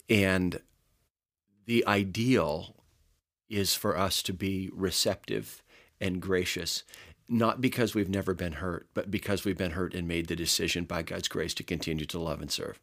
and 0.09 0.59
the 1.65 1.85
ideal 1.87 2.75
is 3.49 3.73
for 3.75 3.97
us 3.97 4.21
to 4.23 4.33
be 4.33 4.69
receptive 4.73 5.63
and 6.01 6.21
gracious, 6.21 6.83
not 7.27 7.61
because 7.61 7.95
we've 7.95 8.09
never 8.09 8.33
been 8.33 8.53
hurt, 8.53 8.87
but 8.93 9.09
because 9.09 9.45
we've 9.45 9.57
been 9.57 9.71
hurt 9.71 9.93
and 9.93 10.07
made 10.07 10.27
the 10.27 10.35
decision 10.35 10.83
by 10.83 11.01
God's 11.01 11.27
grace 11.27 11.53
to 11.55 11.63
continue 11.63 12.05
to 12.05 12.19
love 12.19 12.41
and 12.41 12.51
serve. 12.51 12.79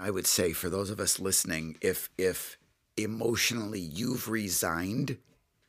I 0.00 0.10
would 0.10 0.26
say 0.26 0.52
for 0.52 0.70
those 0.70 0.88
of 0.90 0.98
us 0.98 1.20
listening, 1.20 1.76
if 1.80 2.08
if 2.16 2.56
emotionally 2.96 3.80
you've 3.80 4.28
resigned 4.28 5.18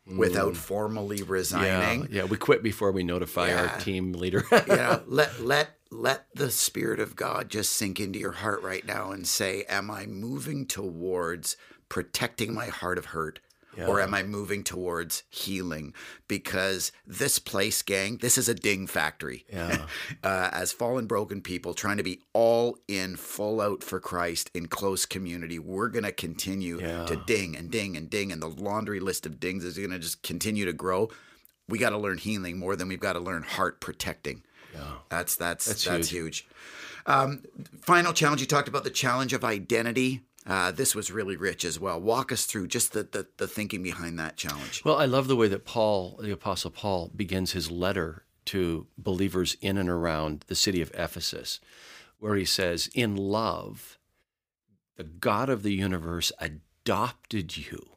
without 0.06 0.56
formally 0.56 1.22
resigning, 1.22 2.04
Mm. 2.04 2.10
Yeah, 2.14 2.16
yeah, 2.22 2.24
we 2.26 2.38
quit 2.38 2.64
before 2.64 2.92
we 2.92 3.04
notify 3.04 3.50
Yeah. 3.50 3.62
our 3.68 3.80
team 3.80 4.14
leader. 4.14 4.46
know, 4.68 5.02
let 5.08 5.40
let 5.42 5.78
let 5.92 6.28
the 6.34 6.50
spirit 6.50 7.00
of 7.00 7.16
God 7.16 7.50
just 7.50 7.74
sink 7.74 8.00
into 8.00 8.20
your 8.20 8.32
heart 8.32 8.62
right 8.64 8.86
now 8.86 9.12
and 9.12 9.28
say, 9.28 9.64
Am 9.70 9.92
I 9.92 10.06
moving 10.06 10.66
towards 10.66 11.58
protecting 11.90 12.54
my 12.54 12.68
heart 12.68 12.98
of 12.98 13.08
hurt 13.08 13.40
Yeah. 13.78 13.88
or 13.88 14.02
am 14.02 14.14
I 14.14 14.24
moving 14.24 14.64
towards 14.64 15.24
healing? 15.30 15.94
Because 16.28 16.92
this 17.08 17.40
place, 17.40 17.82
gang, 17.82 18.18
this 18.18 18.38
is 18.38 18.50
a 18.50 18.54
ding 18.54 18.86
factory. 18.88 19.46
Yeah. 19.54 19.86
uh, 20.24 20.50
as 20.52 20.72
fallen, 20.74 21.06
broken 21.08 21.42
people 21.42 21.74
trying 21.74 21.98
to 21.98 22.04
be 22.04 22.22
all 22.34 22.78
in, 22.88 23.16
full 23.16 23.62
out 23.62 23.84
for 23.84 24.00
Christ 24.00 24.50
in 24.54 24.68
close 24.68 25.06
community, 25.06 25.58
we're 25.60 25.90
going 25.90 26.04
to 26.04 26.12
continue 26.12 26.80
Yeah. 26.82 27.06
to 27.06 27.16
ding 27.16 27.56
and 27.56 27.72
ding 27.72 27.96
and 27.96 28.10
ding, 28.10 28.32
and 28.32 28.42
the 28.42 28.48
laundry 28.50 29.00
list 29.00 29.26
of 29.26 29.40
dings 29.40 29.64
is 29.64 29.78
going 29.78 29.92
to 29.92 30.00
just 30.00 30.22
continue 30.24 30.66
to 30.66 30.74
grow. 30.74 31.10
We 31.70 31.78
got 31.80 31.92
to 31.92 31.98
learn 31.98 32.18
healing 32.18 32.60
more 32.60 32.76
than 32.76 32.88
we've 32.90 33.00
got 33.00 33.14
to 33.14 33.20
learn 33.20 33.44
heart 33.44 33.80
protecting. 33.80 34.44
Yeah. 34.74 34.82
That's 35.10 35.36
that's 35.36 35.66
That's 35.66 35.86
that's, 35.86 36.10
huge. 36.10 36.48
Um, 37.06 37.44
final 37.82 38.14
challenge. 38.14 38.42
You 38.42 38.48
talked 38.48 38.68
about 38.68 38.84
the 38.84 38.90
challenge 38.90 39.34
of 39.34 39.44
identity. 39.44 40.22
Uh, 40.46 40.72
this 40.72 40.96
was 40.96 41.12
really 41.12 41.36
rich 41.36 41.64
as 41.64 41.80
well. 41.80 42.00
Walk 42.00 42.32
us 42.32 42.46
through 42.46 42.68
just 42.68 42.94
the, 42.94 43.04
the 43.04 43.28
the 43.38 43.48
thinking 43.48 43.84
behind 43.84 44.18
that 44.18 44.38
challenge. 44.38 44.84
Well, 44.84 44.98
I 44.98 45.06
love 45.06 45.28
the 45.28 45.36
way 45.36 45.48
that 45.48 45.66
Paul, 45.66 46.20
the 46.22 46.32
Apostle 46.32 46.72
Paul, 46.72 47.12
begins 47.16 47.52
his 47.52 47.70
letter 47.70 48.26
to 48.46 48.88
believers 48.98 49.56
in 49.62 49.78
and 49.78 49.90
around 49.90 50.46
the 50.48 50.56
city 50.56 50.82
of 50.82 50.92
Ephesus, 50.96 51.60
where 52.18 52.36
he 52.36 52.46
says, 52.46 52.90
In 52.96 53.16
love, 53.16 54.00
the 54.98 55.04
God 55.04 55.50
of 55.50 55.64
the 55.64 55.74
universe 55.74 56.32
adopted 56.40 57.58
you 57.58 57.92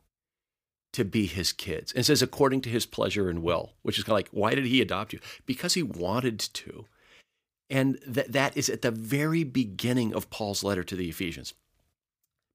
to 0.92 1.04
be 1.04 1.26
his 1.26 1.52
kids. 1.52 1.92
And 1.92 2.06
says, 2.06 2.22
according 2.22 2.60
to 2.62 2.70
his 2.70 2.86
pleasure 2.86 3.28
and 3.28 3.42
will, 3.42 3.72
which 3.82 3.98
is 3.98 4.04
kind 4.04 4.12
of 4.12 4.18
like, 4.18 4.28
why 4.30 4.54
did 4.54 4.64
he 4.64 4.80
adopt 4.80 5.12
you? 5.12 5.18
Because 5.44 5.74
he 5.74 5.82
wanted 5.82 6.38
to. 6.38 6.86
And 7.68 7.98
that, 8.06 8.32
that 8.32 8.56
is 8.56 8.70
at 8.70 8.82
the 8.82 8.92
very 8.92 9.42
beginning 9.42 10.14
of 10.14 10.30
Paul's 10.30 10.62
letter 10.62 10.84
to 10.84 10.94
the 10.94 11.08
Ephesians 11.08 11.52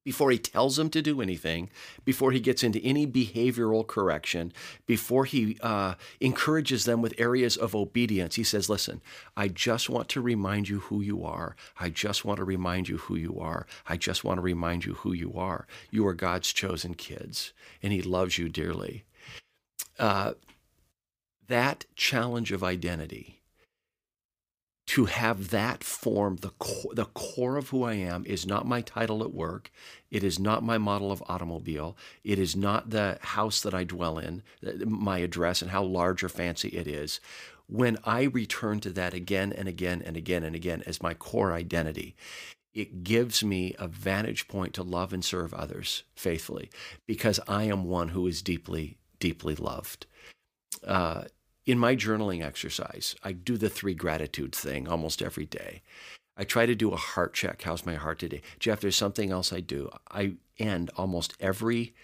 before 0.04 0.30
he 0.30 0.38
tells 0.38 0.76
them 0.76 0.88
to 0.90 1.02
do 1.02 1.20
anything, 1.20 1.68
before 2.04 2.32
he 2.32 2.40
gets 2.40 2.62
into 2.62 2.80
any 2.82 3.06
behavioral 3.06 3.86
correction, 3.86 4.52
before 4.86 5.24
he 5.24 5.58
uh, 5.60 5.94
encourages 6.20 6.84
them 6.84 7.02
with 7.02 7.14
areas 7.18 7.56
of 7.56 7.74
obedience, 7.74 8.36
he 8.36 8.44
says, 8.44 8.70
Listen, 8.70 9.02
I 9.36 9.48
just 9.48 9.90
want 9.90 10.08
to 10.10 10.20
remind 10.20 10.68
you 10.68 10.80
who 10.80 11.00
you 11.00 11.24
are. 11.24 11.54
I 11.78 11.90
just 11.90 12.24
want 12.24 12.38
to 12.38 12.44
remind 12.44 12.88
you 12.88 12.98
who 12.98 13.16
you 13.16 13.38
are. 13.38 13.66
I 13.86 13.96
just 13.96 14.24
want 14.24 14.38
to 14.38 14.42
remind 14.42 14.84
you 14.84 14.94
who 14.94 15.12
you 15.12 15.34
are. 15.34 15.66
You 15.90 16.06
are 16.06 16.14
God's 16.14 16.52
chosen 16.52 16.94
kids, 16.94 17.52
and 17.82 17.92
he 17.92 18.02
loves 18.02 18.38
you 18.38 18.48
dearly. 18.48 19.04
Uh, 19.98 20.32
that 21.48 21.84
challenge 21.96 22.52
of 22.52 22.62
identity 22.64 23.39
to 24.90 25.04
have 25.04 25.50
that 25.50 25.84
form 25.84 26.34
the 26.40 26.50
core, 26.58 26.92
the 26.94 27.04
core 27.04 27.56
of 27.56 27.68
who 27.68 27.84
I 27.84 27.94
am 27.94 28.24
is 28.26 28.44
not 28.44 28.66
my 28.66 28.80
title 28.80 29.22
at 29.22 29.32
work. 29.32 29.70
It 30.10 30.24
is 30.24 30.40
not 30.40 30.64
my 30.64 30.78
model 30.78 31.12
of 31.12 31.22
automobile. 31.28 31.96
It 32.24 32.40
is 32.40 32.56
not 32.56 32.90
the 32.90 33.16
house 33.20 33.60
that 33.60 33.72
I 33.72 33.84
dwell 33.84 34.18
in, 34.18 34.42
my 34.84 35.18
address 35.18 35.62
and 35.62 35.70
how 35.70 35.84
large 35.84 36.24
or 36.24 36.28
fancy 36.28 36.70
it 36.70 36.88
is. 36.88 37.20
When 37.68 37.98
I 38.02 38.24
return 38.24 38.80
to 38.80 38.90
that 38.90 39.14
again 39.14 39.52
and 39.52 39.68
again 39.68 40.02
and 40.04 40.16
again 40.16 40.42
and 40.42 40.56
again 40.56 40.82
as 40.84 41.00
my 41.00 41.14
core 41.14 41.52
identity, 41.52 42.16
it 42.74 43.04
gives 43.04 43.44
me 43.44 43.76
a 43.78 43.86
vantage 43.86 44.48
point 44.48 44.74
to 44.74 44.82
love 44.82 45.12
and 45.12 45.24
serve 45.24 45.54
others 45.54 46.02
faithfully 46.16 46.68
because 47.06 47.38
I 47.46 47.62
am 47.62 47.84
one 47.84 48.08
who 48.08 48.26
is 48.26 48.42
deeply, 48.42 48.96
deeply 49.20 49.54
loved. 49.54 50.06
Uh, 50.84 51.26
in 51.70 51.78
my 51.78 51.94
journaling 51.94 52.44
exercise, 52.44 53.14
I 53.22 53.30
do 53.30 53.56
the 53.56 53.68
three 53.68 53.94
gratitudes 53.94 54.58
thing 54.58 54.88
almost 54.88 55.22
every 55.22 55.46
day. 55.46 55.82
I 56.36 56.42
try 56.42 56.66
to 56.66 56.74
do 56.74 56.90
a 56.90 56.96
heart 56.96 57.32
check. 57.32 57.62
How's 57.62 57.86
my 57.86 57.94
heart 57.94 58.18
today? 58.18 58.42
Jeff, 58.58 58.80
there's 58.80 58.96
something 58.96 59.30
else 59.30 59.52
I 59.52 59.60
do. 59.60 59.88
I 60.10 60.32
end 60.58 60.90
almost 60.96 61.36
every 61.38 61.94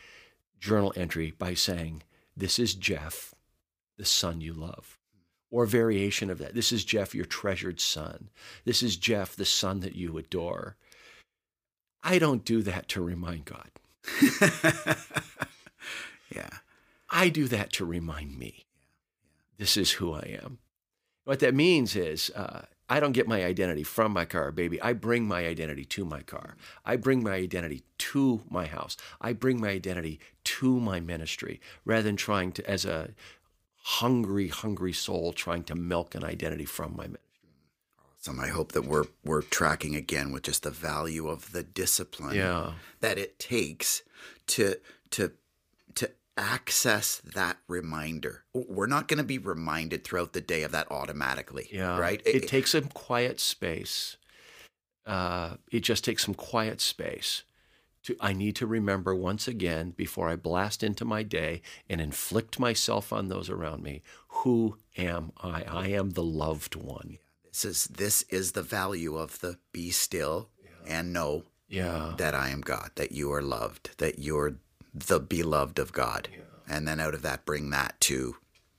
journal 0.61 0.93
entry 0.95 1.33
by 1.37 1.55
saying, 1.55 2.05
This 2.37 2.61
is 2.61 2.75
Jeff, 2.75 3.35
the 3.97 4.05
son 4.05 4.41
you 4.41 4.53
love. 4.53 4.99
Or 5.51 5.65
a 5.65 5.69
variation 5.69 6.31
of 6.31 6.39
that. 6.39 6.55
This 6.55 6.71
is 6.71 6.85
Jeff, 6.85 7.13
your 7.13 7.25
treasured 7.25 7.81
son. 7.81 8.31
This 8.65 8.85
is 8.85 8.97
Jeff, 8.97 9.35
the 9.35 9.45
son 9.45 9.81
that 9.81 9.97
you 9.97 10.17
adore. 10.17 10.77
I 12.05 12.21
don't 12.21 12.45
do 12.45 12.63
that 12.63 12.89
to 12.91 13.03
remind 13.03 13.47
God. 13.47 13.71
yeah. 16.33 16.51
I 17.11 17.29
do 17.31 17.49
that 17.49 17.73
to 17.75 17.85
remind 17.85 18.39
me. 18.39 18.66
This 19.59 19.77
is 19.77 19.93
who 19.93 20.13
I 20.13 20.39
am. 20.43 20.59
What 21.25 21.41
that 21.41 21.55
means 21.55 21.97
is 21.97 22.31
uh, 22.37 22.63
I 22.89 23.01
don't 23.01 23.13
get 23.13 23.27
my 23.27 23.45
identity 23.45 23.83
from 23.83 24.13
my 24.13 24.25
car, 24.25 24.53
baby. 24.53 24.81
I 24.81 24.93
bring 24.93 25.27
my 25.27 25.47
identity 25.47 25.85
to 25.87 26.05
my 26.05 26.23
car. 26.23 26.57
I 26.85 26.97
bring 26.97 27.23
my 27.23 27.33
identity 27.33 27.83
to 27.99 28.43
my 28.49 28.67
house. 28.67 28.97
I 29.21 29.33
bring 29.33 29.61
my 29.61 29.69
identity 29.71 30.21
to 30.45 30.79
my 30.79 31.01
ministry 31.01 31.61
rather 31.85 32.03
than 32.05 32.17
trying 32.17 32.53
to, 32.53 32.71
as 32.71 32.85
a 32.85 33.11
hungry, 33.83 34.49
hungry 34.49 34.93
soul, 34.93 35.33
trying 35.33 35.65
to 35.65 35.75
milk 35.75 36.15
an 36.15 36.25
identity 36.25 36.65
from 36.65 36.93
my 36.97 37.05
ministry. 37.05 37.23
Awesome. 38.21 38.41
I 38.41 38.49
hope 38.49 38.73
that 38.73 38.85
we're 38.85 39.07
we're 39.25 39.43
tracking 39.43 39.95
again 39.95 40.33
with 40.33 40.43
just 40.45 40.63
the 40.65 40.71
value 40.71 41.29
of 41.29 41.53
the 41.53 41.63
discipline 41.63 42.35
Yeah. 42.37 42.73
that 43.01 43.19
it 43.19 43.39
takes 43.39 44.03
to 44.49 44.77
to 45.11 45.33
to 45.33 45.33
access 46.37 47.19
that 47.35 47.59
reminder. 47.69 48.45
We're 48.53 48.87
not 48.87 49.09
going 49.09 49.19
to 49.19 49.25
be 49.25 49.39
reminded 49.39 50.05
throughout 50.05 50.33
the 50.33 50.41
day 50.41 50.63
of 50.63 50.73
that 50.73 50.91
automatically. 50.91 51.69
Yeah. 51.73 51.99
Right. 51.99 52.21
It, 52.25 52.47
takes 52.49 52.73
some 52.73 52.89
quiet 52.89 53.41
space. 53.41 54.17
Uh, 55.07 55.57
it 55.71 55.81
just 55.81 56.05
takes 56.05 56.25
some 56.25 56.35
quiet 56.35 56.81
space. 56.81 57.45
To, 58.05 58.17
I 58.21 58.33
need 58.33 58.55
to 58.57 58.67
remember 58.67 59.15
once 59.15 59.49
again 59.49 59.91
before 59.91 60.29
I 60.29 60.37
blast 60.37 60.83
into 60.83 61.05
my 61.05 61.23
day 61.23 61.63
and 61.89 62.01
inflict 62.01 62.61
myself 62.61 63.13
on 63.13 63.29
those 63.29 63.51
around 63.51 63.83
me. 63.83 64.03
Who 64.29 64.77
am 64.97 65.33
I? 65.43 65.63
I 65.63 65.89
am 65.89 66.11
the 66.11 66.23
loved 66.23 66.77
one. 66.77 67.19
This 67.45 67.65
is 67.65 67.85
this 67.87 68.23
is 68.25 68.53
the 68.53 68.63
value 68.63 69.17
of 69.17 69.41
the 69.41 69.59
be 69.73 69.91
still 69.91 70.51
and 70.87 71.13
know 71.13 71.45
Yeah. 71.69 72.15
that 72.19 72.35
I 72.35 72.51
am 72.51 72.61
God, 72.61 72.91
that 72.95 73.11
you 73.13 73.33
are 73.33 73.43
loved, 73.43 73.99
that 73.99 74.19
you're 74.19 74.59
the 74.97 75.21
beloved 75.21 75.79
of 75.79 75.93
God. 75.93 76.29
And 76.69 76.89
then 76.89 76.99
out 77.01 77.15
of 77.15 77.23
that 77.23 77.45
bring 77.45 77.71
that 77.71 78.01
to 78.03 78.37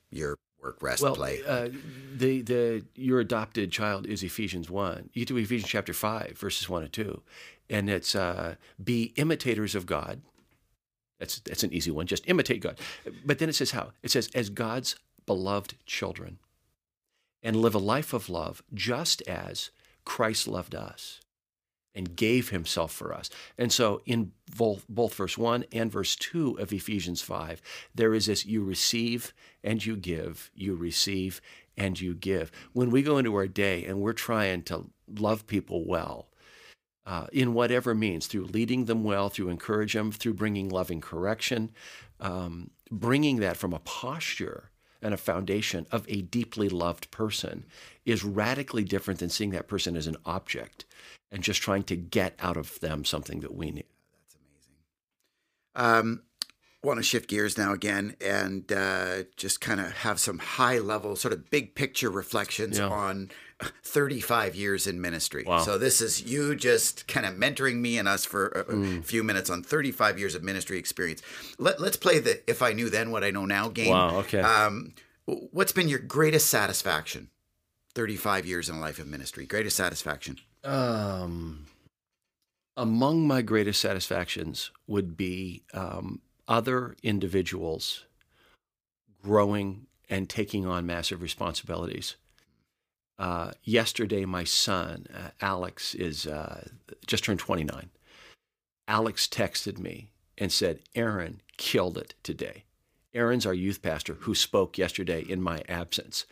your 0.09 0.37
work, 0.61 0.81
rest, 0.81 1.01
well, 1.01 1.15
play. 1.15 1.41
Uh, 1.47 1.69
the 2.15 2.41
the 2.41 2.83
your 2.95 3.19
adopted 3.19 3.71
child 3.71 4.05
is 4.05 4.23
Ephesians 4.23 4.69
one. 4.69 5.09
You 5.13 5.21
get 5.21 5.27
to 5.29 5.37
Ephesians 5.37 5.69
chapter 5.69 5.93
five, 5.93 6.37
verses 6.37 6.67
one 6.67 6.83
and 6.83 6.91
two, 6.91 7.21
and 7.69 7.89
it's 7.89 8.15
uh, 8.15 8.55
be 8.83 9.13
imitators 9.15 9.75
of 9.75 9.85
God. 9.85 10.21
That's 11.19 11.39
that's 11.39 11.63
an 11.63 11.73
easy 11.73 11.91
one. 11.91 12.07
Just 12.07 12.27
imitate 12.27 12.61
God. 12.61 12.77
But 13.25 13.39
then 13.39 13.47
it 13.47 13.55
says 13.55 13.71
how? 13.71 13.91
It 14.03 14.11
says 14.11 14.29
as 14.35 14.49
God's 14.49 14.95
beloved 15.25 15.75
children, 15.85 16.39
and 17.41 17.55
live 17.55 17.75
a 17.75 17.79
life 17.79 18.11
of 18.11 18.29
love, 18.29 18.63
just 18.73 19.21
as 19.23 19.71
Christ 20.03 20.47
loved 20.47 20.75
us 20.75 21.21
and 21.97 22.15
gave 22.15 22.49
himself 22.49 22.91
for 22.91 23.11
us. 23.11 23.29
And 23.57 23.73
so 23.73 24.01
in 24.05 24.31
both, 24.55 24.85
both 24.87 25.15
verse 25.15 25.35
1 25.35 25.65
and 25.73 25.91
verse 25.91 26.15
2 26.15 26.59
of 26.59 26.71
Ephesians 26.71 27.23
5, 27.23 27.59
there 27.95 28.13
is 28.13 28.27
this 28.27 28.45
you 28.45 28.63
receive 28.63 29.33
and 29.63 29.83
you 29.83 29.97
give, 29.97 30.51
you 30.53 30.75
receive 30.75 31.41
and 31.75 31.99
you 31.99 32.13
give. 32.13 32.51
When 32.71 32.91
we 32.91 33.01
go 33.01 33.17
into 33.17 33.33
our 33.35 33.47
day 33.47 33.83
and 33.83 33.99
we're 33.99 34.13
trying 34.13 34.61
to 34.63 34.91
love 35.19 35.47
people 35.47 35.85
well, 35.85 36.27
uh, 37.07 37.25
in 37.31 37.55
whatever 37.55 37.95
means, 37.95 38.27
through 38.27 38.45
leading 38.45 38.85
them 38.85 39.03
well, 39.03 39.29
through 39.29 39.49
encouraging 39.49 39.99
them, 39.99 40.11
through 40.11 40.33
bringing 40.35 40.69
loving 40.69 41.01
correction, 41.01 41.71
um, 42.19 42.69
bringing 42.91 43.37
that 43.37 43.57
from 43.57 43.73
a 43.73 43.79
posture 43.79 44.69
and 45.01 45.13
a 45.13 45.17
foundation 45.17 45.87
of 45.91 46.05
a 46.09 46.21
deeply 46.21 46.69
loved 46.69 47.09
person 47.09 47.65
is 48.05 48.23
radically 48.23 48.83
different 48.83 49.19
than 49.19 49.29
seeing 49.29 49.51
that 49.51 49.67
person 49.67 49.95
as 49.95 50.05
an 50.05 50.17
object 50.25 50.85
and 51.31 51.43
just 51.43 51.61
trying 51.61 51.83
to 51.83 51.95
get 51.95 52.35
out 52.39 52.57
of 52.57 52.79
them 52.79 53.03
something 53.05 53.39
that 53.41 53.53
we 53.55 53.71
need. 53.71 53.85
That's 54.23 54.35
amazing. 55.75 56.05
Um, 56.07 56.23
want 56.83 56.97
to 56.99 57.03
shift 57.03 57.27
gears 57.29 57.57
now 57.57 57.73
again 57.73 58.15
and 58.21 58.71
uh, 58.71 59.23
just 59.35 59.59
kind 59.59 59.79
of 59.81 59.91
have 59.91 60.19
some 60.19 60.37
high 60.39 60.77
level, 60.79 61.15
sort 61.15 61.33
of 61.33 61.49
big 61.49 61.75
picture 61.75 62.09
reflections 62.09 62.77
Yeah. 62.77 62.87
on 62.87 63.29
35 63.83 64.55
years 64.55 64.85
in 64.87 65.01
ministry. 65.01 65.43
Wow. 65.45 65.57
So 65.63 65.77
this 65.77 65.99
is 65.99 66.21
you 66.23 66.55
just 66.55 67.07
kind 67.07 67.25
of 67.25 67.33
mentoring 67.33 67.77
me 67.77 67.97
and 67.97 68.07
us 68.07 68.23
for 68.23 68.47
a, 68.49 68.63
Mm. 68.65 69.03
few 69.03 69.23
minutes 69.23 69.49
on 69.49 69.63
35 69.63 70.17
years 70.19 70.35
of 70.35 70.43
ministry 70.43 70.77
experience. 70.77 71.21
Let, 71.57 71.81
let's 71.81 71.97
play 71.97 72.19
the 72.19 72.47
"If 72.49 72.61
I 72.61 72.71
Knew 72.73 72.89
Then 72.89 73.09
What 73.11 73.23
I 73.23 73.31
Know 73.31 73.45
Now" 73.45 73.67
game. 73.69 73.89
Wow, 73.89 74.17
okay. 74.19 74.39
Um, 74.41 74.93
what's 75.25 75.71
been 75.71 75.89
your 75.89 75.99
greatest 75.99 76.47
satisfaction? 76.49 77.31
35 77.95 78.45
years 78.45 78.69
in 78.69 78.75
a 78.75 78.79
life 78.79 78.99
of 78.99 79.07
ministry. 79.07 79.47
Greatest 79.47 79.75
satisfaction. 79.75 80.37
Um, 80.63 81.67
among 82.75 83.27
my 83.27 83.41
greatest 83.41 83.81
satisfactions 83.81 84.71
would 84.85 85.17
be 85.17 85.63
um, 85.73 86.21
other 86.47 86.95
individuals 87.03 88.05
growing 89.23 89.87
and 90.09 90.29
taking 90.29 90.65
on 90.65 90.85
massive 90.85 91.21
responsibilities. 91.21 92.15
Uh, 93.19 93.51
yesterday, 93.63 94.25
my 94.25 94.43
son, 94.43 95.07
uh, 95.13 95.29
Alex, 95.41 95.95
is 95.95 96.27
uh, 96.27 96.67
just 97.07 97.23
turned 97.23 97.39
29. 97.39 97.89
Alex 98.87 99.27
texted 99.27 99.79
me 99.79 100.11
and 100.37 100.51
said, 100.51 100.79
Aaron, 100.95 101.41
killed 101.57 101.97
it 101.97 102.13
today. 102.21 102.63
Aaron's 103.13 103.45
our 103.45 103.53
youth 103.53 103.81
pastor 103.81 104.13
who 104.21 104.35
spoke 104.35 104.77
yesterday 104.77 105.21
in 105.21 105.41
my 105.41 105.63
absence. 105.67 106.25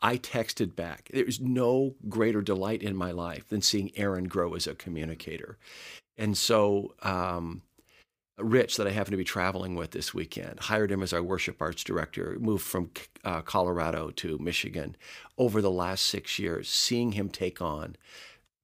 I 0.00 0.16
texted 0.16 0.76
back. 0.76 1.10
There 1.12 1.24
was 1.24 1.40
no 1.40 1.94
greater 2.08 2.42
delight 2.42 2.82
in 2.82 2.96
my 2.96 3.10
life 3.10 3.48
than 3.48 3.62
seeing 3.62 3.90
Aaron 3.96 4.24
grow 4.24 4.54
as 4.54 4.66
a 4.66 4.74
communicator. 4.74 5.58
And 6.16 6.36
so, 6.36 6.94
um, 7.02 7.62
Rich, 8.38 8.76
that 8.76 8.86
I 8.86 8.90
happen 8.90 9.10
to 9.10 9.16
be 9.16 9.24
traveling 9.24 9.74
with 9.74 9.90
this 9.90 10.14
weekend, 10.14 10.60
hired 10.60 10.92
him 10.92 11.02
as 11.02 11.12
our 11.12 11.22
worship 11.22 11.60
arts 11.60 11.82
director, 11.82 12.36
moved 12.38 12.64
from 12.64 12.90
uh, 13.24 13.42
Colorado 13.42 14.10
to 14.10 14.38
Michigan 14.38 14.96
over 15.36 15.60
the 15.60 15.70
last 15.70 16.06
six 16.06 16.38
years, 16.38 16.68
seeing 16.68 17.12
him 17.12 17.28
take 17.28 17.60
on 17.60 17.96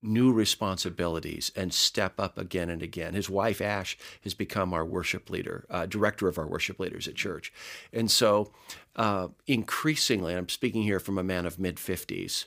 new 0.05 0.33
responsibilities 0.33 1.51
and 1.57 1.73
step 1.73 2.21
up 2.21 2.37
again 2.39 2.69
and 2.69 2.83
again. 2.83 3.15
His 3.15 3.31
wife, 3.31 3.61
Ash, 3.61 3.97
has 4.23 4.35
become 4.35 4.73
our 4.73 4.85
worship 4.85 5.31
leader, 5.31 5.65
uh, 5.71 5.87
director 5.87 6.29
of 6.29 6.39
our 6.39 6.47
worship 6.47 6.79
leaders 6.79 7.09
at 7.09 7.15
church. 7.15 7.53
And 7.93 8.11
so, 8.11 8.53
uh, 8.97 9.29
increasingly, 9.47 10.35
I'm 10.35 10.49
speaking 10.49 10.83
here 10.83 11.01
from 11.01 11.19
a 11.19 11.25
man 11.25 11.47
of 11.47 11.59
mid 11.59 11.77
50s, 11.77 12.45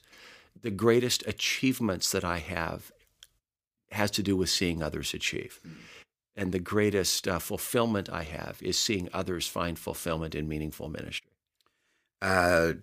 the 0.61 0.71
greatest 0.71 1.25
achievements 1.27 2.11
that 2.11 2.23
I 2.23 2.37
have 2.37 2.91
has 3.91 4.11
to 4.11 4.23
do 4.23 4.35
with 4.35 4.49
seeing 4.49 4.83
others 4.83 5.13
achieve. 5.13 5.59
And 6.35 6.51
the 6.51 6.59
greatest 6.59 7.27
uh, 7.27 7.39
fulfillment 7.39 8.09
I 8.09 8.23
have 8.23 8.61
is 8.61 8.77
seeing 8.77 9.09
others 9.11 9.47
find 9.47 9.79
fulfillment 9.79 10.35
in 10.35 10.47
meaningful 10.47 10.87
ministry. 10.87 11.31
Uh, 12.21 12.73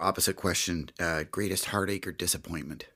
opposite 0.00 0.36
question 0.36 0.90
uh, 0.98 1.24
greatest 1.30 1.66
heartache 1.66 2.06
or 2.06 2.12
disappointment? 2.12 2.86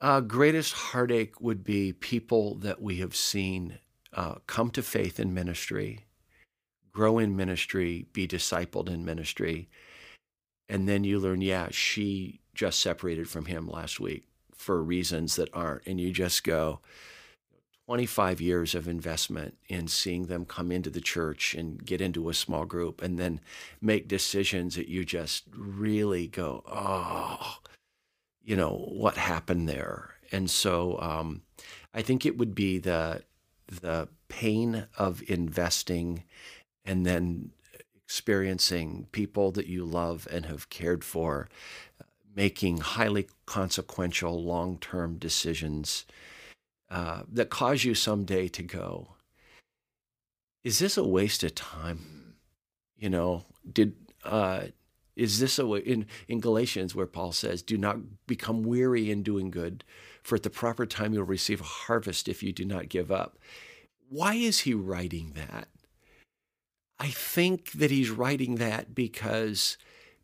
Uh, 0.00 0.20
greatest 0.20 0.72
heartache 0.72 1.40
would 1.40 1.62
be 1.62 1.92
people 1.92 2.54
that 2.56 2.80
we 2.80 2.96
have 2.96 3.14
seen 3.14 3.78
uh, 4.14 4.36
come 4.46 4.70
to 4.70 4.82
faith 4.82 5.20
in 5.20 5.34
ministry, 5.34 6.06
grow 6.90 7.18
in 7.18 7.36
ministry, 7.36 8.06
be 8.12 8.26
discipled 8.26 8.88
in 8.88 9.04
ministry, 9.04 9.68
and 10.70 10.88
then 10.88 11.04
you 11.04 11.18
learn, 11.18 11.42
yeah, 11.42 11.68
she 11.70 12.40
just 12.54 12.80
separated 12.80 13.28
from 13.28 13.44
him 13.44 13.68
last 13.68 14.00
week 14.00 14.26
for 14.54 14.82
reasons 14.82 15.36
that 15.36 15.50
aren't, 15.52 15.86
and 15.86 16.00
you 16.00 16.12
just 16.12 16.44
go. 16.44 16.80
25 17.86 18.40
years 18.40 18.76
of 18.76 18.86
investment 18.86 19.58
in 19.68 19.88
seeing 19.88 20.26
them 20.26 20.44
come 20.44 20.70
into 20.70 20.88
the 20.90 21.00
church 21.00 21.56
and 21.56 21.84
get 21.84 22.00
into 22.00 22.28
a 22.28 22.34
small 22.34 22.64
group 22.64 23.02
and 23.02 23.18
then 23.18 23.40
make 23.80 24.06
decisions 24.06 24.76
that 24.76 24.86
you 24.86 25.04
just 25.04 25.42
really 25.52 26.28
go, 26.28 26.62
oh, 26.68 27.58
you 28.42 28.56
know 28.56 28.86
what 28.88 29.16
happened 29.16 29.68
there. 29.68 30.14
And 30.32 30.48
so 30.48 30.98
um, 31.00 31.42
i 31.94 32.02
think 32.02 32.24
it 32.24 32.38
would 32.38 32.54
be 32.54 32.78
the 32.78 33.22
the 33.66 34.08
pain 34.28 34.86
of 34.98 35.22
investing 35.28 36.24
and 36.84 37.06
then 37.06 37.50
experiencing 37.94 39.06
people 39.12 39.52
that 39.52 39.66
you 39.66 39.84
love 39.84 40.26
and 40.30 40.46
have 40.46 40.68
cared 40.70 41.04
for 41.04 41.48
making 42.34 42.78
highly 42.78 43.28
consequential 43.46 44.42
long-term 44.42 45.16
decisions 45.18 46.04
uh, 46.90 47.22
that 47.30 47.50
cause 47.50 47.84
you 47.84 47.94
someday 47.94 48.48
to 48.48 48.62
go 48.62 49.08
is 50.62 50.78
this 50.78 50.98
a 50.98 51.04
waste 51.04 51.42
of 51.42 51.54
time? 51.54 52.34
You 52.96 53.08
know 53.10 53.44
did 53.72 53.94
uh, 54.24 54.64
is 55.20 55.38
this 55.38 55.58
a 55.58 55.66
way 55.66 55.80
in, 55.80 56.06
in 56.28 56.40
Galatians 56.40 56.94
where 56.94 57.06
Paul 57.06 57.32
says, 57.32 57.62
Do 57.62 57.76
not 57.76 57.98
become 58.26 58.62
weary 58.62 59.10
in 59.10 59.22
doing 59.22 59.50
good, 59.50 59.84
for 60.22 60.36
at 60.36 60.42
the 60.42 60.50
proper 60.50 60.86
time 60.86 61.12
you'll 61.12 61.24
receive 61.24 61.60
a 61.60 61.64
harvest 61.64 62.26
if 62.26 62.42
you 62.42 62.52
do 62.52 62.64
not 62.64 62.88
give 62.88 63.12
up. 63.12 63.38
Why 64.08 64.34
is 64.34 64.60
he 64.60 64.72
writing 64.72 65.32
that? 65.34 65.68
I 66.98 67.08
think 67.08 67.72
that 67.72 67.90
he's 67.90 68.10
writing 68.10 68.56
that 68.56 68.94
because 68.94 69.76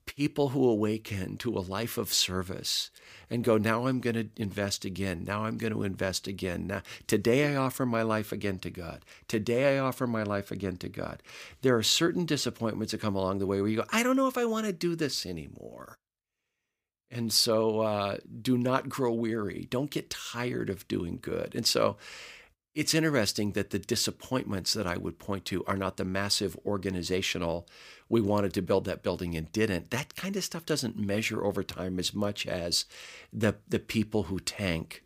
people 0.07 0.51
who 0.51 0.69
awaken 0.69 1.37
to 1.37 1.57
a 1.57 1.61
life 1.61 1.99
of 1.99 2.13
service 2.13 2.91
and 3.29 3.45
go, 3.45 3.59
now 3.59 3.87
I'm 3.87 4.01
going 4.01 4.15
to 4.15 4.29
invest 4.37 4.85
again. 4.85 5.25
Now 5.27 5.45
I'm 5.45 5.59
going 5.59 5.73
to 5.73 5.83
invest 5.83 6.27
again. 6.27 6.67
Now, 6.67 6.83
today 7.07 7.53
I 7.53 7.57
offer 7.57 7.85
my 7.85 8.03
life 8.03 8.33
again 8.33 8.59
to 8.61 8.71
God. 8.71 9.05
Today 9.29 9.77
I 9.77 9.81
offer 9.81 10.07
my 10.07 10.23
life 10.23 10.51
again 10.51 10.77
to 10.79 10.89
God. 10.89 11.23
There 11.63 11.77
are 11.77 11.83
certain 11.83 12.25
disappointments 12.25 12.93
that 12.93 13.01
come 13.01 13.17
along 13.17 13.39
the 13.41 13.47
way 13.47 13.61
where 13.61 13.69
you 13.69 13.79
go, 13.79 13.85
I 13.93 14.03
don't 14.03 14.17
know 14.17 14.29
if 14.29 14.39
I 14.39 14.45
want 14.45 14.67
to 14.67 14.73
do 14.73 14.95
this 14.95 15.27
anymore. 15.27 15.97
And 17.11 17.33
so 17.33 17.81
uh, 17.81 18.17
do 18.43 18.57
not 18.59 18.89
grow 18.89 19.13
weary. 19.13 19.67
Don't 19.71 19.91
get 19.91 20.11
tired 20.11 20.71
of 20.71 20.89
doing 20.89 21.19
good. 21.21 21.55
And 21.55 21.67
so 21.67 21.97
it's 22.75 22.95
interesting 22.95 23.53
that 23.53 23.71
the 23.71 23.79
disappointments 23.79 24.75
that 24.75 24.87
I 24.87 24.99
would 24.99 25.19
point 25.19 25.47
to 25.47 25.65
are 25.65 25.79
not 25.79 25.97
the 25.97 26.05
massive 26.05 26.59
organizational, 26.67 27.67
we 28.09 28.21
wanted 28.21 28.55
to 28.55 28.63
build 28.63 28.85
that 28.85 29.03
building 29.03 29.35
and 29.35 29.51
didn't. 29.53 29.91
That 29.91 30.15
kind 30.15 30.37
of 30.37 30.45
stuff 30.45 30.65
doesn't 30.65 30.97
measure 30.97 31.45
over 31.45 31.63
time 31.63 31.99
as 31.99 32.15
much 32.15 32.47
as 32.47 32.85
the, 33.33 33.57
the 33.69 33.79
people 33.79 34.25
who 34.25 34.39
tank 34.39 35.03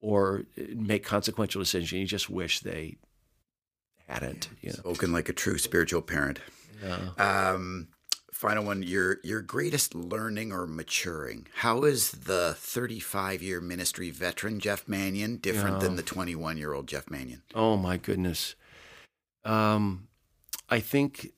or 0.00 0.44
make 0.74 1.04
consequential 1.04 1.60
decisions. 1.60 1.92
You 1.92 2.06
just 2.06 2.28
wish 2.28 2.60
they 2.60 2.96
hadn't. 4.06 4.48
You 4.60 4.70
know? 4.70 4.74
Spoken 4.74 5.12
like 5.12 5.28
a 5.28 5.32
true 5.32 5.58
spiritual 5.58 6.02
parent. 6.02 6.40
Yeah. 6.82 7.46
Um, 7.50 7.88
final 8.42 8.64
one 8.64 8.82
your 8.82 9.18
your 9.22 9.40
greatest 9.40 9.94
learning 9.94 10.50
or 10.50 10.66
maturing 10.66 11.46
how 11.58 11.84
is 11.84 12.10
the 12.10 12.54
35 12.58 13.40
year 13.40 13.60
ministry 13.60 14.10
veteran 14.10 14.58
jeff 14.58 14.88
manion 14.88 15.36
different 15.36 15.76
yeah. 15.76 15.82
than 15.82 15.94
the 15.94 16.02
21 16.02 16.56
year 16.56 16.72
old 16.72 16.88
jeff 16.88 17.08
manion 17.08 17.40
oh 17.54 17.76
my 17.76 17.96
goodness 17.96 18.56
um, 19.44 20.08
i 20.68 20.80
think 20.80 21.30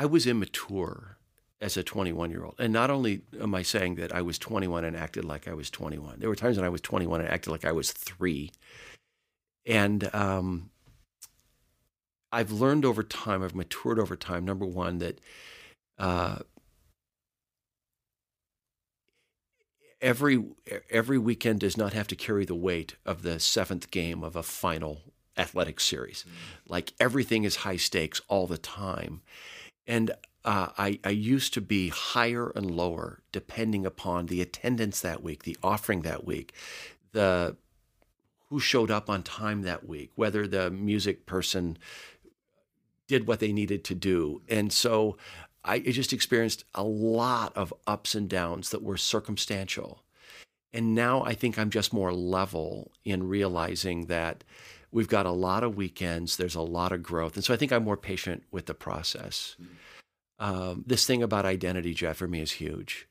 i 0.00 0.06
was 0.06 0.26
immature 0.26 1.18
as 1.60 1.76
a 1.76 1.82
21 1.82 2.30
year 2.30 2.44
old 2.44 2.54
and 2.58 2.72
not 2.72 2.90
only 2.90 3.20
am 3.40 3.54
i 3.54 3.62
saying 3.62 3.94
that 3.96 4.14
i 4.14 4.22
was 4.22 4.38
21 4.38 4.84
and 4.84 4.96
acted 4.96 5.24
like 5.24 5.46
i 5.46 5.54
was 5.54 5.70
21 5.70 6.18
there 6.18 6.28
were 6.28 6.34
times 6.34 6.56
when 6.56 6.64
i 6.64 6.70
was 6.70 6.80
21 6.80 7.20
and 7.20 7.28
acted 7.28 7.50
like 7.50 7.64
i 7.64 7.72
was 7.72 7.92
three 7.92 8.50
and 9.66 10.12
um, 10.14 10.70
i've 12.32 12.50
learned 12.50 12.84
over 12.84 13.02
time 13.02 13.42
i've 13.42 13.54
matured 13.54 13.98
over 13.98 14.16
time 14.16 14.44
number 14.44 14.64
one 14.64 14.98
that 14.98 15.20
uh, 15.98 16.38
every 20.00 20.42
every 20.88 21.18
weekend 21.18 21.60
does 21.60 21.76
not 21.76 21.92
have 21.92 22.06
to 22.08 22.16
carry 22.16 22.46
the 22.46 22.54
weight 22.54 22.96
of 23.04 23.22
the 23.22 23.38
seventh 23.38 23.90
game 23.90 24.24
of 24.24 24.34
a 24.34 24.42
final 24.42 25.02
athletic 25.36 25.80
series. 25.80 26.20
Mm-hmm. 26.20 26.72
Like 26.72 26.92
everything 27.00 27.44
is 27.44 27.56
high 27.56 27.76
stakes 27.76 28.20
all 28.28 28.46
the 28.46 28.58
time, 28.58 29.22
and 29.86 30.10
uh, 30.44 30.68
I, 30.78 30.98
I 31.04 31.10
used 31.10 31.52
to 31.54 31.60
be 31.60 31.88
higher 31.88 32.50
and 32.50 32.70
lower 32.70 33.22
depending 33.32 33.84
upon 33.84 34.26
the 34.26 34.40
attendance 34.40 35.00
that 35.00 35.22
week, 35.22 35.42
the 35.42 35.56
offering 35.62 36.02
that 36.02 36.24
week, 36.24 36.54
the 37.12 37.56
who 38.48 38.58
showed 38.58 38.90
up 38.90 39.08
on 39.08 39.22
time 39.22 39.62
that 39.62 39.86
week, 39.88 40.10
whether 40.16 40.46
the 40.46 40.70
music 40.70 41.24
person 41.24 41.78
did 43.06 43.26
what 43.26 43.38
they 43.38 43.52
needed 43.52 43.84
to 43.84 43.94
do, 43.94 44.42
and 44.48 44.72
so 44.72 45.16
I 45.64 45.78
just 45.80 46.12
experienced 46.12 46.64
a 46.74 46.82
lot 46.82 47.56
of 47.56 47.74
ups 47.86 48.14
and 48.14 48.28
downs 48.28 48.70
that 48.70 48.82
were 48.82 48.96
circumstantial. 48.96 50.02
And 50.72 50.94
now 50.94 51.22
I 51.22 51.34
think 51.34 51.58
I'm 51.58 51.70
just 51.70 51.92
more 51.92 52.12
level 52.12 52.92
in 53.04 53.28
realizing 53.28 54.06
that 54.06 54.44
we've 54.92 55.08
got 55.08 55.26
a 55.26 55.30
lot 55.30 55.62
of 55.62 55.76
weekends, 55.76 56.36
there's 56.36 56.54
a 56.54 56.60
lot 56.60 56.92
of 56.92 57.02
growth. 57.02 57.36
And 57.36 57.44
so 57.44 57.54
I 57.54 57.56
think 57.56 57.72
I'm 57.72 57.84
more 57.84 57.96
patient 57.96 58.44
with 58.50 58.66
the 58.66 58.74
process. 58.74 59.56
Mm-hmm. 59.60 59.74
Um, 60.42 60.84
this 60.86 61.06
thing 61.06 61.22
about 61.22 61.44
identity, 61.44 61.92
Jeff, 61.94 62.16
for 62.16 62.28
me 62.28 62.40
is 62.40 62.52
huge. 62.52 63.06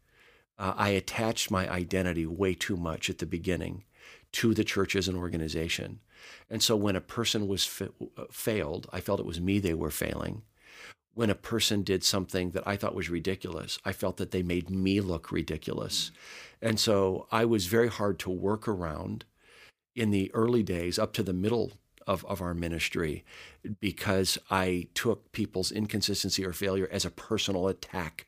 Uh, 0.58 0.74
I 0.76 0.90
attached 0.90 1.52
my 1.52 1.70
identity 1.70 2.26
way 2.26 2.54
too 2.54 2.76
much 2.76 3.10
at 3.10 3.20
the 3.20 3.26
beginning 3.26 3.84
to 4.32 4.54
the 4.54 4.64
church 4.64 4.96
as 4.96 5.08
an 5.08 5.16
organization. 5.16 6.00
And 6.50 6.62
so 6.62 6.76
when 6.76 6.96
a 6.96 7.02
person 7.02 7.48
was 7.48 7.66
fa- 7.66 7.92
uh, 8.18 8.26
failed, 8.32 8.88
I 8.92 9.00
felt 9.00 9.20
it 9.20 9.26
was 9.26 9.40
me 9.40 9.60
they 9.60 9.74
were 9.74 9.92
failing 9.92 10.42
when 11.20 11.30
a 11.30 11.36
person 11.36 11.84
did 11.84 12.02
something 12.02 12.52
that 12.52 12.66
I 12.66 12.78
thought 12.78 12.96
was 12.96 13.10
ridiculous, 13.10 13.78
I 13.84 13.92
felt 13.92 14.16
that 14.18 14.32
they 14.32 14.42
made 14.42 14.70
me 14.70 15.02
look 15.02 15.34
ridiculous. 15.34 16.12
And 16.62 16.80
so 16.80 17.28
I 17.30 17.44
was 17.44 17.66
very 17.66 17.90
hard 17.90 18.20
to 18.20 18.30
work 18.30 18.70
around 18.70 19.26
in 20.00 20.12
the 20.12 20.32
early 20.34 20.64
days 20.64 20.97
up 20.97 21.14
to 21.14 21.24
the 21.24 21.34
middle 21.34 21.74
of, 22.08 22.26
of 22.26 22.41
our 22.41 22.54
ministry 22.54 23.24
because 23.80 24.38
I 24.50 24.88
took 24.93 25.32
people's 25.32 25.72
inconsistency 25.72 26.45
or 26.45 26.54
failure 26.54 26.88
as 26.91 27.06
a 27.06 27.12
personal 27.12 27.68
attack 27.68 28.28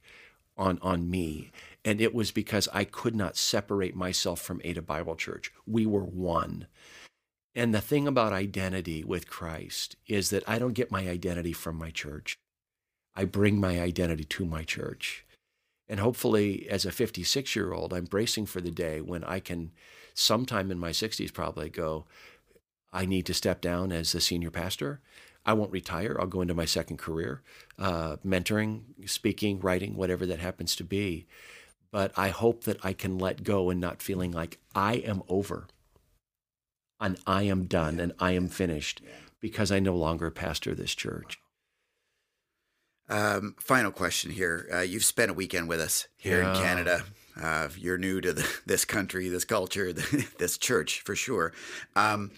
on, 0.57 0.79
on 0.81 1.09
me. 1.09 1.51
And 1.83 2.01
it 2.01 2.13
was 2.13 2.31
because 2.31 2.67
I 2.73 2.83
could 2.83 3.15
not 3.15 3.37
separate 3.37 3.95
myself 3.95 4.41
from 4.41 4.61
Ada 4.63 4.81
Bible 4.81 5.15
Church. 5.15 5.51
We 5.65 5.85
were 5.85 6.03
one. 6.03 6.67
And 7.55 7.73
the 7.73 7.81
thing 7.81 8.07
about 8.07 8.33
identity 8.33 9.03
with 9.03 9.29
Christ 9.29 9.95
is 10.07 10.29
that 10.29 10.47
I 10.47 10.59
don't 10.59 10.73
get 10.73 10.91
my 10.91 11.09
identity 11.09 11.53
from 11.53 11.77
my 11.77 11.89
church. 11.89 12.37
I 13.15 13.25
bring 13.25 13.59
my 13.59 13.79
identity 13.79 14.25
to 14.25 14.45
my 14.45 14.63
church. 14.63 15.25
And 15.89 15.99
hopefully, 15.99 16.69
as 16.69 16.85
a 16.85 16.91
56 16.91 17.55
year 17.55 17.73
old, 17.73 17.93
I'm 17.93 18.05
bracing 18.05 18.45
for 18.45 18.61
the 18.61 18.71
day 18.71 19.01
when 19.01 19.23
I 19.23 19.39
can, 19.39 19.71
sometime 20.13 20.71
in 20.71 20.79
my 20.79 20.91
60s, 20.91 21.33
probably 21.33 21.69
go, 21.69 22.05
I 22.93 23.05
need 23.05 23.25
to 23.27 23.33
step 23.33 23.61
down 23.61 23.91
as 23.91 24.11
the 24.11 24.21
senior 24.21 24.51
pastor. 24.51 24.99
I 25.45 25.53
won't 25.53 25.71
retire. 25.71 26.17
I'll 26.19 26.27
go 26.27 26.41
into 26.41 26.53
my 26.53 26.65
second 26.65 26.97
career, 26.97 27.41
uh, 27.79 28.17
mentoring, 28.25 28.81
speaking, 29.07 29.59
writing, 29.59 29.95
whatever 29.95 30.25
that 30.27 30.39
happens 30.39 30.75
to 30.75 30.83
be. 30.83 31.25
But 31.91 32.11
I 32.15 32.29
hope 32.29 32.63
that 32.65 32.83
I 32.85 32.93
can 32.93 33.17
let 33.17 33.43
go 33.43 33.69
and 33.69 33.81
not 33.81 34.01
feeling 34.01 34.31
like 34.31 34.59
I 34.75 34.95
am 34.95 35.23
over 35.27 35.67
and 36.99 37.17
I 37.25 37.43
am 37.43 37.65
done 37.65 37.99
and 37.99 38.13
I 38.19 38.31
am 38.31 38.47
finished 38.47 39.01
because 39.39 39.71
I 39.71 39.79
no 39.79 39.95
longer 39.95 40.29
pastor 40.29 40.75
this 40.75 40.93
church. 40.93 41.39
Um, 43.09 43.55
final 43.59 43.91
question 43.91 44.31
here. 44.31 44.69
Uh, 44.71 44.79
you've 44.79 45.03
spent 45.03 45.31
a 45.31 45.33
weekend 45.33 45.67
with 45.67 45.81
us 45.81 46.07
here 46.15 46.43
yeah. 46.43 46.55
in 46.55 46.63
Canada. 46.63 47.03
Uh, 47.39 47.69
you're 47.77 47.97
new 47.97 48.21
to 48.21 48.33
the, 48.33 48.47
this 48.65 48.85
country, 48.85 49.29
this 49.29 49.45
culture, 49.45 49.93
this 50.37 50.57
church 50.57 51.01
for 51.01 51.15
sure. 51.15 51.53
Um, 51.95 52.31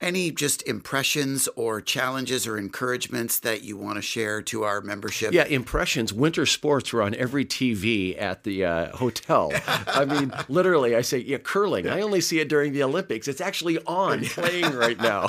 any 0.00 0.30
just 0.30 0.62
impressions 0.66 1.46
or 1.56 1.80
challenges 1.80 2.46
or 2.46 2.56
encouragements 2.56 3.38
that 3.40 3.62
you 3.62 3.76
want 3.76 3.96
to 3.96 4.02
share 4.02 4.40
to 4.40 4.62
our 4.62 4.80
membership? 4.80 5.32
Yeah, 5.32 5.44
impressions. 5.44 6.12
Winter 6.12 6.46
sports 6.46 6.92
were 6.92 7.02
on 7.02 7.14
every 7.14 7.44
TV 7.44 8.20
at 8.20 8.44
the 8.44 8.64
uh, 8.64 8.96
hotel. 8.96 9.52
I 9.86 10.06
mean, 10.06 10.32
literally, 10.48 10.96
I 10.96 11.02
say, 11.02 11.18
yeah, 11.18 11.38
curling. 11.38 11.86
I 11.88 12.00
only 12.00 12.22
see 12.22 12.40
it 12.40 12.48
during 12.48 12.72
the 12.72 12.82
Olympics. 12.82 13.28
It's 13.28 13.42
actually 13.42 13.78
on 13.84 14.24
playing 14.24 14.74
right 14.74 14.98
now. 14.98 15.28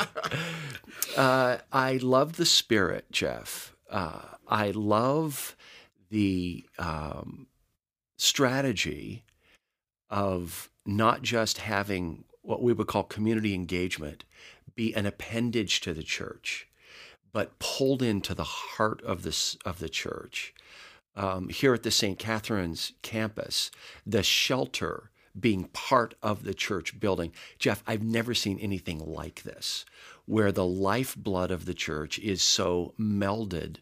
Uh, 1.17 1.57
I 1.71 1.97
love 1.97 2.37
the 2.37 2.45
spirit, 2.45 3.05
Jeff. 3.11 3.75
Uh, 3.89 4.21
I 4.47 4.71
love 4.71 5.57
the 6.09 6.63
um, 6.79 7.47
strategy 8.21 9.23
of 10.11 10.69
not 10.85 11.23
just 11.23 11.57
having 11.57 12.23
what 12.43 12.61
we 12.61 12.71
would 12.71 12.85
call 12.85 13.03
community 13.03 13.55
engagement 13.55 14.25
be 14.75 14.93
an 14.93 15.07
appendage 15.07 15.81
to 15.81 15.91
the 15.91 16.03
church, 16.03 16.67
but 17.33 17.57
pulled 17.57 18.03
into 18.03 18.35
the 18.35 18.43
heart 18.43 19.01
of 19.01 19.23
this 19.23 19.57
of 19.65 19.79
the 19.79 19.89
church. 19.89 20.53
Um, 21.15 21.49
here 21.49 21.73
at 21.73 21.81
the 21.81 21.89
St. 21.89 22.19
Catharines 22.19 22.93
campus, 23.01 23.71
the 24.05 24.23
shelter 24.23 25.09
being 25.37 25.65
part 25.73 26.13
of 26.21 26.43
the 26.43 26.53
church 26.53 26.99
building. 26.99 27.33
Jeff, 27.57 27.83
I've 27.87 28.03
never 28.03 28.35
seen 28.35 28.59
anything 28.59 28.99
like 28.99 29.43
this, 29.43 29.83
where 30.25 30.51
the 30.51 30.65
lifeblood 30.65 31.51
of 31.51 31.65
the 31.65 31.73
church 31.73 32.19
is 32.19 32.41
so 32.41 32.93
melded 32.99 33.77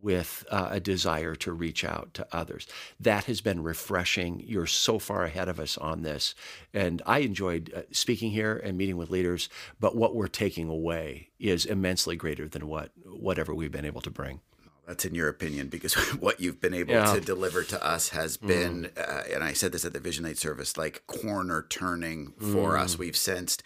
with 0.00 0.44
uh, 0.50 0.68
a 0.70 0.80
desire 0.80 1.34
to 1.34 1.52
reach 1.52 1.84
out 1.84 2.14
to 2.14 2.26
others. 2.32 2.66
That 3.00 3.24
has 3.24 3.40
been 3.40 3.62
refreshing. 3.62 4.42
You're 4.46 4.66
so 4.66 4.98
far 4.98 5.24
ahead 5.24 5.48
of 5.48 5.58
us 5.58 5.76
on 5.78 6.02
this. 6.02 6.34
And 6.72 7.02
I 7.06 7.20
enjoyed 7.20 7.72
uh, 7.74 7.82
speaking 7.90 8.30
here 8.30 8.56
and 8.56 8.76
meeting 8.76 8.96
with 8.96 9.10
leaders, 9.10 9.48
but 9.80 9.96
what 9.96 10.14
we're 10.14 10.28
taking 10.28 10.68
away 10.68 11.30
is 11.38 11.64
immensely 11.64 12.16
greater 12.16 12.48
than 12.48 12.68
what 12.68 12.92
whatever 13.04 13.54
we've 13.54 13.72
been 13.72 13.84
able 13.84 14.02
to 14.02 14.10
bring. 14.10 14.40
That's 14.88 15.04
in 15.04 15.14
your 15.14 15.28
opinion, 15.28 15.68
because 15.68 15.94
what 16.18 16.40
you've 16.40 16.62
been 16.62 16.72
able 16.72 16.94
yeah. 16.94 17.12
to 17.12 17.20
deliver 17.20 17.62
to 17.62 17.86
us 17.86 18.08
has 18.08 18.38
mm. 18.38 18.46
been, 18.48 18.90
uh, 18.96 19.22
and 19.30 19.44
I 19.44 19.52
said 19.52 19.72
this 19.72 19.84
at 19.84 19.92
the 19.92 20.00
Vision 20.00 20.24
Night 20.24 20.38
service, 20.38 20.78
like 20.78 21.06
corner 21.06 21.66
turning 21.68 22.32
for 22.38 22.72
mm. 22.72 22.80
us. 22.80 22.98
We've 22.98 23.16
sensed, 23.16 23.62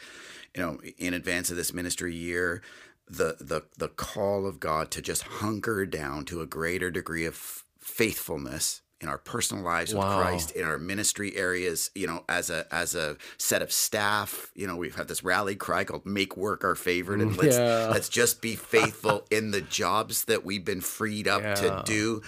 you 0.56 0.62
know, 0.62 0.80
in 0.98 1.14
advance 1.14 1.50
of 1.50 1.56
this 1.56 1.72
ministry 1.72 2.14
year, 2.14 2.62
the 3.08 3.36
the 3.40 3.62
the 3.78 3.88
call 3.88 4.46
of 4.46 4.60
God 4.60 4.90
to 4.92 5.02
just 5.02 5.22
hunker 5.22 5.86
down 5.86 6.24
to 6.26 6.40
a 6.40 6.46
greater 6.46 6.90
degree 6.90 7.24
of 7.24 7.64
faithfulness 7.78 8.82
in 9.02 9.08
our 9.08 9.18
personal 9.18 9.64
lives 9.64 9.92
wow. 9.92 10.16
with 10.16 10.24
Christ, 10.24 10.50
in 10.52 10.64
our 10.64 10.78
ministry 10.78 11.36
areas, 11.36 11.90
you 11.94 12.06
know, 12.06 12.24
as 12.28 12.50
a 12.50 12.72
as 12.72 12.94
a 12.94 13.16
set 13.36 13.60
of 13.60 13.72
staff, 13.72 14.50
you 14.54 14.66
know, 14.66 14.76
we've 14.76 14.94
had 14.94 15.08
this 15.08 15.24
rally 15.24 15.56
cry 15.56 15.84
called 15.84 16.06
"Make 16.06 16.36
Work 16.36 16.64
Our 16.64 16.76
Favorite," 16.76 17.20
and 17.20 17.32
mm, 17.32 17.42
let's 17.42 17.56
yeah. 17.56 17.88
let's 17.90 18.08
just 18.08 18.40
be 18.40 18.54
faithful 18.56 19.26
in 19.30 19.50
the 19.50 19.60
jobs 19.60 20.24
that 20.26 20.44
we've 20.44 20.64
been 20.64 20.80
freed 20.80 21.26
up 21.26 21.42
yeah. 21.42 21.54
to 21.54 21.82
do, 21.84 22.22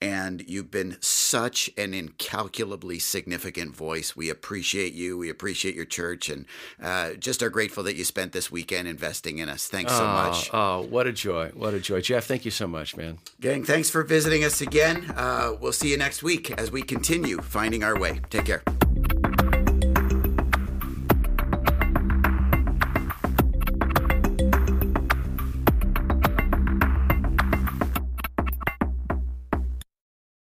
and 0.00 0.48
you've 0.48 0.70
been 0.70 0.96
such 1.00 1.70
an 1.76 1.94
incalculably 1.94 2.98
significant 2.98 3.74
voice. 3.74 4.16
We 4.16 4.30
appreciate 4.30 4.92
you. 4.92 5.18
We 5.18 5.28
appreciate 5.30 5.74
your 5.74 5.84
church, 5.84 6.28
and 6.28 6.46
uh, 6.82 7.14
just 7.14 7.42
are 7.42 7.50
grateful 7.50 7.82
that 7.84 7.96
you 7.96 8.04
spent 8.04 8.32
this 8.32 8.50
weekend 8.50 8.88
investing 8.88 9.38
in 9.38 9.48
us. 9.48 9.66
Thanks 9.66 9.92
so 9.92 10.04
much. 10.04 10.50
Oh, 10.52 10.82
what 10.82 11.06
a 11.06 11.12
joy! 11.12 11.50
What 11.54 11.74
a 11.74 11.80
joy, 11.80 12.00
Jeff. 12.00 12.26
Thank 12.26 12.44
you 12.44 12.50
so 12.50 12.66
much, 12.66 12.96
man. 12.96 13.18
Gang, 13.40 13.64
thanks 13.64 13.90
for 13.90 14.02
visiting 14.02 14.44
us 14.44 14.60
again. 14.60 15.10
Uh, 15.16 15.56
we'll 15.60 15.72
see 15.72 15.90
you 15.90 15.96
next 15.96 16.22
week 16.22 16.50
as 16.52 16.70
we 16.70 16.82
continue 16.82 17.38
finding 17.38 17.82
our 17.82 17.98
way. 17.98 18.20
Take 18.30 18.46
care. 18.46 18.62